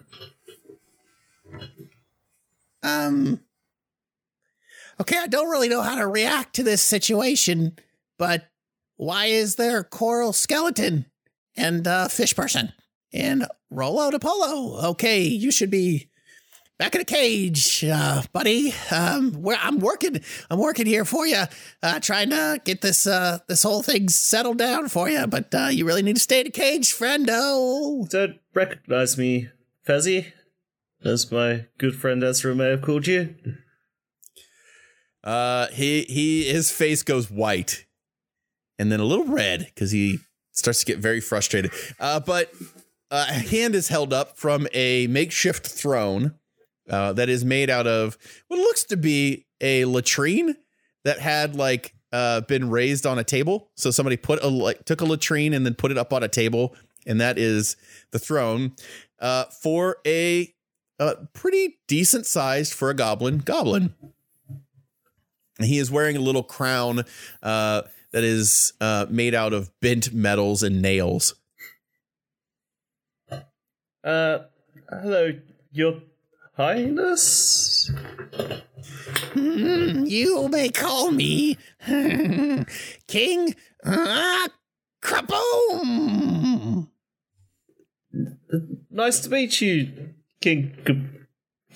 Um, 2.82 3.40
okay, 5.00 5.18
I 5.18 5.26
don't 5.26 5.50
really 5.50 5.68
know 5.68 5.82
how 5.82 5.96
to 5.96 6.06
react 6.06 6.54
to 6.56 6.62
this 6.62 6.82
situation, 6.82 7.76
but 8.18 8.48
why 8.96 9.26
is 9.26 9.56
there 9.56 9.82
coral 9.82 10.32
skeleton 10.32 11.06
and 11.56 11.86
uh, 11.86 12.08
fish 12.08 12.34
person 12.36 12.72
and 13.12 13.46
roll 13.70 14.00
out 14.00 14.14
Apollo. 14.14 14.90
Okay, 14.90 15.22
you 15.22 15.50
should 15.50 15.70
be 15.70 16.08
back 16.78 16.94
in 16.94 17.00
a 17.00 17.04
cage, 17.04 17.84
uh, 17.84 18.22
buddy. 18.32 18.72
Um, 18.90 19.32
where 19.42 19.58
I'm 19.60 19.78
working, 19.78 20.20
I'm 20.50 20.58
working 20.58 20.86
here 20.86 21.04
for 21.04 21.26
you, 21.26 21.42
uh, 21.82 22.00
trying 22.00 22.30
to 22.30 22.60
get 22.64 22.80
this 22.80 23.06
uh, 23.06 23.38
this 23.48 23.62
whole 23.62 23.82
thing 23.82 24.08
settled 24.08 24.58
down 24.58 24.88
for 24.88 25.08
you. 25.10 25.26
But 25.26 25.54
uh, 25.54 25.68
you 25.70 25.84
really 25.84 26.02
need 26.02 26.16
to 26.16 26.22
stay 26.22 26.40
in 26.40 26.46
a 26.46 26.50
cage, 26.50 26.94
friendo. 26.94 28.08
Don't 28.08 28.38
recognize 28.54 29.18
me, 29.18 29.48
Fezzy, 29.86 30.32
as 31.04 31.30
my 31.30 31.66
good 31.78 31.94
friend 31.94 32.22
Ezra 32.22 32.54
may 32.54 32.70
have 32.70 32.82
called 32.82 33.06
you. 33.06 33.34
Uh, 35.24 35.66
he 35.68 36.02
he 36.04 36.44
his 36.44 36.70
face 36.70 37.02
goes 37.02 37.30
white, 37.30 37.84
and 38.78 38.90
then 38.90 39.00
a 39.00 39.04
little 39.04 39.26
red 39.26 39.66
because 39.66 39.90
he 39.90 40.20
starts 40.52 40.80
to 40.80 40.86
get 40.86 40.98
very 40.98 41.20
frustrated. 41.20 41.70
Uh, 42.00 42.20
but 42.20 42.52
a 43.10 43.24
hand 43.24 43.74
is 43.74 43.88
held 43.88 44.12
up 44.12 44.36
from 44.36 44.66
a 44.72 45.06
makeshift 45.06 45.66
throne 45.66 46.34
uh, 46.88 47.12
that 47.14 47.28
is 47.28 47.44
made 47.44 47.70
out 47.70 47.86
of 47.86 48.18
what 48.48 48.58
looks 48.58 48.84
to 48.84 48.96
be 48.96 49.46
a 49.60 49.84
latrine 49.84 50.56
that 51.04 51.18
had 51.18 51.54
like 51.54 51.94
uh, 52.12 52.40
been 52.42 52.70
raised 52.70 53.06
on 53.06 53.18
a 53.18 53.24
table. 53.24 53.70
So 53.76 53.90
somebody 53.90 54.16
put 54.16 54.42
a 54.42 54.48
like 54.48 54.84
took 54.84 55.00
a 55.00 55.04
latrine 55.04 55.52
and 55.52 55.64
then 55.64 55.74
put 55.74 55.90
it 55.90 55.98
up 55.98 56.12
on 56.12 56.22
a 56.22 56.28
table, 56.28 56.74
and 57.06 57.20
that 57.20 57.38
is 57.38 57.76
the 58.10 58.18
throne 58.18 58.72
uh, 59.20 59.44
for 59.44 59.98
a, 60.06 60.54
a 60.98 61.16
pretty 61.32 61.78
decent 61.86 62.26
sized 62.26 62.72
for 62.72 62.90
a 62.90 62.94
goblin 62.94 63.38
goblin. 63.38 63.94
He 65.60 65.78
is 65.78 65.90
wearing 65.90 66.16
a 66.16 66.20
little 66.20 66.44
crown 66.44 67.04
uh, 67.42 67.82
that 68.12 68.24
is 68.24 68.72
uh, 68.80 69.06
made 69.10 69.34
out 69.34 69.52
of 69.52 69.70
bent 69.80 70.12
metals 70.12 70.62
and 70.62 70.80
nails. 70.80 71.34
Uh, 74.08 74.38
hello, 74.88 75.32
your 75.70 76.00
highness? 76.56 77.90
Hmm, 79.34 80.04
you 80.06 80.48
may 80.48 80.70
call 80.70 81.10
me 81.10 81.58
King 83.06 83.54
uh, 83.84 84.48
Kraboom. 85.02 86.88
Nice 88.90 89.20
to 89.20 89.28
meet 89.28 89.60
you, 89.60 90.14
King 90.40 90.74
Ka- 90.86 90.94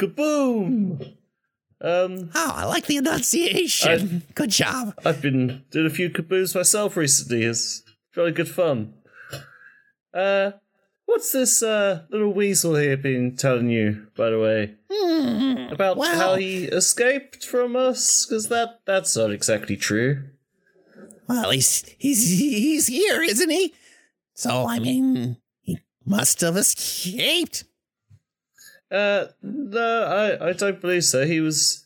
Kaboom! 0.07 1.16
Um, 1.83 2.30
Oh, 2.35 2.53
I 2.57 2.64
like 2.64 2.87
the 2.87 2.97
enunciation. 2.97 4.22
Good 4.35 4.49
job. 4.51 4.95
I've 5.05 5.20
been 5.20 5.64
doing 5.70 5.87
a 5.87 5.91
few 5.91 6.09
kabooms 6.09 6.55
myself 6.55 6.97
recently. 6.97 7.43
It's 7.43 7.83
really 8.16 8.33
good 8.33 8.49
fun. 8.49 8.95
Uh, 10.14 10.53
what's 11.12 11.32
this 11.32 11.62
uh 11.62 12.02
little 12.10 12.32
weasel 12.32 12.74
here 12.76 12.96
been 12.96 13.36
telling 13.36 13.68
you, 13.68 14.06
by 14.16 14.30
the 14.30 14.38
way? 14.40 14.74
Hmm, 14.90 15.72
About 15.72 15.98
how 16.04 16.34
he 16.36 16.64
escaped 16.64 17.44
from 17.44 17.76
us? 17.76 18.24
Because 18.26 18.48
that, 18.48 18.80
that's 18.86 19.16
not 19.16 19.30
exactly 19.30 19.76
true. 19.76 20.24
well, 21.28 21.50
he's 21.50 21.84
he's 21.98 22.28
he's 22.38 22.86
here, 22.86 23.22
isn't 23.22 23.50
he? 23.50 23.74
So 24.34 24.66
I 24.66 24.78
mean, 24.78 25.36
he 25.60 25.78
must 26.04 26.40
have 26.40 26.56
escaped. 26.56 27.64
Uh, 28.90 29.26
no, 29.42 30.04
I, 30.04 30.48
I 30.48 30.52
don't 30.52 30.80
believe 30.80 31.04
so. 31.04 31.24
He 31.26 31.40
was 31.40 31.84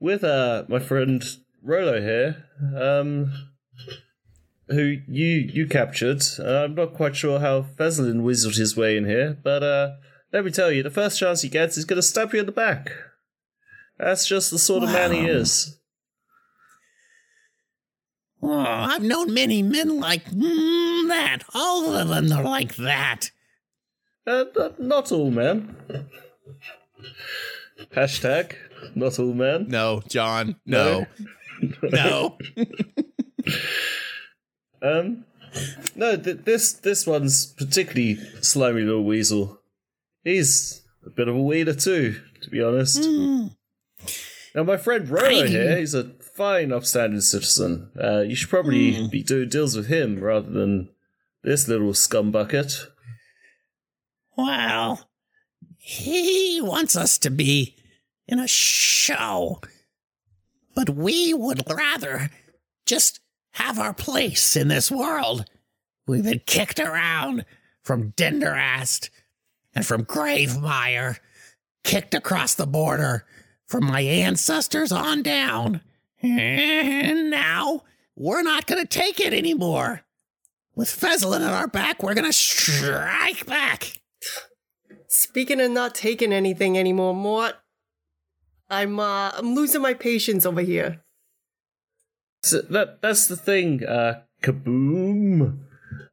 with 0.00 0.24
uh 0.24 0.64
my 0.68 0.78
friend 0.80 1.22
Rolo 1.62 2.00
here, 2.00 2.44
um, 2.76 3.32
who 4.68 4.96
you 5.08 5.26
you 5.26 5.66
captured. 5.66 6.22
Uh, 6.38 6.64
I'm 6.64 6.74
not 6.74 6.94
quite 6.94 7.16
sure 7.16 7.40
how 7.40 7.62
Fezlin 7.62 8.22
whistled 8.22 8.56
his 8.56 8.76
way 8.76 8.96
in 8.96 9.04
here, 9.04 9.38
but 9.42 9.62
uh, 9.62 9.96
let 10.32 10.44
me 10.44 10.50
tell 10.50 10.72
you, 10.72 10.82
the 10.82 10.90
first 10.90 11.18
chance 11.18 11.42
he 11.42 11.48
gets, 11.48 11.76
he's 11.76 11.84
gonna 11.84 12.02
stab 12.02 12.34
you 12.34 12.40
in 12.40 12.46
the 12.46 12.52
back. 12.52 12.90
That's 13.98 14.26
just 14.26 14.50
the 14.50 14.58
sort 14.58 14.82
of 14.82 14.90
man 14.90 15.12
he 15.12 15.26
is. 15.26 15.78
Oh, 18.42 18.58
I've 18.58 19.02
known 19.02 19.32
many 19.32 19.62
men 19.62 19.98
like 19.98 20.26
mm, 20.26 21.08
that. 21.08 21.38
All 21.54 21.94
of 21.94 22.08
them 22.08 22.30
are 22.32 22.44
like 22.44 22.76
that. 22.76 23.30
Uh, 24.26 24.44
n- 24.58 24.74
not 24.78 25.10
all 25.10 25.30
men. 25.30 25.76
Hashtag 27.94 28.54
not 28.94 29.18
all 29.18 29.32
men. 29.32 29.68
No, 29.68 30.02
John, 30.08 30.56
no, 30.66 31.06
no. 31.82 32.38
Um, 34.82 35.24
no, 35.94 36.16
th- 36.16 36.44
this 36.44 36.72
this 36.72 37.06
one's 37.06 37.46
particularly 37.46 38.16
slimy 38.42 38.82
little 38.82 39.04
weasel. 39.04 39.60
He's 40.24 40.82
a 41.04 41.10
bit 41.10 41.28
of 41.28 41.36
a 41.36 41.42
weeder 41.42 41.74
too, 41.74 42.20
to 42.42 42.50
be 42.50 42.62
honest. 42.62 43.04
Hmm. 43.04 43.46
Now, 44.54 44.62
my 44.62 44.76
friend 44.78 45.08
Rolo 45.08 45.28
Tiny. 45.28 45.48
here, 45.50 45.78
he's 45.78 45.94
a 45.94 46.04
fine, 46.34 46.72
upstanding 46.72 47.20
citizen. 47.20 47.90
Uh, 48.02 48.20
you 48.20 48.34
should 48.34 48.48
probably 48.48 49.06
be 49.08 49.22
doing 49.22 49.48
deals 49.48 49.76
with 49.76 49.88
him 49.88 50.20
rather 50.20 50.50
than 50.50 50.88
this 51.42 51.68
little 51.68 51.92
scumbucket. 51.92 52.86
Well, 54.36 55.08
he 55.78 56.60
wants 56.62 56.96
us 56.96 57.18
to 57.18 57.30
be 57.30 57.76
in 58.26 58.38
a 58.38 58.48
show, 58.48 59.60
but 60.74 60.90
we 60.90 61.32
would 61.32 61.62
rather 61.70 62.30
just 62.86 63.20
have 63.56 63.78
our 63.78 63.94
place 63.94 64.54
in 64.54 64.68
this 64.68 64.90
world. 64.90 65.46
We've 66.06 66.22
been 66.22 66.42
kicked 66.44 66.78
around 66.78 67.46
from 67.82 68.12
Denderast 68.12 69.08
and 69.74 69.84
from 69.84 70.04
Gravemire, 70.04 71.18
kicked 71.82 72.14
across 72.14 72.54
the 72.54 72.66
border 72.66 73.24
from 73.66 73.86
my 73.86 74.00
ancestors 74.00 74.92
on 74.92 75.22
down. 75.22 75.80
And 76.22 77.30
now 77.30 77.82
we're 78.14 78.42
not 78.42 78.66
going 78.66 78.82
to 78.82 78.88
take 78.88 79.20
it 79.20 79.32
anymore. 79.32 80.02
With 80.74 80.88
Fezlin 80.88 81.40
at 81.40 81.54
our 81.54 81.68
back, 81.68 82.02
we're 82.02 82.14
going 82.14 82.26
to 82.26 82.34
strike 82.34 83.46
back. 83.46 84.02
Speaking 85.08 85.62
of 85.62 85.70
not 85.70 85.94
taking 85.94 86.32
anything 86.32 86.76
anymore, 86.76 87.14
Mort, 87.14 87.54
I'm 88.68 89.00
uh, 89.00 89.30
I'm 89.30 89.54
losing 89.54 89.80
my 89.80 89.94
patience 89.94 90.44
over 90.44 90.60
here. 90.60 91.02
So 92.42 92.62
that 92.62 93.02
that's 93.02 93.26
the 93.26 93.36
thing. 93.36 93.84
Uh, 93.84 94.22
kaboom. 94.42 95.60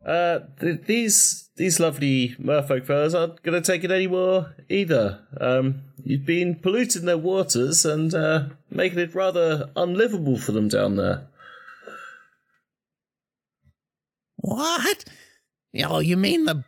Uh, 0.06 0.40
th- 0.60 0.82
these 0.86 1.50
these 1.56 1.80
lovely 1.80 2.36
merfolk 2.40 2.86
fellas 2.86 3.14
aren't 3.14 3.42
gonna 3.44 3.62
take 3.62 3.84
it 3.84 3.92
anymore 3.92 4.56
either. 4.70 5.22
Um, 5.40 5.84
you've 6.04 6.26
been 6.26 6.56
polluting 6.56 7.06
their 7.06 7.18
waters 7.18 7.86
and 7.86 8.14
uh, 8.14 8.48
making 8.70 9.00
it 9.00 9.16
rather 9.16 9.70
unlivable 9.76 10.38
for 10.38 10.52
them 10.52 10.68
down 10.68 10.96
there. 10.96 11.28
What? 14.38 15.06
Oh, 15.86 16.00
you 16.00 16.18
mean 16.18 16.46
the 16.46 16.64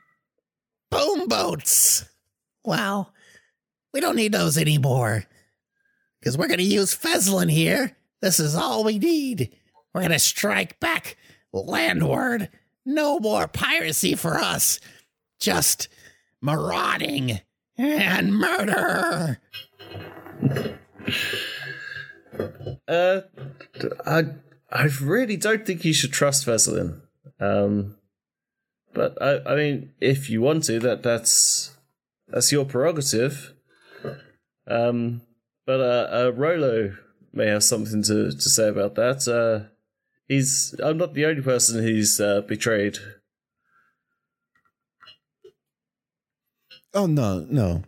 boom 0.89 1.27
boats? 1.27 2.05
Well, 2.63 3.13
we 3.93 3.99
don't 3.99 4.15
need 4.15 4.31
those 4.31 4.57
anymore. 4.57 5.25
Because 6.19 6.37
we're 6.37 6.47
going 6.47 6.59
to 6.59 6.63
use 6.63 6.95
Fezlin 6.95 7.51
here. 7.51 7.95
This 8.25 8.39
is 8.39 8.55
all 8.55 8.83
we 8.83 8.97
need. 8.97 9.51
We're 9.93 10.01
going 10.01 10.11
to 10.11 10.17
strike 10.17 10.79
back 10.79 11.15
landward. 11.53 12.49
No 12.83 13.19
more 13.19 13.47
piracy 13.47 14.15
for 14.15 14.39
us. 14.39 14.79
Just 15.39 15.89
marauding 16.41 17.41
and 17.77 18.33
murder. 18.33 19.39
Uh, 22.87 23.21
I 24.07 24.23
I 24.71 24.83
really 25.03 25.37
don't 25.37 25.63
think 25.63 25.85
you 25.85 25.93
should 25.93 26.11
trust 26.11 26.47
Fezlin. 26.47 27.01
Um, 27.39 27.95
but 28.91 29.21
I 29.21 29.53
I 29.53 29.55
mean, 29.55 29.91
if 30.01 30.31
you 30.31 30.41
want 30.41 30.63
to, 30.63 30.79
that 30.79 31.03
that's 31.03 31.77
that's 32.27 32.51
your 32.51 32.65
prerogative. 32.65 33.53
Um, 34.65 35.21
but 35.67 35.79
uh, 35.79 36.09
uh 36.11 36.31
Rolo 36.33 36.95
may 37.35 37.47
have 37.47 37.63
something 37.63 38.01
to 38.03 38.31
to 38.31 38.49
say 38.49 38.69
about 38.69 38.95
that. 38.95 39.27
Uh, 39.27 39.69
he's 40.27 40.75
I'm 40.83 40.97
not 40.97 41.13
the 41.13 41.25
only 41.25 41.41
person 41.41 41.83
he's 41.83 42.19
uh, 42.19 42.41
betrayed. 42.41 42.97
Oh 46.93 47.07
no, 47.07 47.45
no. 47.49 47.83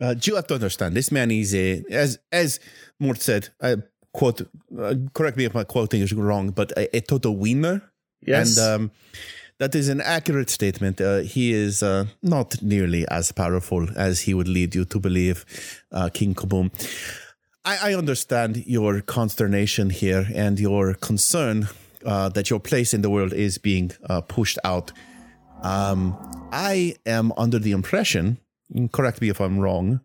Uh, 0.00 0.14
you 0.22 0.34
have 0.36 0.46
to 0.46 0.54
understand. 0.54 0.94
This 0.94 1.10
man 1.12 1.30
is 1.30 1.54
a, 1.54 1.84
as 1.90 2.18
as 2.32 2.60
Mort 2.98 3.20
said. 3.20 3.48
I 3.62 3.76
quote. 4.12 4.42
Uh, 4.78 4.94
correct 5.14 5.36
me 5.36 5.44
if 5.44 5.54
my 5.54 5.64
quoting 5.64 6.02
is 6.02 6.12
wrong, 6.12 6.50
but 6.50 6.72
a, 6.72 6.96
a 6.96 7.00
total 7.00 7.36
winner. 7.36 7.82
Yes. 8.22 8.58
And 8.58 8.66
um, 8.66 8.90
that 9.58 9.74
is 9.74 9.88
an 9.88 10.00
accurate 10.00 10.50
statement. 10.50 11.00
Uh, 11.00 11.18
he 11.18 11.52
is 11.52 11.82
uh, 11.82 12.06
not 12.22 12.62
nearly 12.62 13.06
as 13.08 13.32
powerful 13.32 13.88
as 13.96 14.20
he 14.22 14.34
would 14.34 14.48
lead 14.48 14.74
you 14.74 14.84
to 14.86 14.98
believe, 14.98 15.44
uh, 15.92 16.10
King 16.12 16.34
Kaboom. 16.34 16.70
I, 17.66 17.90
I 17.90 17.94
understand 17.94 18.64
your 18.66 19.00
consternation 19.00 19.90
here 19.90 20.26
and 20.32 20.58
your 20.58 20.94
concern 20.94 21.68
uh, 22.04 22.28
that 22.30 22.48
your 22.48 22.60
place 22.60 22.94
in 22.94 23.02
the 23.02 23.10
world 23.10 23.32
is 23.32 23.58
being 23.58 23.90
uh, 24.08 24.20
pushed 24.20 24.58
out. 24.62 24.92
Um, 25.62 26.16
I 26.52 26.94
am 27.04 27.32
under 27.36 27.58
the 27.58 27.72
impression, 27.72 28.38
correct 28.92 29.20
me 29.20 29.30
if 29.30 29.40
I'm 29.40 29.58
wrong, 29.58 30.00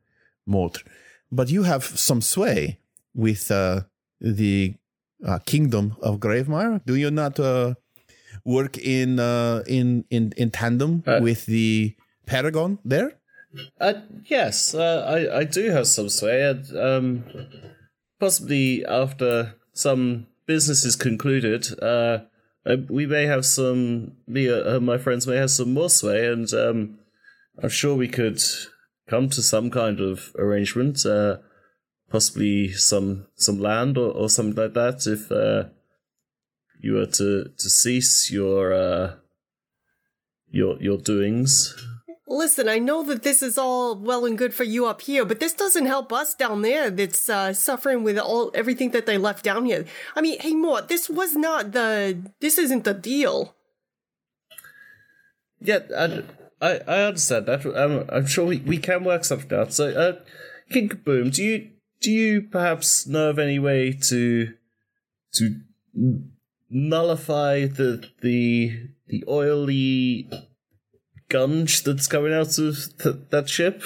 Mort, 0.48 0.84
but 1.32 1.50
you 1.50 1.64
have 1.64 1.84
some 1.84 2.22
sway 2.22 2.80
with 3.14 3.52
uh, 3.52 3.82
the 4.20 4.74
uh, 5.24 5.38
kingdom 5.46 5.96
of 6.02 6.20
Gravemire. 6.20 6.82
Do 6.86 6.96
you 6.96 7.12
not 7.12 7.40
uh, 7.40 7.76
work 8.44 8.78
in 8.80 9.20
uh, 9.20 9.62
in 9.68 10.06
in 10.10 10.34
in 10.36 10.50
tandem 10.50 11.04
with 11.22 11.46
the 11.46 11.96
Paragon 12.26 12.80
there? 12.84 13.21
Uh, 13.80 13.94
yes, 14.26 14.74
uh, 14.74 15.06
I, 15.08 15.40
I 15.40 15.44
do 15.44 15.70
have 15.72 15.88
some 15.88 16.10
sway, 16.10 16.44
and 16.44 16.78
um, 16.78 17.24
possibly 18.20 18.86
after 18.86 19.56
some 19.74 20.28
business 20.46 20.86
is 20.86 20.96
concluded, 20.96 21.68
uh, 21.82 22.20
uh, 22.66 22.78
we 22.90 23.06
may 23.06 23.26
have 23.26 23.46
some, 23.46 24.14
me 24.28 24.50
uh, 24.50 24.80
my 24.80 24.98
friends 24.98 25.28
may 25.28 25.36
have 25.36 25.52
some 25.52 25.74
more 25.74 25.90
sway, 25.90 26.28
and 26.28 26.54
um, 26.54 27.00
I'm 27.62 27.70
sure 27.70 27.96
we 27.96 28.08
could 28.08 28.42
come 29.08 29.30
to 29.30 29.42
some 29.42 29.70
kind 29.70 30.00
of 30.00 30.32
arrangement, 30.38 31.06
uh, 31.06 31.38
possibly 32.10 32.72
some 32.72 33.28
some 33.36 33.60
land 33.60 33.98
or, 33.98 34.12
or 34.12 34.30
something 34.30 34.56
like 34.56 34.74
that, 34.74 35.06
if 35.08 35.32
uh, 35.32 35.70
you 36.80 36.94
were 36.94 37.08
to 37.08 37.52
to 37.58 37.70
cease 37.70 38.32
your 38.32 38.74
uh, 38.74 39.16
your 40.50 40.82
your 40.82 40.98
doings. 40.98 41.76
Listen, 42.32 42.70
I 42.70 42.80
know 42.80 43.04
that 43.04 43.24
this 43.24 43.44
is 43.44 43.58
all 43.58 43.94
well 43.94 44.26
and 44.26 44.38
good 44.38 44.54
for 44.54 44.64
you 44.64 44.86
up 44.86 45.02
here, 45.02 45.26
but 45.26 45.42
this 45.42 45.52
doesn't 45.52 45.86
help 45.86 46.14
us 46.14 46.34
down 46.34 46.62
there 46.62 46.90
that's 46.90 47.28
uh, 47.30 47.52
suffering 47.52 48.04
with 48.04 48.18
all 48.18 48.52
everything 48.54 48.92
that 48.92 49.06
they 49.06 49.18
left 49.18 49.44
down 49.44 49.66
here. 49.66 49.84
I 50.16 50.22
mean, 50.22 50.40
hey, 50.40 50.54
Mort, 50.54 50.88
this 50.88 51.10
was 51.10 51.36
not 51.36 51.74
the. 51.74 52.18
This 52.40 52.58
isn't 52.58 52.86
the 52.86 52.94
deal. 52.94 53.54
Yeah, 55.60 55.80
I, 55.96 56.24
I, 56.62 56.80
I 56.88 57.04
understand 57.04 57.48
that. 57.48 57.66
I'm, 57.66 58.06
I'm 58.10 58.26
sure 58.28 58.46
we, 58.46 58.60
we 58.60 58.78
can 58.78 59.04
work 59.04 59.26
something 59.26 59.58
out. 59.58 59.74
So, 59.74 59.90
uh, 59.90 60.22
King 60.72 60.88
Kaboom, 60.88 61.36
do 61.36 61.44
you 61.44 61.72
do 62.00 62.12
you 62.12 62.44
perhaps 62.44 63.06
know 63.08 63.32
of 63.32 63.40
any 63.40 63.60
way 63.60 63.92
to 64.08 64.54
to 65.34 65.60
nullify 66.70 67.66
the 67.66 68.10
the 68.22 68.88
the 69.08 69.26
oily 69.28 70.30
gunge 71.32 71.84
that's 71.84 72.08
coming 72.08 72.34
out 72.34 72.58
of 72.58 72.98
th- 73.02 73.16
that 73.30 73.50
ship? 73.50 73.84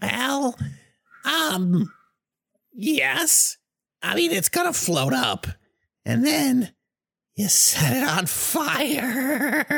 Well, 0.00 0.56
um, 1.24 1.92
yes. 2.72 3.56
I 4.02 4.14
mean, 4.14 4.32
it's 4.32 4.50
gonna 4.50 4.72
float 4.72 5.14
up, 5.14 5.46
and 6.04 6.24
then 6.24 6.74
you 7.34 7.48
set 7.48 7.96
it 7.96 8.06
on 8.06 8.26
fire. 8.26 9.64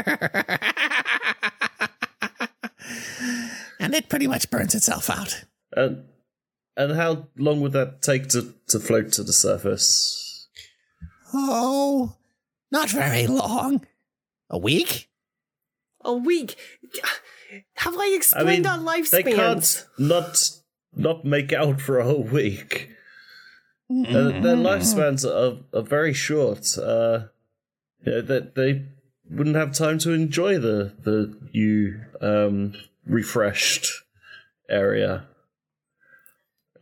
and 3.79 3.95
it 3.95 4.09
pretty 4.09 4.27
much 4.27 4.51
burns 4.51 4.75
itself 4.75 5.09
out. 5.09 5.45
And 5.73 6.05
and 6.77 6.97
how 6.97 7.29
long 7.39 7.61
would 7.61 7.73
that 7.73 8.03
take 8.03 8.29
to, 8.31 8.55
to 8.69 8.79
float 8.79 9.13
to 9.13 9.23
the 9.23 9.33
surface? 9.33 10.49
Oh, 11.33 12.17
not 12.71 12.91
very 12.91 13.27
long. 13.27 13.87
A 14.51 14.59
week? 14.59 15.09
A 16.03 16.13
week. 16.13 16.57
Have 17.75 17.97
I 17.97 18.13
I 18.13 18.15
explained 18.17 18.65
mean, 18.65 18.67
our 18.67 19.03
they 19.03 19.23
can't 19.23 19.87
not 19.99 20.51
not 20.95 21.25
make 21.25 21.53
out 21.53 21.81
for 21.81 21.99
a 21.99 22.05
whole 22.05 22.23
week. 22.25 22.91
Their, 23.89 24.41
their 24.41 24.57
lifespans 24.57 25.25
are, 25.25 25.61
are 25.77 25.83
very 25.83 26.13
short. 26.13 26.77
Uh, 26.77 27.27
yeah, 28.05 28.21
that 28.21 28.55
they 28.57 28.87
wouldn't 29.31 29.57
have 29.57 29.73
time 29.73 29.99
to 29.99 30.13
enjoy 30.13 30.59
the 30.59 30.93
the 31.03 31.37
new 31.55 32.01
um, 32.21 32.75
refreshed 33.07 33.89
area. 34.69 35.27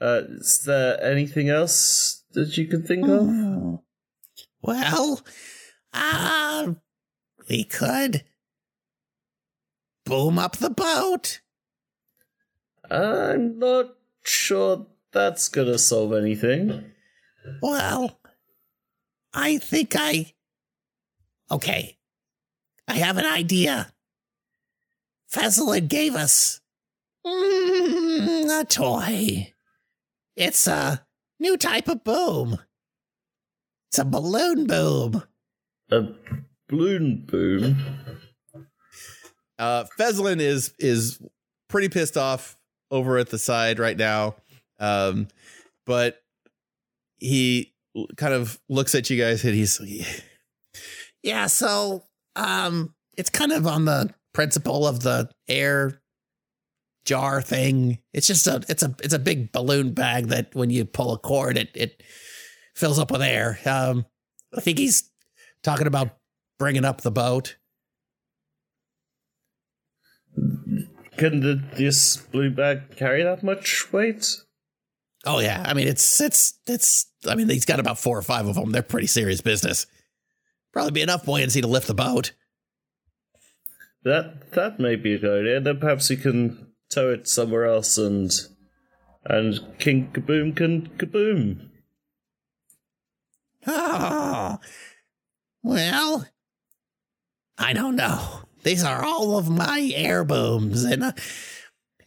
Uh, 0.00 0.22
is 0.28 0.62
there 0.66 1.02
anything 1.02 1.48
else 1.48 2.24
that 2.32 2.56
you 2.56 2.66
can 2.66 2.82
think 2.82 3.06
of? 3.08 3.80
Well, 4.60 5.20
uh, 5.92 6.74
we 7.48 7.64
could 7.64 8.24
boom 10.04 10.38
up 10.38 10.56
the 10.56 10.70
boat. 10.70 11.40
I'm 12.90 13.58
not 13.58 13.94
sure 14.22 14.86
that's 15.12 15.48
gonna 15.48 15.78
solve 15.78 16.12
anything. 16.12 16.92
Well, 17.62 18.18
I 19.32 19.58
think 19.58 19.94
I. 19.96 20.32
Okay. 21.50 21.98
I 22.86 22.94
have 22.94 23.16
an 23.16 23.24
idea. 23.24 23.92
Fezlin 25.32 25.88
gave 25.88 26.14
us 26.14 26.60
mm, 27.26 28.60
a 28.60 28.64
toy. 28.64 29.52
It's 30.36 30.66
a 30.66 31.06
new 31.40 31.56
type 31.56 31.88
of 31.88 32.04
boom. 32.04 32.58
It's 33.88 33.98
a 33.98 34.04
balloon 34.04 34.66
boom. 34.66 35.22
A 35.90 36.02
balloon 36.68 37.24
boom. 37.26 37.76
Uh, 39.58 39.84
Fezlin 39.98 40.40
is 40.40 40.72
is 40.78 41.20
pretty 41.68 41.88
pissed 41.88 42.16
off 42.16 42.56
over 42.90 43.18
at 43.18 43.30
the 43.30 43.38
side 43.38 43.78
right 43.78 43.96
now, 43.96 44.36
um, 44.78 45.28
but 45.86 46.22
he 47.18 47.72
kind 48.16 48.34
of 48.34 48.60
looks 48.68 48.94
at 48.94 49.08
you 49.10 49.20
guys 49.20 49.44
and 49.44 49.54
he's 49.54 49.80
Yeah, 51.22 51.46
so 51.46 52.04
um 52.36 52.94
it's 53.16 53.30
kind 53.30 53.52
of 53.52 53.66
on 53.66 53.84
the 53.84 54.12
principle 54.32 54.86
of 54.86 55.00
the 55.00 55.30
air 55.48 56.00
jar 57.04 57.40
thing. 57.40 57.98
It's 58.12 58.26
just 58.26 58.46
a 58.46 58.64
it's 58.68 58.82
a 58.82 58.94
it's 59.02 59.14
a 59.14 59.18
big 59.18 59.52
balloon 59.52 59.92
bag 59.92 60.28
that 60.28 60.54
when 60.54 60.70
you 60.70 60.84
pull 60.84 61.12
a 61.12 61.18
cord 61.18 61.56
it 61.56 61.70
it 61.74 62.02
fills 62.74 62.98
up 62.98 63.10
with 63.10 63.22
air. 63.22 63.58
Um 63.64 64.04
I 64.56 64.60
think 64.60 64.78
he's 64.78 65.10
talking 65.62 65.86
about 65.86 66.16
bringing 66.58 66.84
up 66.84 67.00
the 67.00 67.10
boat. 67.10 67.56
Can 71.16 71.40
the, 71.40 71.62
this 71.76 72.16
blue 72.16 72.50
bag 72.50 72.96
carry 72.96 73.22
that 73.22 73.42
much 73.42 73.92
weight? 73.92 74.26
Oh 75.24 75.38
yeah, 75.38 75.62
I 75.64 75.74
mean 75.74 75.88
it's 75.88 76.20
it's 76.20 76.54
it's 76.66 77.06
I 77.26 77.34
mean 77.34 77.48
he's 77.48 77.64
got 77.64 77.80
about 77.80 77.98
4 77.98 78.18
or 78.18 78.22
5 78.22 78.48
of 78.48 78.54
them. 78.56 78.72
They're 78.72 78.82
pretty 78.82 79.06
serious 79.06 79.40
business. 79.40 79.86
Probably 80.72 80.90
be 80.90 81.02
enough 81.02 81.24
buoyancy 81.24 81.60
to 81.60 81.68
lift 81.68 81.86
the 81.86 81.94
boat. 81.94 82.32
That 84.02 84.52
that 84.52 84.78
may 84.78 84.96
be 84.96 85.14
a 85.14 85.18
good 85.18 85.40
idea. 85.46 85.60
Then 85.60 85.78
perhaps 85.78 86.10
we 86.10 86.16
can 86.16 86.72
tow 86.90 87.10
it 87.10 87.26
somewhere 87.26 87.64
else 87.64 87.96
and 87.96 88.30
and 89.24 89.60
King 89.78 90.10
Kaboom 90.12 90.54
can 90.54 90.88
kaboom. 90.98 91.70
Oh, 93.66 94.58
well, 95.62 96.26
I 97.58 97.72
don't 97.72 97.96
know. 97.96 98.40
These 98.62 98.82
are 98.84 99.04
all 99.04 99.36
of 99.38 99.48
my 99.48 99.92
air 99.94 100.24
booms, 100.24 100.84
and 100.84 101.04
uh, 101.04 101.12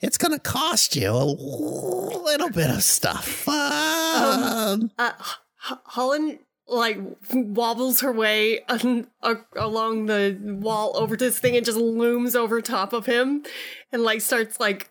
it's 0.01 0.17
going 0.17 0.33
to 0.33 0.39
cost 0.39 0.95
you 0.95 1.09
a 1.11 1.23
little 1.23 2.49
bit 2.49 2.69
of 2.69 2.83
stuff. 2.83 3.47
Um, 3.47 4.91
Uh, 4.97 5.11
Holland 5.57 6.39
like 6.69 6.97
wobbles 7.33 8.01
her 8.01 8.11
way 8.11 8.59
un- 8.67 9.07
a- 9.21 9.37
along 9.55 10.07
the 10.07 10.37
wall 10.41 10.97
over 10.97 11.15
to 11.15 11.25
this 11.25 11.39
thing 11.39 11.55
and 11.55 11.65
just 11.65 11.77
looms 11.77 12.35
over 12.35 12.61
top 12.61 12.91
of 12.91 13.05
him, 13.05 13.43
and 13.91 14.03
like 14.03 14.21
starts 14.21 14.59
like 14.59 14.89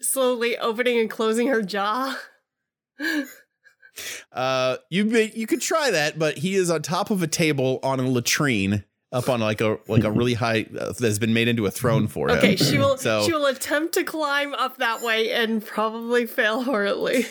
slowly 0.00 0.56
opening 0.56 0.98
and 0.98 1.10
closing 1.10 1.48
her 1.48 1.60
jaw. 1.62 2.18
uh, 4.32 4.76
you 4.88 5.04
may, 5.04 5.30
you 5.34 5.46
could 5.46 5.60
try 5.60 5.90
that, 5.90 6.18
but 6.18 6.38
he 6.38 6.54
is 6.54 6.70
on 6.70 6.82
top 6.82 7.10
of 7.10 7.22
a 7.22 7.26
table 7.26 7.80
on 7.82 8.00
a 8.00 8.08
latrine 8.08 8.84
up 9.12 9.28
on 9.28 9.40
like 9.40 9.60
a 9.60 9.78
like 9.88 10.04
a 10.04 10.10
really 10.10 10.34
high 10.34 10.66
uh, 10.78 10.92
that's 10.98 11.18
been 11.18 11.34
made 11.34 11.48
into 11.48 11.66
a 11.66 11.70
throne 11.70 12.06
for 12.06 12.28
him. 12.30 12.38
Okay, 12.38 12.56
she 12.56 12.78
will 12.78 12.96
So- 12.96 13.24
she 13.24 13.32
will 13.32 13.46
attempt 13.46 13.94
to 13.94 14.04
climb 14.04 14.54
up 14.54 14.76
that 14.78 15.02
way 15.02 15.30
and 15.32 15.64
probably 15.64 16.26
fail 16.26 16.62
horribly. 16.62 17.26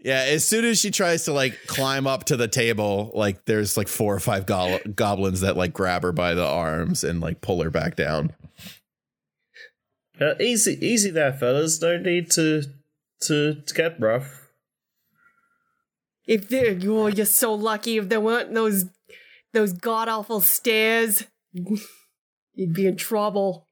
Yeah, 0.00 0.20
as 0.28 0.46
soon 0.46 0.64
as 0.64 0.78
she 0.78 0.92
tries 0.92 1.24
to 1.24 1.32
like 1.32 1.58
climb 1.66 2.06
up 2.06 2.22
to 2.26 2.36
the 2.36 2.46
table, 2.46 3.10
like 3.16 3.46
there's 3.46 3.76
like 3.76 3.88
four 3.88 4.14
or 4.14 4.20
five 4.20 4.46
go- 4.46 4.78
goblins 4.94 5.40
that 5.40 5.56
like 5.56 5.72
grab 5.72 6.04
her 6.04 6.12
by 6.12 6.34
the 6.34 6.46
arms 6.46 7.02
and 7.02 7.20
like 7.20 7.40
pull 7.40 7.60
her 7.64 7.70
back 7.70 7.96
down. 7.96 8.32
Uh, 10.20 10.34
easy, 10.40 10.78
easy 10.80 11.10
there, 11.10 11.32
fellas. 11.32 11.82
No 11.82 11.96
need 11.98 12.30
to 12.32 12.62
to, 13.22 13.54
to 13.60 13.74
get 13.74 14.00
rough. 14.00 14.46
If 16.28 16.48
there, 16.48 16.72
you're 16.72 17.08
you're 17.10 17.26
so 17.26 17.52
lucky 17.54 17.96
if 17.96 18.08
there 18.08 18.20
weren't 18.20 18.54
those 18.54 18.84
those 19.52 19.72
god 19.72 20.08
awful 20.08 20.40
stairs, 20.40 21.24
you'd 21.52 22.72
be 22.72 22.86
in 22.86 22.96
trouble. 22.96 23.66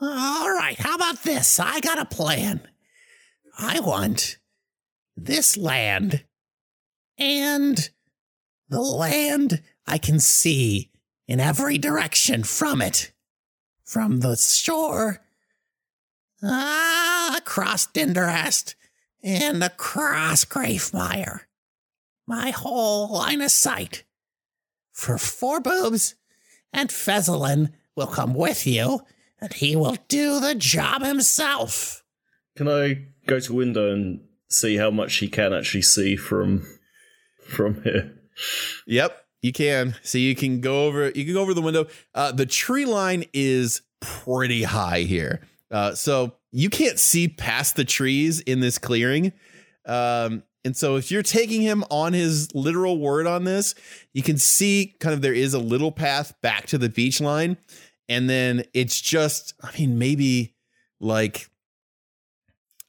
all 0.00 0.50
right, 0.50 0.76
how 0.78 0.94
about 0.96 1.22
this? 1.22 1.60
I 1.60 1.80
got 1.80 1.98
a 1.98 2.04
plan. 2.04 2.60
I 3.58 3.80
want 3.80 4.38
this 5.16 5.56
land 5.56 6.24
and 7.18 7.90
the 8.68 8.80
land 8.80 9.62
I 9.86 9.98
can 9.98 10.18
see 10.18 10.90
in 11.28 11.40
every 11.40 11.78
direction 11.78 12.42
from 12.42 12.82
it. 12.82 13.12
From 13.84 14.20
the 14.20 14.36
shore 14.36 15.20
ah, 16.42 17.34
across 17.36 17.86
Dinderast 17.86 18.74
and 19.22 19.62
across 19.62 20.44
Gravemire. 20.44 21.40
My 22.26 22.50
whole 22.50 23.12
line 23.12 23.40
of 23.42 23.50
sight. 23.50 24.04
For 24.92 25.18
four 25.18 25.60
boobs, 25.60 26.14
and 26.72 26.90
Fezlin 26.90 27.72
will 27.96 28.06
come 28.06 28.34
with 28.34 28.66
you, 28.66 29.00
and 29.40 29.52
he 29.52 29.74
will 29.74 29.96
do 30.08 30.38
the 30.38 30.54
job 30.54 31.02
himself. 31.02 32.04
Can 32.56 32.68
I 32.68 33.06
go 33.26 33.40
to 33.40 33.54
window 33.54 33.92
and 33.92 34.20
see 34.48 34.76
how 34.76 34.90
much 34.90 35.16
he 35.16 35.28
can 35.28 35.52
actually 35.52 35.82
see 35.82 36.16
from 36.16 36.66
from 37.42 37.82
here? 37.82 38.14
Yep, 38.86 39.24
you 39.40 39.52
can. 39.52 39.96
So 40.02 40.18
you 40.18 40.34
can 40.34 40.60
go 40.60 40.86
over. 40.86 41.10
You 41.10 41.24
can 41.24 41.34
go 41.34 41.42
over 41.42 41.54
the 41.54 41.62
window. 41.62 41.86
Uh, 42.14 42.32
the 42.32 42.46
tree 42.46 42.84
line 42.84 43.24
is 43.32 43.82
pretty 44.00 44.62
high 44.62 45.00
here, 45.00 45.40
uh, 45.70 45.94
so 45.94 46.36
you 46.50 46.68
can't 46.68 46.98
see 46.98 47.28
past 47.28 47.76
the 47.76 47.84
trees 47.84 48.40
in 48.40 48.60
this 48.60 48.78
clearing. 48.78 49.32
Um, 49.86 50.42
And 50.64 50.76
so 50.76 50.96
if 50.96 51.10
you're 51.10 51.22
taking 51.22 51.60
him 51.60 51.84
on 51.90 52.12
his 52.12 52.54
literal 52.54 52.98
word 52.98 53.26
on 53.26 53.44
this, 53.44 53.74
you 54.12 54.22
can 54.22 54.38
see 54.38 54.94
kind 55.00 55.12
of 55.12 55.20
there 55.20 55.34
is 55.34 55.54
a 55.54 55.58
little 55.58 55.90
path 55.90 56.34
back 56.40 56.66
to 56.66 56.78
the 56.78 56.88
beach 56.88 57.20
line. 57.20 57.56
And 58.08 58.30
then 58.30 58.64
it's 58.72 59.00
just, 59.00 59.54
I 59.62 59.76
mean, 59.78 59.98
maybe 59.98 60.54
like 61.00 61.48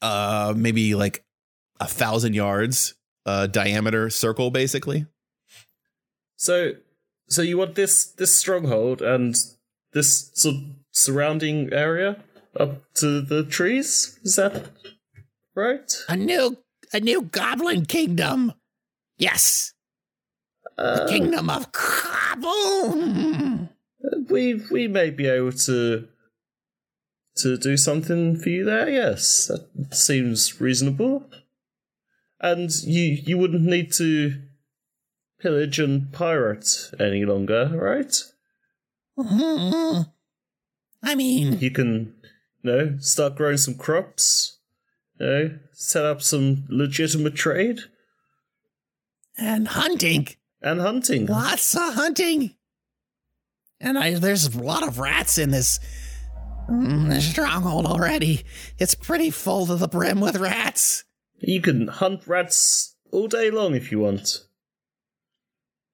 uh 0.02 0.54
maybe 0.56 0.94
like 0.96 1.24
a 1.80 1.88
thousand 1.88 2.36
yards 2.36 2.94
uh 3.26 3.48
diameter 3.48 4.10
circle 4.10 4.52
basically. 4.52 5.08
So, 6.36 6.74
so 7.30 7.42
you 7.42 7.58
want 7.58 7.76
this 7.76 8.06
this 8.06 8.38
stronghold 8.38 9.02
and 9.02 9.36
this 9.94 10.30
sort 10.34 10.56
of 10.56 10.62
surrounding 10.92 11.72
area 11.72 12.22
up 12.60 12.82
to 12.96 13.22
the 13.22 13.44
trees? 13.44 14.20
Is 14.24 14.36
that 14.36 14.70
right? 15.56 15.92
A 16.10 16.16
new 16.16 16.58
a 16.94 17.00
new 17.00 17.22
goblin 17.24 17.86
kingdom. 17.86 18.54
Yes. 19.18 19.74
Uh, 20.78 21.06
The 21.06 21.12
kingdom 21.12 21.50
of 21.50 21.72
Kaboom. 21.72 23.70
we 24.30 24.56
we 24.72 24.88
may 24.88 25.10
be 25.10 25.28
able 25.28 25.52
to 25.54 26.08
to 27.38 27.58
do 27.58 27.78
something 27.78 28.38
for 28.38 28.50
you 28.50 28.64
there. 28.66 28.90
Yes, 28.90 29.48
that 29.48 29.96
seems 29.96 30.60
reasonable. 30.62 31.30
And 32.40 32.70
you 32.84 33.18
you 33.26 33.38
wouldn't 33.38 33.64
need 33.64 33.92
to 33.94 34.42
pillage 35.40 35.80
and 35.80 36.12
pirate 36.12 36.92
any 37.00 37.26
longer, 37.26 37.70
right? 37.74 38.14
Mhm. 39.18 40.12
I 41.04 41.16
mean, 41.16 41.60
You 41.60 41.70
can, 41.72 42.16
you 42.64 42.72
know, 42.72 42.98
start 43.00 43.36
growing 43.36 43.58
some 43.58 43.76
crops. 43.76 44.60
You 45.20 45.26
know, 45.26 45.60
set 45.72 46.06
up 46.06 46.22
some 46.22 46.66
legitimate 46.70 47.36
trade 47.36 47.80
and 49.38 49.68
hunting. 49.68 50.28
and 50.62 50.80
hunting. 50.82 51.26
Lots 51.28 51.76
of 51.76 51.94
hunting. 51.94 52.56
And 53.80 53.98
I, 53.98 54.16
there's 54.16 54.48
a 54.56 54.62
lot 54.62 54.88
of 54.88 54.98
rats 55.00 55.38
in 55.38 55.52
this, 55.52 55.80
mm, 56.70 57.20
stronghold 57.22 57.86
already. 57.86 58.44
It's 58.80 58.96
pretty 58.96 59.30
full 59.30 59.66
to 59.68 59.76
the 59.76 59.88
brim 59.88 60.20
with 60.22 60.38
rats. 60.38 61.04
You 61.40 61.62
can 61.62 61.88
hunt 61.90 62.26
rats 62.28 62.96
all 63.12 63.28
day 63.28 63.52
long 63.52 63.76
if 63.76 63.92
you 63.92 64.00
want. 64.00 64.46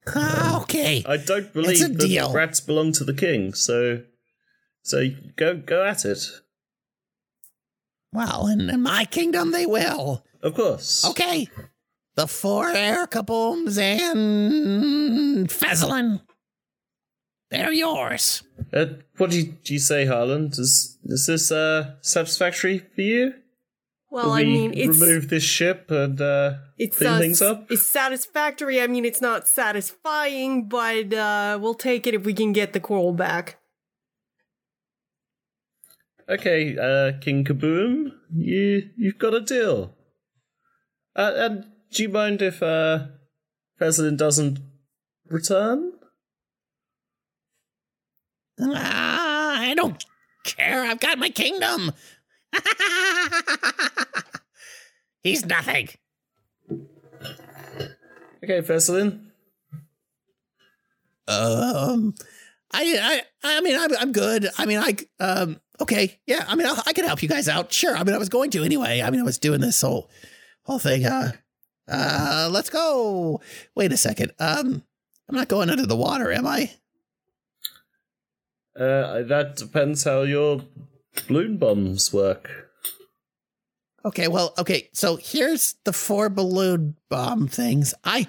Ah, 0.07 0.61
Okay. 0.61 1.03
I 1.07 1.17
don't 1.17 1.51
believe 1.53 1.80
that 1.80 1.97
deal. 1.97 2.32
rats 2.34 2.59
belong 2.61 2.91
to 2.93 3.03
the 3.03 3.13
king, 3.13 3.53
so 3.53 4.03
so 4.84 5.09
go 5.36 5.55
go 5.55 5.84
at 5.84 6.05
it. 6.05 6.20
Well, 8.12 8.47
in, 8.47 8.70
in 8.70 8.82
my 8.82 9.05
kingdom, 9.05 9.51
they 9.51 9.66
will. 9.66 10.24
Of 10.41 10.55
course. 10.55 11.05
Okay. 11.05 11.47
The 12.16 12.28
four 12.28 12.70
air 12.70 13.07
kabooms 13.07 13.78
and 13.78 15.47
Fezlin. 15.49 16.22
They're 17.51 17.72
yours. 17.72 18.43
Uh, 18.72 18.86
what 19.18 19.32
do 19.32 19.38
you, 19.39 19.53
do 19.64 19.74
you 19.74 19.80
say, 19.80 20.05
Harlan? 20.05 20.47
Is 20.47 20.97
is 21.05 21.26
this 21.26 21.51
uh, 21.51 21.95
satisfactory 22.01 22.80
for 22.93 23.01
you? 23.01 23.34
Well, 24.12 24.26
Will 24.26 24.34
I 24.34 24.43
mean, 24.43 24.74
it's 24.76 24.99
remove 24.99 25.30
this 25.30 25.43
ship 25.43 25.91
and 25.91 26.20
uh, 26.20 26.53
it's 26.78 26.97
clean 26.97 27.14
uh, 27.14 27.20
things 27.20 27.41
up. 27.41 27.72
It's 27.72 27.88
satisfactory. 27.88 28.82
I 28.82 28.88
mean, 28.88 29.05
it's 29.05 29.22
not 29.22 29.47
satisfying, 29.47 30.68
but 30.68 31.14
uh, 31.14 31.60
we'll 31.62 31.76
take 31.76 32.07
it 32.07 32.16
if 32.16 32.26
we 32.26 32.34
can 32.34 32.51
get 32.51 32.74
the 32.74 32.80
coral 32.80 33.14
back. 33.14 33.59
Okay, 36.30 36.77
uh, 36.77 37.13
King 37.19 37.43
Kaboom, 37.43 38.11
you 38.32 38.91
you've 38.95 39.17
got 39.17 39.34
a 39.34 39.41
deal. 39.41 39.95
Uh, 41.15 41.34
and 41.36 41.65
do 41.91 42.03
you 42.03 42.09
mind 42.09 42.43
if 42.43 42.61
uh, 42.61 43.07
President 43.80 44.19
doesn't 44.19 44.59
return? 45.27 45.93
Ah, 48.61 49.59
I 49.59 49.73
don't 49.73 50.05
care. 50.43 50.84
I've 50.84 50.99
got 50.99 51.17
my 51.17 51.30
kingdom. 51.30 51.93
He's 55.23 55.43
nothing. 55.47 55.89
Okay, 58.43 58.61
Fezlin. 58.61 59.32
Um, 61.27 62.13
I, 62.71 62.97
I, 63.01 63.21
I 63.43 63.61
mean, 63.61 63.80
I'm, 63.80 63.97
I'm 63.97 64.11
good. 64.11 64.47
I 64.57 64.65
mean, 64.65 64.80
I, 64.80 64.95
um, 65.19 65.59
okay, 65.82 66.19
yeah. 66.25 66.45
I 66.47 66.55
mean, 66.55 66.67
I, 66.67 66.82
I 66.86 66.93
can 66.93 67.05
help 67.05 67.21
you 67.23 67.30
guys 67.30 67.47
out. 67.47 67.71
Sure. 67.71 67.95
I 67.95 68.03
mean, 68.03 68.15
I 68.15 68.19
was 68.19 68.30
going 68.30 68.51
to 68.51 68.63
anyway. 68.63 69.01
I 69.01 69.09
mean, 69.09 69.19
I 69.19 69.23
was 69.23 69.38
doing 69.38 69.61
this 69.61 69.82
whole, 69.82 70.09
whole 70.63 70.80
thing. 70.80 71.05
Uh, 71.05 71.32
uh, 71.88 72.49
let's 72.51 72.69
go. 72.69 73.41
Wait 73.75 73.91
a 73.91 73.97
second. 73.97 74.32
Um, 74.39 74.84
I'm 75.27 75.36
not 75.36 75.47
going 75.47 75.69
under 75.69 75.86
the 75.86 75.95
water, 75.95 76.32
am 76.32 76.47
I? 76.47 76.71
Uh, 78.75 79.23
that 79.23 79.55
depends 79.57 80.03
how 80.03 80.21
your 80.21 80.61
balloon 81.27 81.57
bombs 81.57 82.13
work. 82.13 82.69
Okay, 84.05 84.27
well, 84.27 84.53
okay. 84.57 84.89
So 84.93 85.17
here's 85.17 85.75
the 85.84 85.91
four 85.91 86.30
balloon 86.30 86.95
bomb 87.09 87.47
things. 87.47 87.93
I 88.03 88.27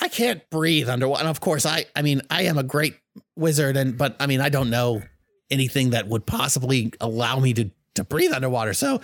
I 0.00 0.08
can't 0.08 0.48
breathe 0.50 0.88
underwater. 0.88 1.20
And 1.20 1.28
of 1.28 1.40
course, 1.40 1.66
I 1.66 1.84
I 1.94 2.02
mean, 2.02 2.22
I 2.30 2.42
am 2.42 2.56
a 2.56 2.62
great 2.62 2.96
wizard 3.36 3.76
and 3.76 3.98
but 3.98 4.16
I 4.18 4.26
mean, 4.26 4.40
I 4.40 4.48
don't 4.48 4.70
know 4.70 5.02
anything 5.50 5.90
that 5.90 6.08
would 6.08 6.26
possibly 6.26 6.92
allow 7.00 7.38
me 7.38 7.52
to 7.54 7.70
to 7.94 8.04
breathe 8.04 8.32
underwater. 8.32 8.72
So 8.74 9.00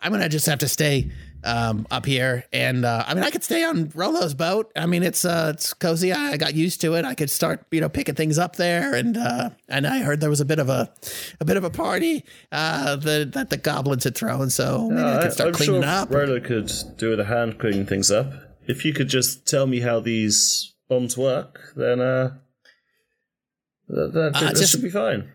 I'm 0.00 0.10
going 0.10 0.22
to 0.22 0.28
just 0.28 0.46
have 0.46 0.58
to 0.60 0.68
stay 0.68 1.10
um 1.44 1.88
up 1.90 2.06
here 2.06 2.44
and 2.52 2.84
uh 2.84 3.02
I 3.04 3.14
mean, 3.14 3.24
I 3.24 3.30
could 3.30 3.42
stay 3.42 3.64
on 3.64 3.90
Rolo's 3.96 4.32
boat. 4.32 4.70
I 4.76 4.86
mean, 4.86 5.02
it's 5.02 5.24
uh 5.24 5.50
it's 5.54 5.74
cozy. 5.74 6.12
I 6.12 6.36
got 6.36 6.54
used 6.54 6.80
to 6.82 6.94
it. 6.94 7.04
I 7.04 7.14
could 7.16 7.30
start, 7.30 7.66
you 7.72 7.80
know, 7.80 7.88
picking 7.88 8.14
things 8.14 8.38
up 8.38 8.54
there 8.54 8.94
and 8.94 9.16
uh 9.16 9.50
and 9.68 9.84
I 9.84 10.02
heard 10.04 10.20
there 10.20 10.30
was 10.30 10.40
a 10.40 10.44
bit 10.44 10.60
of 10.60 10.68
a 10.68 10.92
a 11.40 11.44
bit 11.44 11.56
of 11.56 11.64
a 11.64 11.70
party 11.70 12.24
uh 12.52 12.94
the, 12.94 13.28
that 13.34 13.50
the 13.50 13.56
goblins 13.56 14.04
had 14.04 14.14
thrown. 14.14 14.50
So 14.50 14.88
maybe 14.88 15.02
I 15.08 15.22
could 15.22 15.32
start 15.32 15.48
I'm 15.48 15.54
cleaning 15.54 15.82
sure 15.82 15.90
up. 15.90 16.10
Rolo 16.14 16.38
could 16.38 16.70
do 16.96 17.10
with 17.10 17.18
a 17.18 17.24
hand 17.24 17.58
cleaning 17.58 17.86
things 17.86 18.12
up. 18.12 18.32
If 18.68 18.84
you 18.84 18.92
could 18.92 19.08
just 19.08 19.44
tell 19.44 19.66
me 19.66 19.80
how 19.80 19.98
these 19.98 20.72
bombs 20.88 21.18
work, 21.18 21.72
then 21.74 22.00
uh, 22.00 22.34
that, 23.88 24.12
that, 24.14 24.36
Uh, 24.36 24.40
that 24.40 24.56
just- 24.56 24.70
should 24.70 24.82
be 24.82 24.90
fine. 24.90 25.28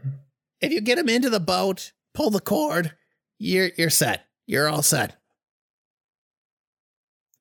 If 0.62 0.72
you 0.72 0.82
get 0.82 0.96
them 0.96 1.10
into 1.10 1.30
the 1.30 1.40
boat, 1.40 1.92
pull 2.14 2.30
the 2.30 2.40
cord, 2.40 2.94
you're 3.40 3.70
you're 3.78 3.90
set. 3.90 4.26
You're 4.46 4.68
all 4.68 4.82
set. 4.82 5.18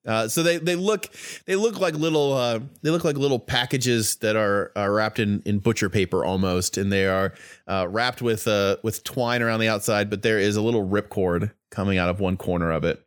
Uh, 0.07 0.27
so 0.27 0.41
they 0.41 0.57
they 0.57 0.75
look 0.75 1.09
they 1.45 1.57
look 1.57 1.81
like 1.81 1.93
little 1.93 2.31
uh, 2.31 2.59
they 2.81 2.89
look 2.89 3.03
like 3.03 3.17
little 3.17 3.39
packages 3.39 4.15
that 4.17 4.37
are, 4.37 4.71
are 4.75 4.93
wrapped 4.93 5.19
in, 5.19 5.41
in 5.45 5.59
butcher 5.59 5.89
paper 5.89 6.23
almost, 6.23 6.77
and 6.77 6.91
they 6.91 7.05
are 7.05 7.33
uh, 7.67 7.85
wrapped 7.89 8.21
with 8.21 8.47
uh, 8.47 8.77
with 8.83 9.03
twine 9.03 9.41
around 9.41 9.59
the 9.59 9.67
outside. 9.67 10.09
But 10.09 10.21
there 10.21 10.39
is 10.39 10.55
a 10.55 10.61
little 10.61 10.87
ripcord 10.87 11.51
coming 11.71 11.97
out 11.97 12.07
of 12.09 12.21
one 12.21 12.37
corner 12.37 12.71
of 12.71 12.85
it. 12.85 13.03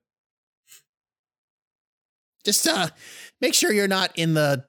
Just 2.44 2.66
uh 2.66 2.88
make 3.40 3.54
sure 3.54 3.72
you're 3.72 3.88
not 3.88 4.12
in 4.16 4.34
the 4.34 4.66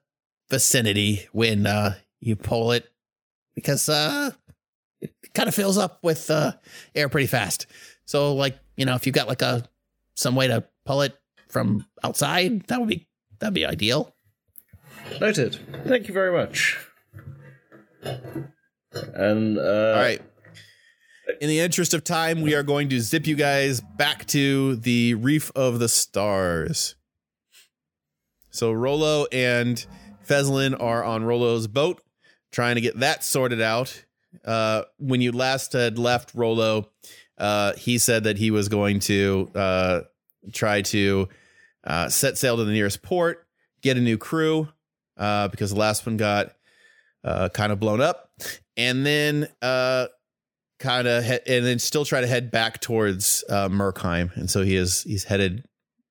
vicinity 0.50 1.26
when 1.32 1.66
uh 1.66 1.94
you 2.20 2.36
pull 2.36 2.72
it 2.72 2.88
because 3.54 3.88
uh 3.88 4.30
it 5.02 5.14
kind 5.34 5.48
of 5.48 5.54
fills 5.54 5.76
up 5.76 5.98
with 6.02 6.30
uh 6.30 6.52
air 6.94 7.08
pretty 7.08 7.26
fast. 7.26 7.66
So 8.04 8.34
like, 8.34 8.58
you 8.76 8.86
know, 8.86 8.94
if 8.94 9.06
you've 9.06 9.14
got 9.14 9.28
like 9.28 9.42
a 9.42 9.68
some 10.14 10.34
way 10.36 10.46
to 10.48 10.64
pull 10.84 11.02
it 11.02 11.18
from 11.48 11.86
outside, 12.02 12.66
that 12.68 12.80
would 12.80 12.88
be 12.88 13.06
that'd 13.38 13.54
be 13.54 13.66
ideal. 13.66 14.14
Noted. 15.20 15.58
Thank 15.86 16.08
you 16.08 16.14
very 16.14 16.32
much. 16.32 16.78
And 18.02 19.58
uh, 19.58 19.94
All 19.96 20.02
right. 20.02 20.22
In 21.40 21.48
the 21.48 21.60
interest 21.60 21.94
of 21.94 22.04
time, 22.04 22.42
we 22.42 22.54
are 22.54 22.62
going 22.62 22.88
to 22.90 23.00
zip 23.00 23.26
you 23.26 23.36
guys 23.36 23.80
back 23.80 24.26
to 24.26 24.76
the 24.76 25.14
Reef 25.14 25.50
of 25.54 25.78
the 25.78 25.88
Stars. 25.88 26.96
So 28.50 28.70
Rolo 28.72 29.26
and 29.32 29.84
Fezlin 30.26 30.76
are 30.78 31.02
on 31.02 31.24
Rolo's 31.24 31.68
boat, 31.68 32.02
trying 32.50 32.74
to 32.74 32.80
get 32.80 32.98
that 33.00 33.24
sorted 33.24 33.62
out. 33.62 34.04
Uh, 34.44 34.82
when 34.98 35.20
you 35.20 35.32
last 35.32 35.72
had 35.72 35.98
left 35.98 36.34
Rolo, 36.34 36.90
uh, 37.38 37.72
he 37.74 37.98
said 37.98 38.24
that 38.24 38.38
he 38.38 38.50
was 38.50 38.68
going 38.68 39.00
to 39.00 39.50
uh, 39.54 40.00
try 40.52 40.82
to 40.82 41.28
uh, 41.84 42.08
set 42.08 42.38
sail 42.38 42.56
to 42.56 42.64
the 42.64 42.72
nearest 42.72 43.02
port, 43.02 43.46
get 43.82 43.96
a 43.96 44.00
new 44.00 44.18
crew, 44.18 44.68
uh, 45.16 45.48
because 45.48 45.70
the 45.70 45.78
last 45.78 46.06
one 46.06 46.16
got 46.16 46.52
uh, 47.24 47.48
kind 47.50 47.72
of 47.72 47.80
blown 47.80 48.00
up, 48.00 48.30
and 48.76 49.04
then 49.04 49.48
uh, 49.60 50.06
kind 50.78 51.06
of 51.06 51.24
he- 51.24 51.40
and 51.46 51.64
then 51.64 51.78
still 51.78 52.04
try 52.04 52.20
to 52.20 52.26
head 52.26 52.50
back 52.50 52.80
towards 52.80 53.44
uh, 53.48 53.68
Merkheim. 53.68 54.34
And 54.36 54.50
so 54.50 54.62
he 54.62 54.76
is 54.76 55.02
he's 55.02 55.24
headed 55.24 55.64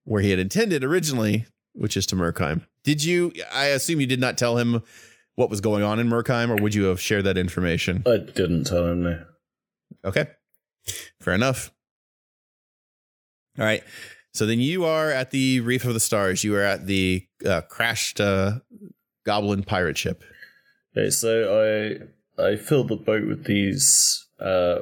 where 0.03 0.21
he 0.21 0.29
had 0.29 0.39
intended 0.39 0.83
originally, 0.83 1.45
which 1.73 1.95
is 1.97 2.05
to 2.07 2.15
Merkheim. 2.15 2.61
Did 2.83 3.03
you? 3.03 3.31
I 3.53 3.65
assume 3.67 4.01
you 4.01 4.07
did 4.07 4.19
not 4.19 4.37
tell 4.37 4.57
him 4.57 4.81
what 5.41 5.49
was 5.49 5.59
going 5.59 5.81
on 5.81 5.99
in 5.99 6.07
Merkheim, 6.07 6.51
or 6.51 6.61
would 6.61 6.75
you 6.75 6.83
have 6.83 7.01
shared 7.01 7.23
that 7.25 7.35
information? 7.35 8.03
I 8.05 8.17
didn't 8.17 8.65
tell 8.65 8.85
him 8.85 9.01
no. 9.01 9.25
Okay. 10.05 10.27
Fair 11.19 11.33
enough. 11.33 11.71
All 13.57 13.65
right. 13.65 13.83
So 14.33 14.45
then 14.45 14.59
you 14.59 14.85
are 14.85 15.09
at 15.09 15.31
the 15.31 15.59
Reef 15.61 15.83
of 15.83 15.95
the 15.95 15.99
Stars. 15.99 16.43
You 16.43 16.55
are 16.55 16.61
at 16.61 16.85
the 16.85 17.25
uh, 17.43 17.61
crashed 17.61 18.21
uh, 18.21 18.59
Goblin 19.25 19.63
pirate 19.63 19.97
ship. 19.97 20.23
Okay, 20.95 21.09
so 21.09 21.99
I 22.37 22.41
I 22.41 22.55
filled 22.55 22.89
the 22.89 22.95
boat 22.95 23.27
with 23.27 23.45
these 23.45 24.27
uh, 24.39 24.81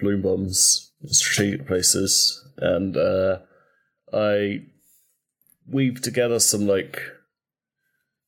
bloom 0.00 0.22
bombs 0.22 0.90
strategic 1.06 1.64
places, 1.64 2.44
and 2.56 2.96
uh, 2.96 3.38
I 4.12 4.62
weave 5.70 6.02
together 6.02 6.40
some 6.40 6.66
like 6.66 7.00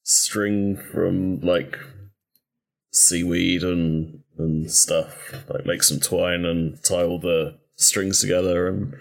string 0.05 0.77
from 0.77 1.41
like 1.41 1.77
seaweed 2.93 3.63
and 3.65 4.21
and 4.39 4.71
stuff. 4.71 5.33
Like 5.49 5.67
make 5.67 5.83
some 5.83 5.99
twine 6.01 6.45
and 6.45 6.83
tie 6.85 7.03
all 7.03 7.19
the 7.19 7.59
strings 7.77 8.21
together 8.21 8.69
and 8.69 8.95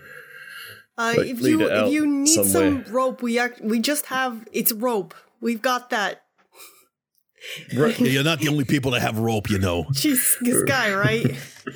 Uh, 0.97 1.13
Like, 1.17 1.27
if 1.27 1.41
lead 1.41 1.49
you 1.51 1.61
it 1.61 1.71
out 1.71 1.87
if 1.87 1.93
you 1.93 2.05
need 2.07 2.27
some 2.45 2.83
rope, 2.89 3.21
we 3.21 3.37
act, 3.39 3.61
we 3.61 3.79
just 3.79 4.07
have 4.07 4.47
it's 4.51 4.71
rope. 4.71 5.13
We've 5.41 5.61
got 5.61 5.89
that. 5.91 6.21
You're 7.71 8.23
not 8.23 8.39
the 8.39 8.47
only 8.47 8.63
people 8.63 8.91
that 8.91 9.01
have 9.01 9.17
rope, 9.19 9.49
you 9.49 9.59
know. 9.59 9.83
Jeez, 9.91 10.39
this 10.41 10.63
guy, 10.63 10.93
right? 10.93 11.35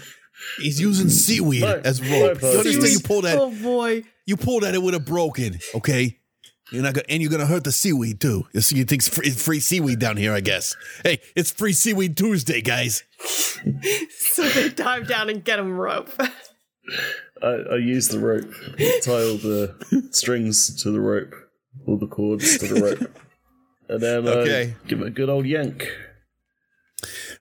He's 0.60 0.80
using 0.80 1.10
seaweed 1.10 1.62
My- 1.62 1.80
as 1.80 2.00
rope. 2.02 2.12
You 2.12 2.32
apologies. 2.32 2.76
understand? 2.78 2.94
You 2.94 3.00
pull 3.00 3.22
that. 3.24 3.38
Oh 3.38 3.52
boy. 3.52 4.04
You 4.26 4.38
pull 4.38 4.60
that, 4.62 4.74
it 4.76 4.82
would 4.82 4.94
have 4.94 5.06
broken. 5.06 5.60
Okay. 5.76 6.17
You're 6.72 6.84
not 6.84 6.94
gonna, 6.96 7.06
and 7.10 7.22
you're 7.22 7.32
gonna 7.32 7.46
hurt 7.46 7.64
the 7.64 7.72
seaweed 7.72 8.20
too. 8.20 8.46
You 8.52 8.62
see, 8.62 8.76
you 8.78 8.84
think 8.84 9.02
it's 9.02 9.10
free, 9.10 9.30
free 9.30 9.60
seaweed 9.62 10.00
down 10.00 10.18
here, 10.18 10.34
I 10.34 10.42
guess. 10.42 10.76
Hey, 11.04 11.22
it's 11.36 11.52
free 11.52 11.74
seaweed 11.74 12.18
Tuesday, 12.18 12.62
guys. 12.62 13.04
So 14.20 14.48
they 14.50 14.70
dive 14.70 15.08
down 15.08 15.30
and 15.32 15.44
get 15.44 15.58
him 15.58 15.72
rope. 15.76 16.12
I, 17.42 17.48
I 17.48 17.76
use 17.78 18.08
the 18.10 18.20
rope, 18.20 18.52
tie 19.04 19.12
all 19.14 19.38
the 19.38 19.76
strings 20.12 20.80
to 20.84 20.92
the 20.92 21.00
rope, 21.02 21.34
all 21.88 21.98
the 21.98 22.06
cords 22.08 22.58
to 22.60 22.68
the 22.68 22.82
rope, 23.00 23.20
and 23.90 24.00
then 24.00 24.28
Okay. 24.28 24.76
I 24.76 24.88
give 24.88 25.02
it 25.02 25.08
a 25.08 25.10
good 25.10 25.30
old 25.30 25.48
yank. 25.48 25.88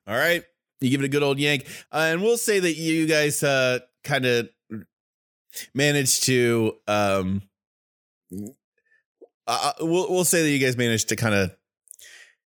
All 0.06 0.16
right. 0.16 0.42
You 0.80 0.88
give 0.90 1.00
it 1.02 1.04
a 1.06 1.08
good 1.08 1.22
old 1.22 1.38
yank. 1.38 1.66
Uh, 1.92 2.08
and 2.12 2.22
we'll 2.22 2.38
say 2.38 2.60
that 2.60 2.74
you 2.76 3.06
guys 3.06 3.42
uh, 3.42 3.80
kind 4.04 4.24
of 4.24 4.48
managed 5.74 6.24
to. 6.24 6.76
Um, 6.86 7.42
uh, 9.47 9.72
we'll, 9.80 10.11
we'll 10.11 10.24
say 10.24 10.42
that 10.42 10.51
you 10.51 10.59
guys 10.59 10.76
managed 10.76 11.09
to 11.11 11.16
kind 11.16 11.34
of 11.34 11.57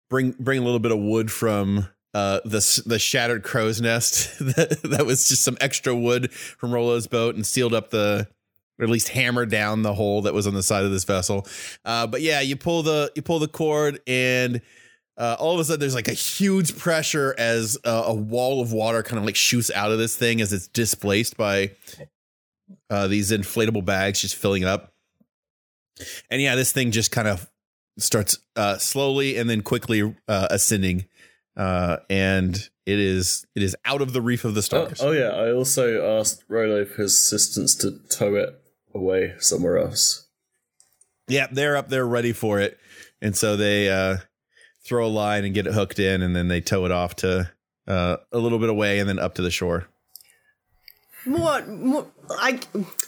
bring 0.09 0.33
bring 0.39 0.61
a 0.61 0.65
little 0.65 0.79
bit 0.79 0.93
of 0.93 0.99
wood 0.99 1.31
from 1.31 1.89
uh, 2.15 2.41
the 2.45 2.83
the 2.87 2.99
shattered 2.99 3.43
crow's 3.43 3.81
nest 3.81 4.39
that, 4.41 4.81
that 4.85 5.07
was 5.07 5.29
just 5.29 5.43
some 5.43 5.57
extra 5.61 5.95
wood 5.95 6.33
from 6.33 6.73
Rolo's 6.73 7.07
boat 7.07 7.35
and 7.35 7.47
sealed 7.47 7.75
up 7.75 7.91
the 7.91 8.29
or 8.79 8.85
at 8.85 8.91
least 8.91 9.09
hammered 9.09 9.51
down 9.51 9.83
the 9.83 9.95
hole 9.95 10.23
that 10.23 10.35
was 10.35 10.47
on 10.47 10.55
the 10.55 10.63
side 10.63 10.85
of 10.85 10.91
this 10.91 11.05
vessel. 11.05 11.47
Uh, 11.85 12.07
but 12.07 12.21
yeah, 12.21 12.41
you 12.41 12.57
pull 12.57 12.83
the 12.83 13.11
you 13.15 13.23
pull 13.23 13.39
the 13.39 13.49
cord 13.49 14.01
and 14.07 14.61
uh, 15.19 15.37
all 15.39 15.55
of 15.55 15.61
a 15.61 15.65
sudden 15.65 15.81
there's 15.81 15.95
like 15.95 16.09
a 16.09 16.13
huge 16.13 16.77
pressure 16.77 17.35
as 17.39 17.79
uh, 17.85 18.05
a 18.07 18.15
wall 18.15 18.61
of 18.61 18.73
water 18.73 19.03
kind 19.03 19.19
of 19.19 19.25
like 19.25 19.37
shoots 19.37 19.71
out 19.71 19.91
of 19.91 19.99
this 19.99 20.15
thing 20.15 20.41
as 20.41 20.53
it's 20.53 20.69
displaced 20.69 21.37
by 21.37 21.71
uh, 22.91 23.09
these 23.09 23.31
inflatable 23.31 23.85
bags 23.85 24.21
just 24.21 24.37
filling 24.37 24.63
it 24.63 24.69
up. 24.69 24.93
And 26.31 26.41
yeah, 26.43 26.55
this 26.57 26.73
thing 26.73 26.91
just 26.91 27.11
kind 27.11 27.29
of 27.29 27.49
starts 27.99 28.39
uh, 28.57 28.77
slowly 28.79 29.37
and 29.39 29.49
then 29.49 29.63
quickly 29.63 30.15
uh, 30.29 30.49
ascending, 30.51 31.07
uh, 31.57 31.99
and 32.11 32.55
it 32.85 32.99
is 32.99 33.47
it 33.55 33.63
is 33.63 33.75
out 33.85 34.03
of 34.03 34.13
the 34.13 34.21
reef 34.21 34.45
of 34.45 34.55
the 34.55 34.59
Oh, 34.59 34.63
stars. 34.63 35.01
oh 35.03 35.13
yeah, 35.13 35.29
I 35.31 35.53
also 35.53 36.19
asked 36.19 36.45
Rolo 36.49 36.85
for 36.85 37.03
his 37.03 37.15
assistance 37.15 37.75
to 37.77 37.99
tow 38.11 38.35
it 38.35 38.51
away 38.95 39.35
somewhere 39.39 39.79
else. 39.79 40.27
Yeah, 41.29 41.47
they're 41.51 41.77
up 41.77 41.89
there 41.89 42.07
ready 42.07 42.33
for 42.33 42.61
it, 42.61 42.79
and 43.23 43.35
so 43.35 43.57
they 43.57 43.89
uh, 43.91 44.19
throw 44.85 45.07
a 45.07 45.09
line 45.09 45.45
and 45.45 45.55
get 45.55 45.67
it 45.67 45.73
hooked 45.73 45.99
in, 45.99 46.23
and 46.23 46.37
then 46.37 46.49
they 46.49 46.61
tow 46.61 46.85
it 46.85 46.93
off 46.93 47.17
to 47.17 47.51
uh, 47.89 48.17
a 48.33 48.39
little 48.39 48.59
bit 48.59 48.69
away, 48.69 48.99
and 48.99 49.09
then 49.09 49.19
up 49.19 49.35
to 49.37 49.43
the 49.43 49.51
shore. 49.51 49.89
More, 51.27 51.67
more, 51.67 52.07
I 52.31 52.61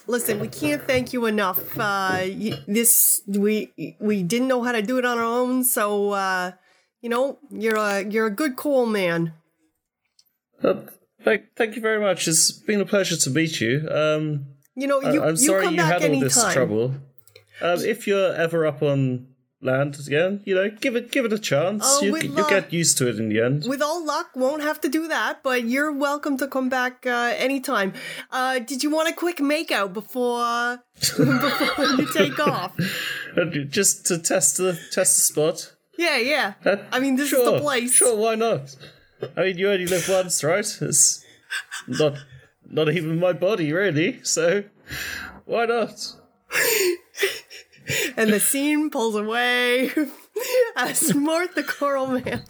listen. 0.08 0.40
We 0.40 0.48
can't 0.48 0.82
thank 0.86 1.12
you 1.12 1.26
enough. 1.26 1.78
Uh, 1.78 2.24
this 2.66 3.22
we 3.26 3.72
we 4.00 4.22
didn't 4.24 4.48
know 4.48 4.62
how 4.64 4.72
to 4.72 4.82
do 4.82 4.98
it 4.98 5.04
on 5.04 5.18
our 5.18 5.24
own, 5.24 5.62
so 5.62 6.10
uh, 6.10 6.52
you 7.00 7.08
know 7.08 7.38
you're 7.50 7.76
a 7.76 8.04
you're 8.04 8.26
a 8.26 8.30
good 8.30 8.56
coral 8.56 8.86
man. 8.86 9.34
Uh, 10.62 10.74
thank, 11.22 11.54
thank 11.56 11.76
you 11.76 11.82
very 11.82 12.00
much. 12.00 12.26
It's 12.26 12.50
been 12.50 12.80
a 12.80 12.84
pleasure 12.86 13.16
to 13.16 13.30
meet 13.30 13.60
you. 13.60 13.88
Um, 13.90 14.46
You 14.74 14.88
know 14.88 15.00
I- 15.00 15.12
you 15.12 15.22
I'm 15.22 15.30
you 15.30 15.36
sorry 15.36 15.64
come 15.64 15.74
you 15.74 15.80
back 15.80 16.00
had 16.02 16.10
all 16.10 16.20
this 16.20 16.52
trouble. 16.52 16.94
Um, 17.60 17.78
if 17.84 18.06
you're 18.06 18.34
ever 18.34 18.66
up 18.66 18.82
on 18.82 19.28
land 19.60 19.98
again, 20.06 20.40
you 20.44 20.54
know, 20.54 20.70
give 20.70 20.94
it 20.96 21.10
give 21.10 21.24
it 21.24 21.32
a 21.32 21.38
chance. 21.38 21.82
Oh, 21.84 22.02
you 22.02 22.16
you'll 22.16 22.34
love- 22.34 22.50
get 22.50 22.72
used 22.72 22.96
to 22.98 23.08
it 23.08 23.18
in 23.18 23.28
the 23.28 23.40
end. 23.40 23.64
With 23.66 23.82
all 23.82 24.04
luck, 24.04 24.30
won't 24.36 24.62
have 24.62 24.80
to 24.82 24.88
do 24.88 25.08
that, 25.08 25.42
but 25.42 25.64
you're 25.64 25.92
welcome 25.92 26.36
to 26.38 26.46
come 26.46 26.68
back 26.68 27.04
uh, 27.06 27.34
anytime. 27.36 27.92
Uh, 28.30 28.60
did 28.60 28.82
you 28.82 28.90
want 28.90 29.08
a 29.08 29.12
quick 29.12 29.38
makeout 29.38 29.92
before 29.92 30.78
before 31.16 31.84
you 31.84 32.06
take 32.12 32.38
off? 32.38 32.76
Just 33.68 34.06
to 34.06 34.18
test 34.18 34.56
the 34.58 34.78
test 34.92 35.16
the 35.16 35.22
spot. 35.22 35.74
Yeah, 35.96 36.18
yeah. 36.18 36.54
Uh, 36.64 36.76
I 36.92 37.00
mean, 37.00 37.16
this 37.16 37.30
sure, 37.30 37.40
is 37.40 37.50
the 37.52 37.60
place. 37.60 37.92
Sure, 37.92 38.16
why 38.16 38.36
not? 38.36 38.76
I 39.36 39.42
mean, 39.44 39.58
you 39.58 39.68
only 39.70 39.86
live 39.86 40.08
once, 40.08 40.44
right? 40.44 40.78
It's 40.80 41.24
not 41.88 42.18
not 42.70 42.88
even 42.88 43.18
my 43.18 43.32
body, 43.32 43.72
really. 43.72 44.22
So 44.22 44.64
why 45.44 45.66
not? 45.66 46.14
And 48.18 48.32
the 48.32 48.40
scene 48.40 48.90
pulls 48.90 49.14
away 49.14 49.90
as 50.76 51.14
Mort 51.14 51.54
the 51.54 51.62
Coral 51.62 52.08
Man 52.08 52.44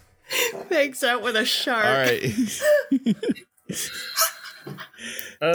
makes 0.69 1.03
out 1.03 1.21
with 1.21 1.35
a 1.35 1.45
shark. 1.45 1.85
All 1.85 1.91
right. 1.93 2.61
Um, 5.41 5.53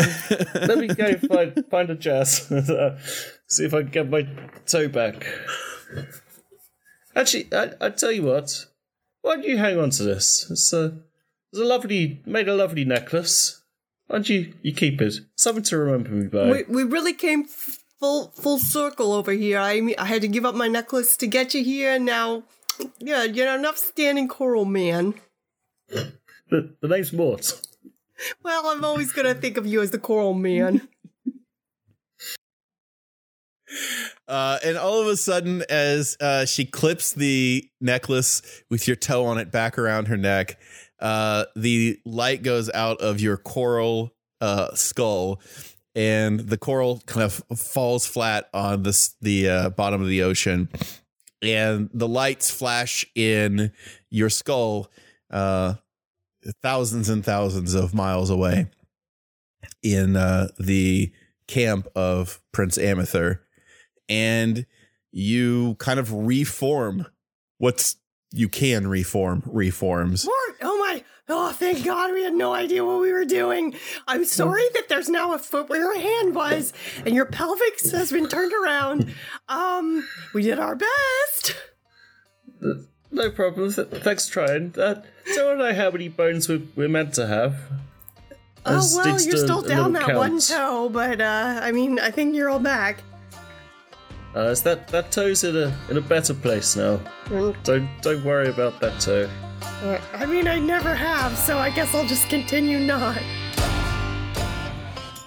let 0.55 0.79
me 0.79 0.87
go 0.87 1.13
find 1.19 1.65
find 1.71 1.91
a 1.91 1.95
jazz. 1.95 2.51
Uh, 2.51 2.99
See 3.47 3.67
if 3.67 3.75
I 3.75 3.83
can 3.83 3.91
get 3.91 4.09
my 4.09 4.27
toe 4.67 4.89
back. 4.89 5.27
Actually, 7.15 7.49
I, 7.53 7.73
I 7.81 7.91
tell 7.91 8.11
you 8.11 8.23
what. 8.23 8.65
Why 9.21 9.37
don't 9.37 9.45
you 9.45 9.59
hang 9.59 9.79
on 9.79 9.91
to 9.91 10.03
this? 10.03 10.51
It's 10.51 10.73
a, 10.73 10.97
it's 11.53 11.61
a 11.61 11.65
lovely, 11.65 12.23
made 12.25 12.49
a 12.49 12.55
lovely 12.55 12.85
necklace. 12.85 13.63
Why 14.07 14.17
don't 14.17 14.29
you, 14.29 14.55
you 14.63 14.73
keep 14.73 15.01
it? 15.03 15.15
Something 15.37 15.65
to 15.65 15.77
remember 15.77 16.11
me 16.11 16.29
by. 16.29 16.51
We, 16.51 16.63
we 16.65 16.83
really 16.85 17.13
came 17.13 17.43
f- 17.43 17.84
full 18.05 18.29
full 18.33 18.59
circle 18.59 19.13
over 19.13 19.33
here. 19.33 19.59
I 19.59 19.81
mean, 19.81 19.95
I 19.99 20.05
had 20.05 20.21
to 20.23 20.29
give 20.29 20.45
up 20.45 20.55
my 20.55 20.69
necklace 20.69 21.17
to 21.19 21.27
get 21.27 21.55
you 21.55 21.65
here, 21.65 21.93
and 21.93 22.05
now, 22.05 22.43
yeah, 22.99 23.25
you're 23.25 23.49
an 23.49 23.65
upstanding 23.65 24.29
coral 24.29 24.67
man. 24.67 25.15
The, 25.89 26.75
the 26.83 26.89
name's 26.89 27.13
Mort. 27.13 27.61
Well, 28.43 28.67
I'm 28.67 28.85
always 28.85 29.13
gonna 29.13 29.35
think 29.35 29.57
of 29.57 29.67
you 29.67 29.81
as 29.81 29.91
the 29.91 29.99
coral 29.99 30.35
man. 30.35 30.87
Uh, 34.29 34.59
and 34.65 34.77
all 34.77 35.01
of 35.01 35.09
a 35.09 35.17
sudden, 35.17 35.65
as 35.69 36.17
uh, 36.21 36.45
she 36.45 36.65
clips 36.65 37.13
the 37.13 37.69
necklace 37.81 38.63
with 38.71 38.87
your 38.87 38.97
toe 38.97 39.25
on 39.25 39.39
it 39.39 39.51
back 39.51 39.79
around 39.79 40.09
her 40.09 40.17
neck, 40.17 40.61
uh, 41.01 41.47
the 41.57 41.99
light 42.05 42.43
goes 42.43 42.71
out 42.73 43.01
of 43.01 43.21
your 43.21 43.37
coral 43.37 44.13
uh, 44.41 44.75
skull, 44.75 45.41
and 45.95 46.41
the 46.41 46.59
coral 46.59 47.03
kind 47.07 47.25
of 47.25 47.35
falls 47.59 48.07
flat 48.07 48.49
on 48.53 48.83
this, 48.83 49.15
the 49.21 49.49
uh, 49.49 49.71
bottom 49.71 50.03
of 50.03 50.09
the 50.09 50.23
ocean. 50.23 50.69
And 51.43 51.91
the 51.93 52.09
lights 52.09 52.51
flash 52.51 53.05
in 53.15 53.73
your 54.11 54.31
skull 54.31 54.91
uh, 55.31 55.75
thousands 56.63 57.09
and 57.09 57.25
thousands 57.25 57.75
of 57.75 57.95
miles 57.95 58.31
away 58.31 58.69
in 59.83 60.17
uh, 60.17 60.49
the 60.59 61.13
camp 61.47 61.87
of 61.95 62.41
Prince 62.53 62.79
Amethyr 62.79 63.43
and 64.09 64.67
you 65.13 65.77
kind 65.77 66.01
of 66.01 66.13
reform 66.13 67.07
what's 67.59 67.97
you 68.33 68.49
can 68.49 68.87
reform 68.89 69.43
reforms. 69.47 70.27
Mort, 70.27 70.57
oh 70.63 70.79
my, 70.79 71.05
oh 71.29 71.53
thank 71.53 71.85
God, 71.85 72.13
we 72.13 72.25
had 72.25 72.35
no 72.35 72.53
idea 72.53 72.85
what 72.85 73.01
we 73.01 73.13
were 73.13 73.25
doing. 73.25 73.75
I'm 74.07 74.25
sorry 74.25 74.65
that 74.75 74.89
there's 74.89 75.09
now 75.09 75.35
a 75.35 75.39
foot 75.39 75.69
where 75.69 75.81
your 75.81 75.99
hand 75.99 76.35
was, 76.35 76.73
and 77.05 77.15
your 77.15 77.27
pelvis 77.27 77.91
has 77.93 78.13
been 78.13 78.29
turned 78.29 78.53
around. 78.53 79.15
Um, 79.49 80.07
we 80.33 80.43
did 80.43 80.59
our 80.59 80.77
best. 80.77 81.57
No 83.11 83.31
problem. 83.31 83.71
Thanks 83.71 84.27
trying. 84.27 84.75
Uh, 84.77 85.03
don't 85.35 85.59
know 85.59 85.73
how 85.73 85.91
many 85.91 86.09
bones 86.09 86.49
we, 86.49 86.69
we're 86.75 86.89
meant 86.89 87.15
to 87.15 87.27
have. 87.27 87.57
I 88.67 88.77
Oh 88.77 88.89
well, 88.97 89.21
you're 89.21 89.37
still 89.37 89.63
down 89.63 89.93
that 89.93 90.17
one 90.17 90.41
toe, 90.41 90.89
but 90.89 91.21
uh, 91.21 91.61
I 91.63 91.71
mean, 91.71 92.01
I 92.01 92.11
think 92.11 92.35
you're 92.35 92.49
all 92.49 92.59
back. 92.59 93.03
Uh, 94.35 94.49
is 94.49 94.63
that 94.63 94.89
that 94.89 95.13
toe's 95.13 95.45
in 95.45 95.57
a 95.57 95.73
in 95.91 95.97
a 95.97 96.01
better 96.01 96.35
place 96.35 96.75
now? 96.75 96.99
Mm. 97.27 97.55
Don't 97.63 97.89
don't 98.03 98.25
worry 98.25 98.49
about 98.49 98.81
that 98.81 99.01
toe. 99.01 99.29
I 100.15 100.27
mean, 100.27 100.49
I 100.49 100.59
never 100.59 100.95
have, 100.95 101.37
so 101.37 101.59
I 101.59 101.71
guess 101.71 101.95
I'll 101.95 102.07
just 102.07 102.29
continue 102.29 102.79
not. 102.79 103.19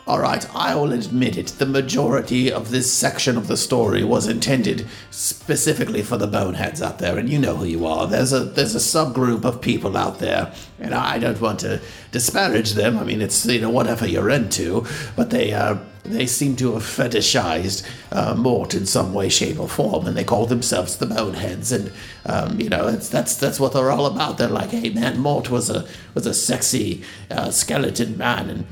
all 0.07 0.19
right, 0.19 0.47
I 0.55 0.73
will 0.73 0.93
admit 0.93 1.37
it. 1.37 1.47
The 1.47 1.65
majority 1.65 2.49
of 2.49 2.71
this 2.71 2.91
section 2.91 3.35
of 3.35 3.47
the 3.47 3.57
story 3.57 4.05
was 4.05 4.25
intended 4.25 4.87
specifically 5.11 6.01
for 6.01 6.17
the 6.17 6.27
boneheads 6.27 6.81
out 6.81 6.99
there, 6.99 7.17
and 7.17 7.29
you 7.29 7.37
know 7.37 7.57
who 7.57 7.65
you 7.65 7.85
are. 7.85 8.07
There's 8.07 8.31
a 8.31 8.39
there's 8.39 8.73
a 8.73 8.79
subgroup 8.79 9.43
of 9.43 9.59
people 9.59 9.97
out 9.97 10.19
there, 10.19 10.53
and 10.79 10.93
I 10.93 11.19
don't 11.19 11.41
want 11.41 11.59
to 11.59 11.81
disparage 12.13 12.71
them. 12.71 12.97
I 12.97 13.03
mean, 13.03 13.21
it's 13.21 13.45
you 13.45 13.59
know 13.59 13.69
whatever 13.69 14.07
you're 14.07 14.29
into, 14.29 14.85
but 15.17 15.29
they 15.29 15.51
uh, 15.51 15.75
they 16.09 16.25
seem 16.25 16.55
to 16.57 16.73
have 16.73 16.83
fetishized 16.83 17.87
uh, 18.11 18.35
Mort 18.35 18.73
in 18.73 18.85
some 18.85 19.13
way, 19.13 19.29
shape, 19.29 19.59
or 19.59 19.67
form, 19.67 20.07
and 20.07 20.15
they 20.15 20.23
call 20.23 20.45
themselves 20.45 20.97
the 20.97 21.05
Boneheads. 21.05 21.71
And 21.71 21.91
um, 22.25 22.59
you 22.59 22.69
know, 22.69 22.91
that's 22.91 23.35
that's 23.35 23.59
what 23.59 23.73
they're 23.73 23.91
all 23.91 24.05
about. 24.05 24.37
They're 24.37 24.47
like, 24.47 24.71
hey 24.71 24.89
man, 24.89 25.19
Mort 25.19 25.49
was 25.49 25.69
a 25.69 25.87
was 26.13 26.25
a 26.25 26.33
sexy 26.33 27.03
uh, 27.29 27.51
skeleton 27.51 28.17
man, 28.17 28.49
and 28.49 28.65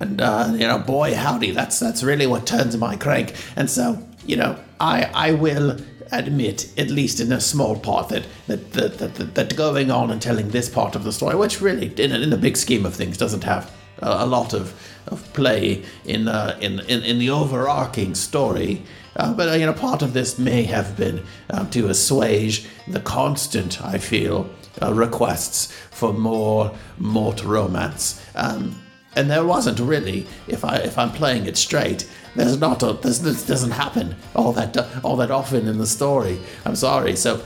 and 0.00 0.20
uh, 0.20 0.50
you 0.52 0.66
know, 0.66 0.78
boy 0.78 1.14
howdy, 1.14 1.50
that's 1.50 1.78
that's 1.78 2.02
really 2.02 2.26
what 2.26 2.46
turns 2.46 2.76
my 2.76 2.96
crank. 2.96 3.34
And 3.56 3.70
so, 3.70 4.06
you 4.26 4.36
know, 4.36 4.58
I 4.80 5.10
I 5.14 5.32
will 5.32 5.78
admit, 6.12 6.72
at 6.78 6.90
least 6.90 7.20
in 7.20 7.32
a 7.32 7.40
small 7.40 7.78
part, 7.78 8.08
that 8.10 8.26
that 8.46 8.72
that 8.72 8.98
that, 8.98 9.34
that 9.34 9.56
going 9.56 9.90
on 9.90 10.10
and 10.10 10.20
telling 10.20 10.50
this 10.50 10.68
part 10.68 10.94
of 10.94 11.04
the 11.04 11.12
story, 11.12 11.36
which 11.36 11.60
really, 11.60 11.88
in, 11.96 12.12
in 12.12 12.30
the 12.30 12.36
big 12.36 12.56
scheme 12.56 12.86
of 12.86 12.94
things, 12.94 13.16
doesn't 13.16 13.44
have 13.44 13.70
a, 14.02 14.24
a 14.24 14.26
lot 14.26 14.54
of, 14.54 14.74
of 15.06 15.32
play 15.32 15.84
in, 16.04 16.28
uh, 16.28 16.56
in 16.60 16.80
in 16.80 17.02
in 17.02 17.18
the 17.18 17.30
overarching 17.30 18.14
story. 18.14 18.82
Uh, 19.16 19.32
but 19.32 19.48
uh, 19.48 19.52
you 19.52 19.66
know, 19.66 19.72
part 19.72 20.02
of 20.02 20.12
this 20.12 20.38
may 20.38 20.64
have 20.64 20.96
been 20.96 21.22
um, 21.50 21.70
to 21.70 21.88
assuage 21.88 22.66
the 22.88 23.00
constant, 23.00 23.80
I 23.80 23.98
feel, 23.98 24.48
uh, 24.82 24.92
requests 24.92 25.72
for 25.90 26.12
more 26.12 26.74
mort 26.98 27.44
romance. 27.44 28.20
Um, 28.34 28.80
and 29.16 29.30
there 29.30 29.44
wasn't 29.44 29.78
really, 29.78 30.26
if 30.48 30.64
I 30.64 30.76
if 30.78 30.98
I'm 30.98 31.12
playing 31.12 31.46
it 31.46 31.56
straight, 31.56 32.08
there's 32.34 32.58
not 32.58 32.82
a 32.82 32.94
this, 32.94 33.20
this 33.20 33.46
doesn't 33.46 33.70
happen 33.70 34.16
all 34.34 34.52
that 34.52 34.76
all 35.04 35.16
that 35.16 35.30
often 35.30 35.68
in 35.68 35.78
the 35.78 35.86
story. 35.86 36.40
I'm 36.64 36.76
sorry. 36.76 37.14
So, 37.16 37.40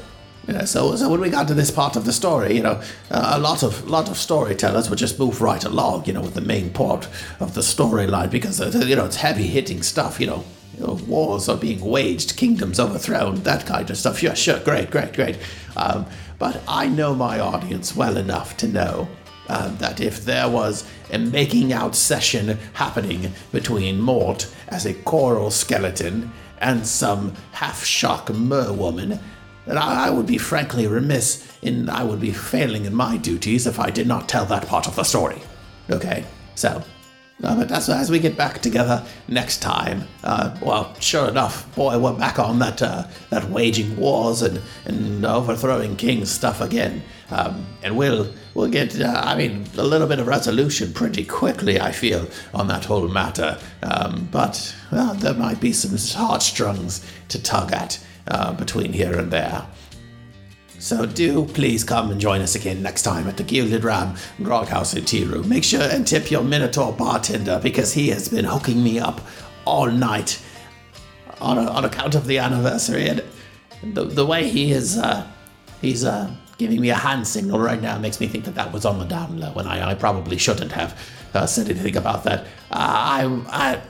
you 0.49 0.55
know, 0.55 0.65
so 0.65 0.97
so 0.97 1.11
when 1.11 1.21
we 1.21 1.29
got 1.29 1.47
to 1.49 1.55
this 1.55 1.71
part 1.71 1.95
of 1.95 2.07
the 2.07 2.13
story, 2.13 2.57
you 2.57 2.63
know, 2.63 2.81
uh, 3.11 3.33
a 3.35 3.39
lot 3.39 3.63
of 3.63 3.87
lot 3.87 4.09
of 4.09 4.17
storytellers 4.17 4.89
would 4.89 4.99
just 4.99 5.19
move 5.19 5.43
right 5.43 5.63
along, 5.63 6.07
you 6.07 6.15
know, 6.15 6.23
with 6.23 6.33
the 6.33 6.41
main 6.41 6.71
part 6.71 7.07
of 7.39 7.53
the 7.55 7.61
storyline 7.61 8.31
because 8.31 8.59
uh, 8.59 8.83
you 8.87 8.97
know 8.97 9.05
it's 9.05 9.17
heavy 9.17 9.47
hitting 9.47 9.83
stuff, 9.83 10.19
you 10.19 10.27
know. 10.27 10.45
You 10.79 10.87
know, 10.87 10.93
wars 11.09 11.49
are 11.49 11.57
being 11.57 11.81
waged, 11.81 12.37
kingdoms 12.37 12.79
overthrown, 12.79 13.43
that 13.43 13.67
kind 13.67 13.91
of 13.91 13.99
stuff. 13.99 14.23
Yeah, 14.23 14.35
sure, 14.35 14.61
great, 14.61 14.93
great, 14.93 15.13
great. 15.13 15.37
Um, 15.77 16.07
but 16.39 16.63
I 16.69 16.87
know 16.87 17.17
my 17.17 17.41
audience 17.41 17.97
well 17.97 18.17
enough 18.17 18.57
to 18.59 18.69
know 18.69 19.09
uh, 19.49 19.75
that 19.79 20.01
if 20.01 20.25
there 20.25 20.49
was 20.49 20.89
a 21.11 21.19
making 21.19 21.73
out 21.73 21.97
session 21.97 22.57
happening 22.75 23.33
between 23.51 24.01
Mort 24.01 24.55
as 24.69 24.87
a 24.87 24.95
coral 24.95 25.51
skeleton 25.51 26.31
and 26.61 26.87
some 26.87 27.35
half 27.51 27.85
shock 27.85 28.31
mer 28.31 28.73
that 29.69 29.77
I, 29.77 30.11
would 30.11 30.27
be 30.27 30.39
frankly 30.39 30.87
remiss 30.87 31.47
in 31.63 31.89
I 31.91 32.03
would 32.03 32.21
be 32.21 32.33
failing 32.33 32.87
in 32.87 32.95
my 32.95 33.19
duties 33.19 33.67
if 33.67 33.79
I 33.79 33.91
did 33.91 34.07
not 34.07 34.29
tell 34.29 34.47
that 34.47 34.67
part 34.67 34.89
of 34.89 34.97
the 34.97 35.05
story. 35.05 35.41
Okay, 35.91 36.25
so. 36.55 36.83
Uh, 37.45 37.55
but 37.55 37.71
as, 37.71 37.89
as 37.89 38.11
we 38.11 38.19
get 38.19 38.37
back 38.37 38.61
together 38.61 39.07
next 39.29 39.59
time, 39.63 40.03
uh, 40.25 40.57
well, 40.61 40.93
sure 40.99 41.29
enough, 41.29 41.73
boy, 41.77 41.97
we're 41.97 42.13
back 42.13 42.41
on 42.41 42.59
that 42.59 42.83
uh, 42.83 43.05
that 43.31 43.49
waging 43.49 43.97
wars 43.97 44.43
and, 44.43 44.61
and 44.87 45.25
overthrowing 45.25 45.95
kings 45.95 46.33
stuff 46.33 46.61
again, 46.61 47.01
um, 47.31 47.65
and 47.85 47.97
we'll 47.97 48.29
we'll 48.55 48.69
get, 48.69 49.01
uh, 49.01 49.23
I 49.25 49.37
mean, 49.37 49.67
a 49.77 49.85
little 49.85 50.09
bit 50.09 50.19
of 50.19 50.27
resolution 50.27 50.93
pretty 50.93 51.25
quickly, 51.25 51.81
I 51.81 51.93
feel, 51.93 52.27
on 52.53 52.67
that 52.69 52.87
whole 52.87 53.07
matter. 53.07 53.57
Um, 53.85 54.29
but 54.33 54.75
there 54.91 55.35
might 55.35 55.61
be 55.61 55.73
some 55.73 55.97
heartstrings 56.21 57.07
to 57.29 57.41
tug 57.41 57.73
at 57.73 58.05
uh, 58.29 58.53
between 58.53 58.93
here 58.93 59.19
and 59.19 59.31
there. 59.31 59.67
So 60.79 61.07
do 61.07 61.45
please 61.45 61.83
come 61.83 62.13
and 62.13 62.21
join 62.21 62.41
us 62.41 62.55
again 62.55 62.83
next 62.83 63.03
time 63.03 63.27
at 63.27 63.37
the 63.37 63.43
Gilded 63.43 63.83
Ram 63.83 64.15
Grog 64.43 64.69
House 64.69 64.95
in 64.95 65.29
Room. 65.29 65.49
Make 65.49 65.65
sure 65.65 65.83
and 65.83 66.07
tip 66.07 66.31
your 66.31 66.45
Minotaur 66.45 66.93
bartender 66.93 67.59
because 67.61 67.93
he 67.93 68.09
has 68.11 68.29
been 68.29 68.45
hooking 68.45 68.83
me 68.85 69.01
up 69.01 69.21
all 69.65 69.91
night 69.91 70.41
on, 71.41 71.59
on 71.59 71.85
account 71.85 72.15
of 72.15 72.27
the 72.27 72.39
anniversary. 72.39 73.09
And 73.09 73.23
the, 73.83 74.05
the 74.05 74.25
way 74.25 74.49
he 74.49 74.71
is, 74.71 74.99
uh, 74.99 75.27
he's 75.81 76.05
uh, 76.05 76.33
giving 76.59 76.81
me 76.81 76.91
a 76.91 76.95
hand 76.95 77.27
signal 77.27 77.59
right 77.59 77.83
now 77.83 77.99
makes 77.99 78.21
me 78.21 78.29
think 78.29 78.45
that 78.45 78.55
that 78.55 78.73
was 78.73 78.85
on 78.85 78.99
the 78.99 79.05
down 79.05 79.39
low, 79.39 79.53
and 79.55 79.69
I, 79.69 79.91
I 79.91 79.95
probably 79.95 80.39
shouldn't 80.39 80.73
have 80.73 80.99
uh, 81.35 81.47
said 81.47 81.69
anything 81.69 81.97
about 81.97 82.25
that. 82.25 82.41
Uh, 82.71 82.77
I, 82.79 83.43
I, 83.49 83.83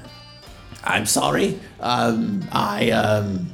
I'm 0.84 1.06
sorry. 1.06 1.58
Um, 1.80 2.46
I, 2.50 2.90
um, 2.90 3.50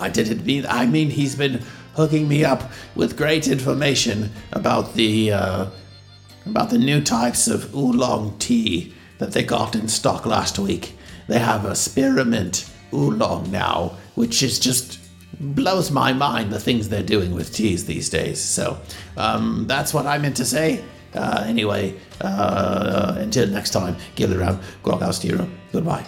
I 0.00 0.08
didn't 0.08 0.44
mean. 0.44 0.66
I 0.66 0.86
mean, 0.86 1.10
he's 1.10 1.34
been 1.34 1.62
hooking 1.94 2.28
me 2.28 2.44
up 2.44 2.70
with 2.94 3.16
great 3.16 3.48
information 3.48 4.30
about 4.52 4.94
the 4.94 5.32
uh, 5.32 5.66
about 6.46 6.70
the 6.70 6.78
new 6.78 7.00
types 7.00 7.48
of 7.48 7.74
oolong 7.74 8.38
tea 8.38 8.94
that 9.18 9.32
they 9.32 9.42
got 9.42 9.74
in 9.74 9.88
stock 9.88 10.26
last 10.26 10.58
week. 10.58 10.96
They 11.28 11.38
have 11.38 11.64
a 11.64 11.76
spearmint 11.76 12.70
oolong 12.92 13.50
now, 13.50 13.96
which 14.14 14.42
is 14.42 14.58
just 14.58 14.98
blows 15.40 15.90
my 15.90 16.12
mind 16.12 16.50
the 16.50 16.60
things 16.60 16.88
they're 16.88 17.02
doing 17.02 17.34
with 17.34 17.54
teas 17.54 17.86
these 17.86 18.10
days. 18.10 18.40
So 18.40 18.78
um, 19.16 19.66
that's 19.66 19.94
what 19.94 20.06
I 20.06 20.18
meant 20.18 20.36
to 20.36 20.44
say. 20.44 20.84
Uh, 21.14 21.44
anyway, 21.46 21.94
uh, 22.20 23.14
until 23.18 23.46
next 23.48 23.70
time, 23.70 23.96
give 24.14 24.30
it 24.30 24.36
around. 24.36 24.60
Room. 24.84 25.58
Goodbye. 25.72 26.04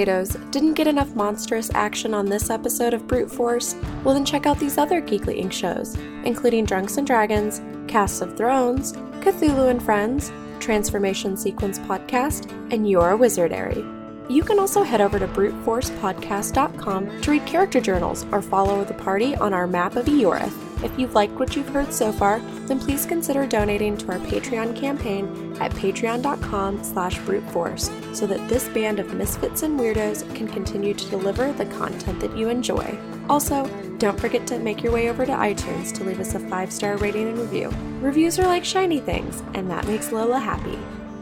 Potatoes! 0.00 0.30
Didn't 0.50 0.74
get 0.74 0.86
enough 0.86 1.14
monstrous 1.14 1.70
action 1.74 2.14
on 2.14 2.24
this 2.24 2.48
episode 2.48 2.94
of 2.94 3.06
Brute 3.06 3.30
Force? 3.30 3.76
Well, 4.02 4.14
then 4.14 4.24
check 4.24 4.46
out 4.46 4.58
these 4.58 4.78
other 4.78 5.02
Geekly 5.02 5.42
Inc. 5.42 5.52
shows, 5.52 5.94
including 6.24 6.64
Drunks 6.64 6.96
and 6.96 7.06
Dragons, 7.06 7.60
Casts 7.86 8.22
of 8.22 8.34
Thrones, 8.34 8.94
Cthulhu 9.20 9.68
and 9.68 9.82
Friends, 9.82 10.32
Transformation 10.58 11.36
Sequence 11.36 11.78
Podcast, 11.80 12.50
and 12.72 12.88
Your 12.88 13.18
Wizardary. 13.18 13.84
You 14.30 14.42
can 14.42 14.58
also 14.58 14.82
head 14.82 15.02
over 15.02 15.18
to 15.18 15.28
bruteforcepodcast.com 15.28 17.20
to 17.20 17.30
read 17.30 17.44
character 17.44 17.80
journals 17.80 18.24
or 18.32 18.40
follow 18.40 18.84
the 18.84 18.94
party 18.94 19.36
on 19.36 19.52
our 19.52 19.66
map 19.66 19.96
of 19.96 20.06
Eorith. 20.06 20.69
If 20.82 20.98
you've 20.98 21.14
liked 21.14 21.34
what 21.34 21.54
you've 21.54 21.68
heard 21.68 21.92
so 21.92 22.12
far, 22.12 22.40
then 22.66 22.80
please 22.80 23.04
consider 23.04 23.46
donating 23.46 23.96
to 23.98 24.12
our 24.12 24.18
Patreon 24.18 24.74
campaign 24.74 25.56
at 25.60 25.72
patreon.com 25.72 26.82
slash 26.82 27.18
bruteforce 27.18 28.14
so 28.14 28.26
that 28.26 28.48
this 28.48 28.68
band 28.68 28.98
of 28.98 29.12
misfits 29.14 29.62
and 29.62 29.78
weirdos 29.78 30.34
can 30.34 30.48
continue 30.48 30.94
to 30.94 31.10
deliver 31.10 31.52
the 31.52 31.66
content 31.66 32.18
that 32.20 32.36
you 32.36 32.48
enjoy. 32.48 32.98
Also, 33.28 33.66
don't 33.98 34.18
forget 34.18 34.46
to 34.46 34.58
make 34.58 34.82
your 34.82 34.92
way 34.92 35.10
over 35.10 35.26
to 35.26 35.32
iTunes 35.32 35.92
to 35.92 36.04
leave 36.04 36.20
us 36.20 36.34
a 36.34 36.40
five-star 36.40 36.96
rating 36.96 37.28
and 37.28 37.38
review. 37.38 37.68
Reviews 38.00 38.38
are 38.38 38.46
like 38.46 38.64
shiny 38.64 39.00
things, 39.00 39.42
and 39.54 39.70
that 39.70 39.86
makes 39.86 40.10
Lola 40.10 40.38
happy. 40.38 40.78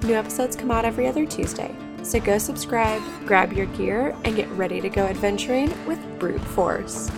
New 0.07 0.15
episodes 0.15 0.55
come 0.55 0.71
out 0.71 0.85
every 0.85 1.09
other 1.09 1.27
Tuesday. 1.27 1.75
So 2.05 2.21
go 2.21 2.39
subscribe, 2.39 3.03
grab 3.27 3.53
your 3.53 3.67
gear, 3.67 4.17
and 4.25 4.37
get 4.37 4.49
ready 4.51 4.81
to 4.81 4.89
go 4.89 5.07
adventuring 5.07 5.75
with 5.87 5.99
Brute 6.21 6.41
Force. 6.41 7.11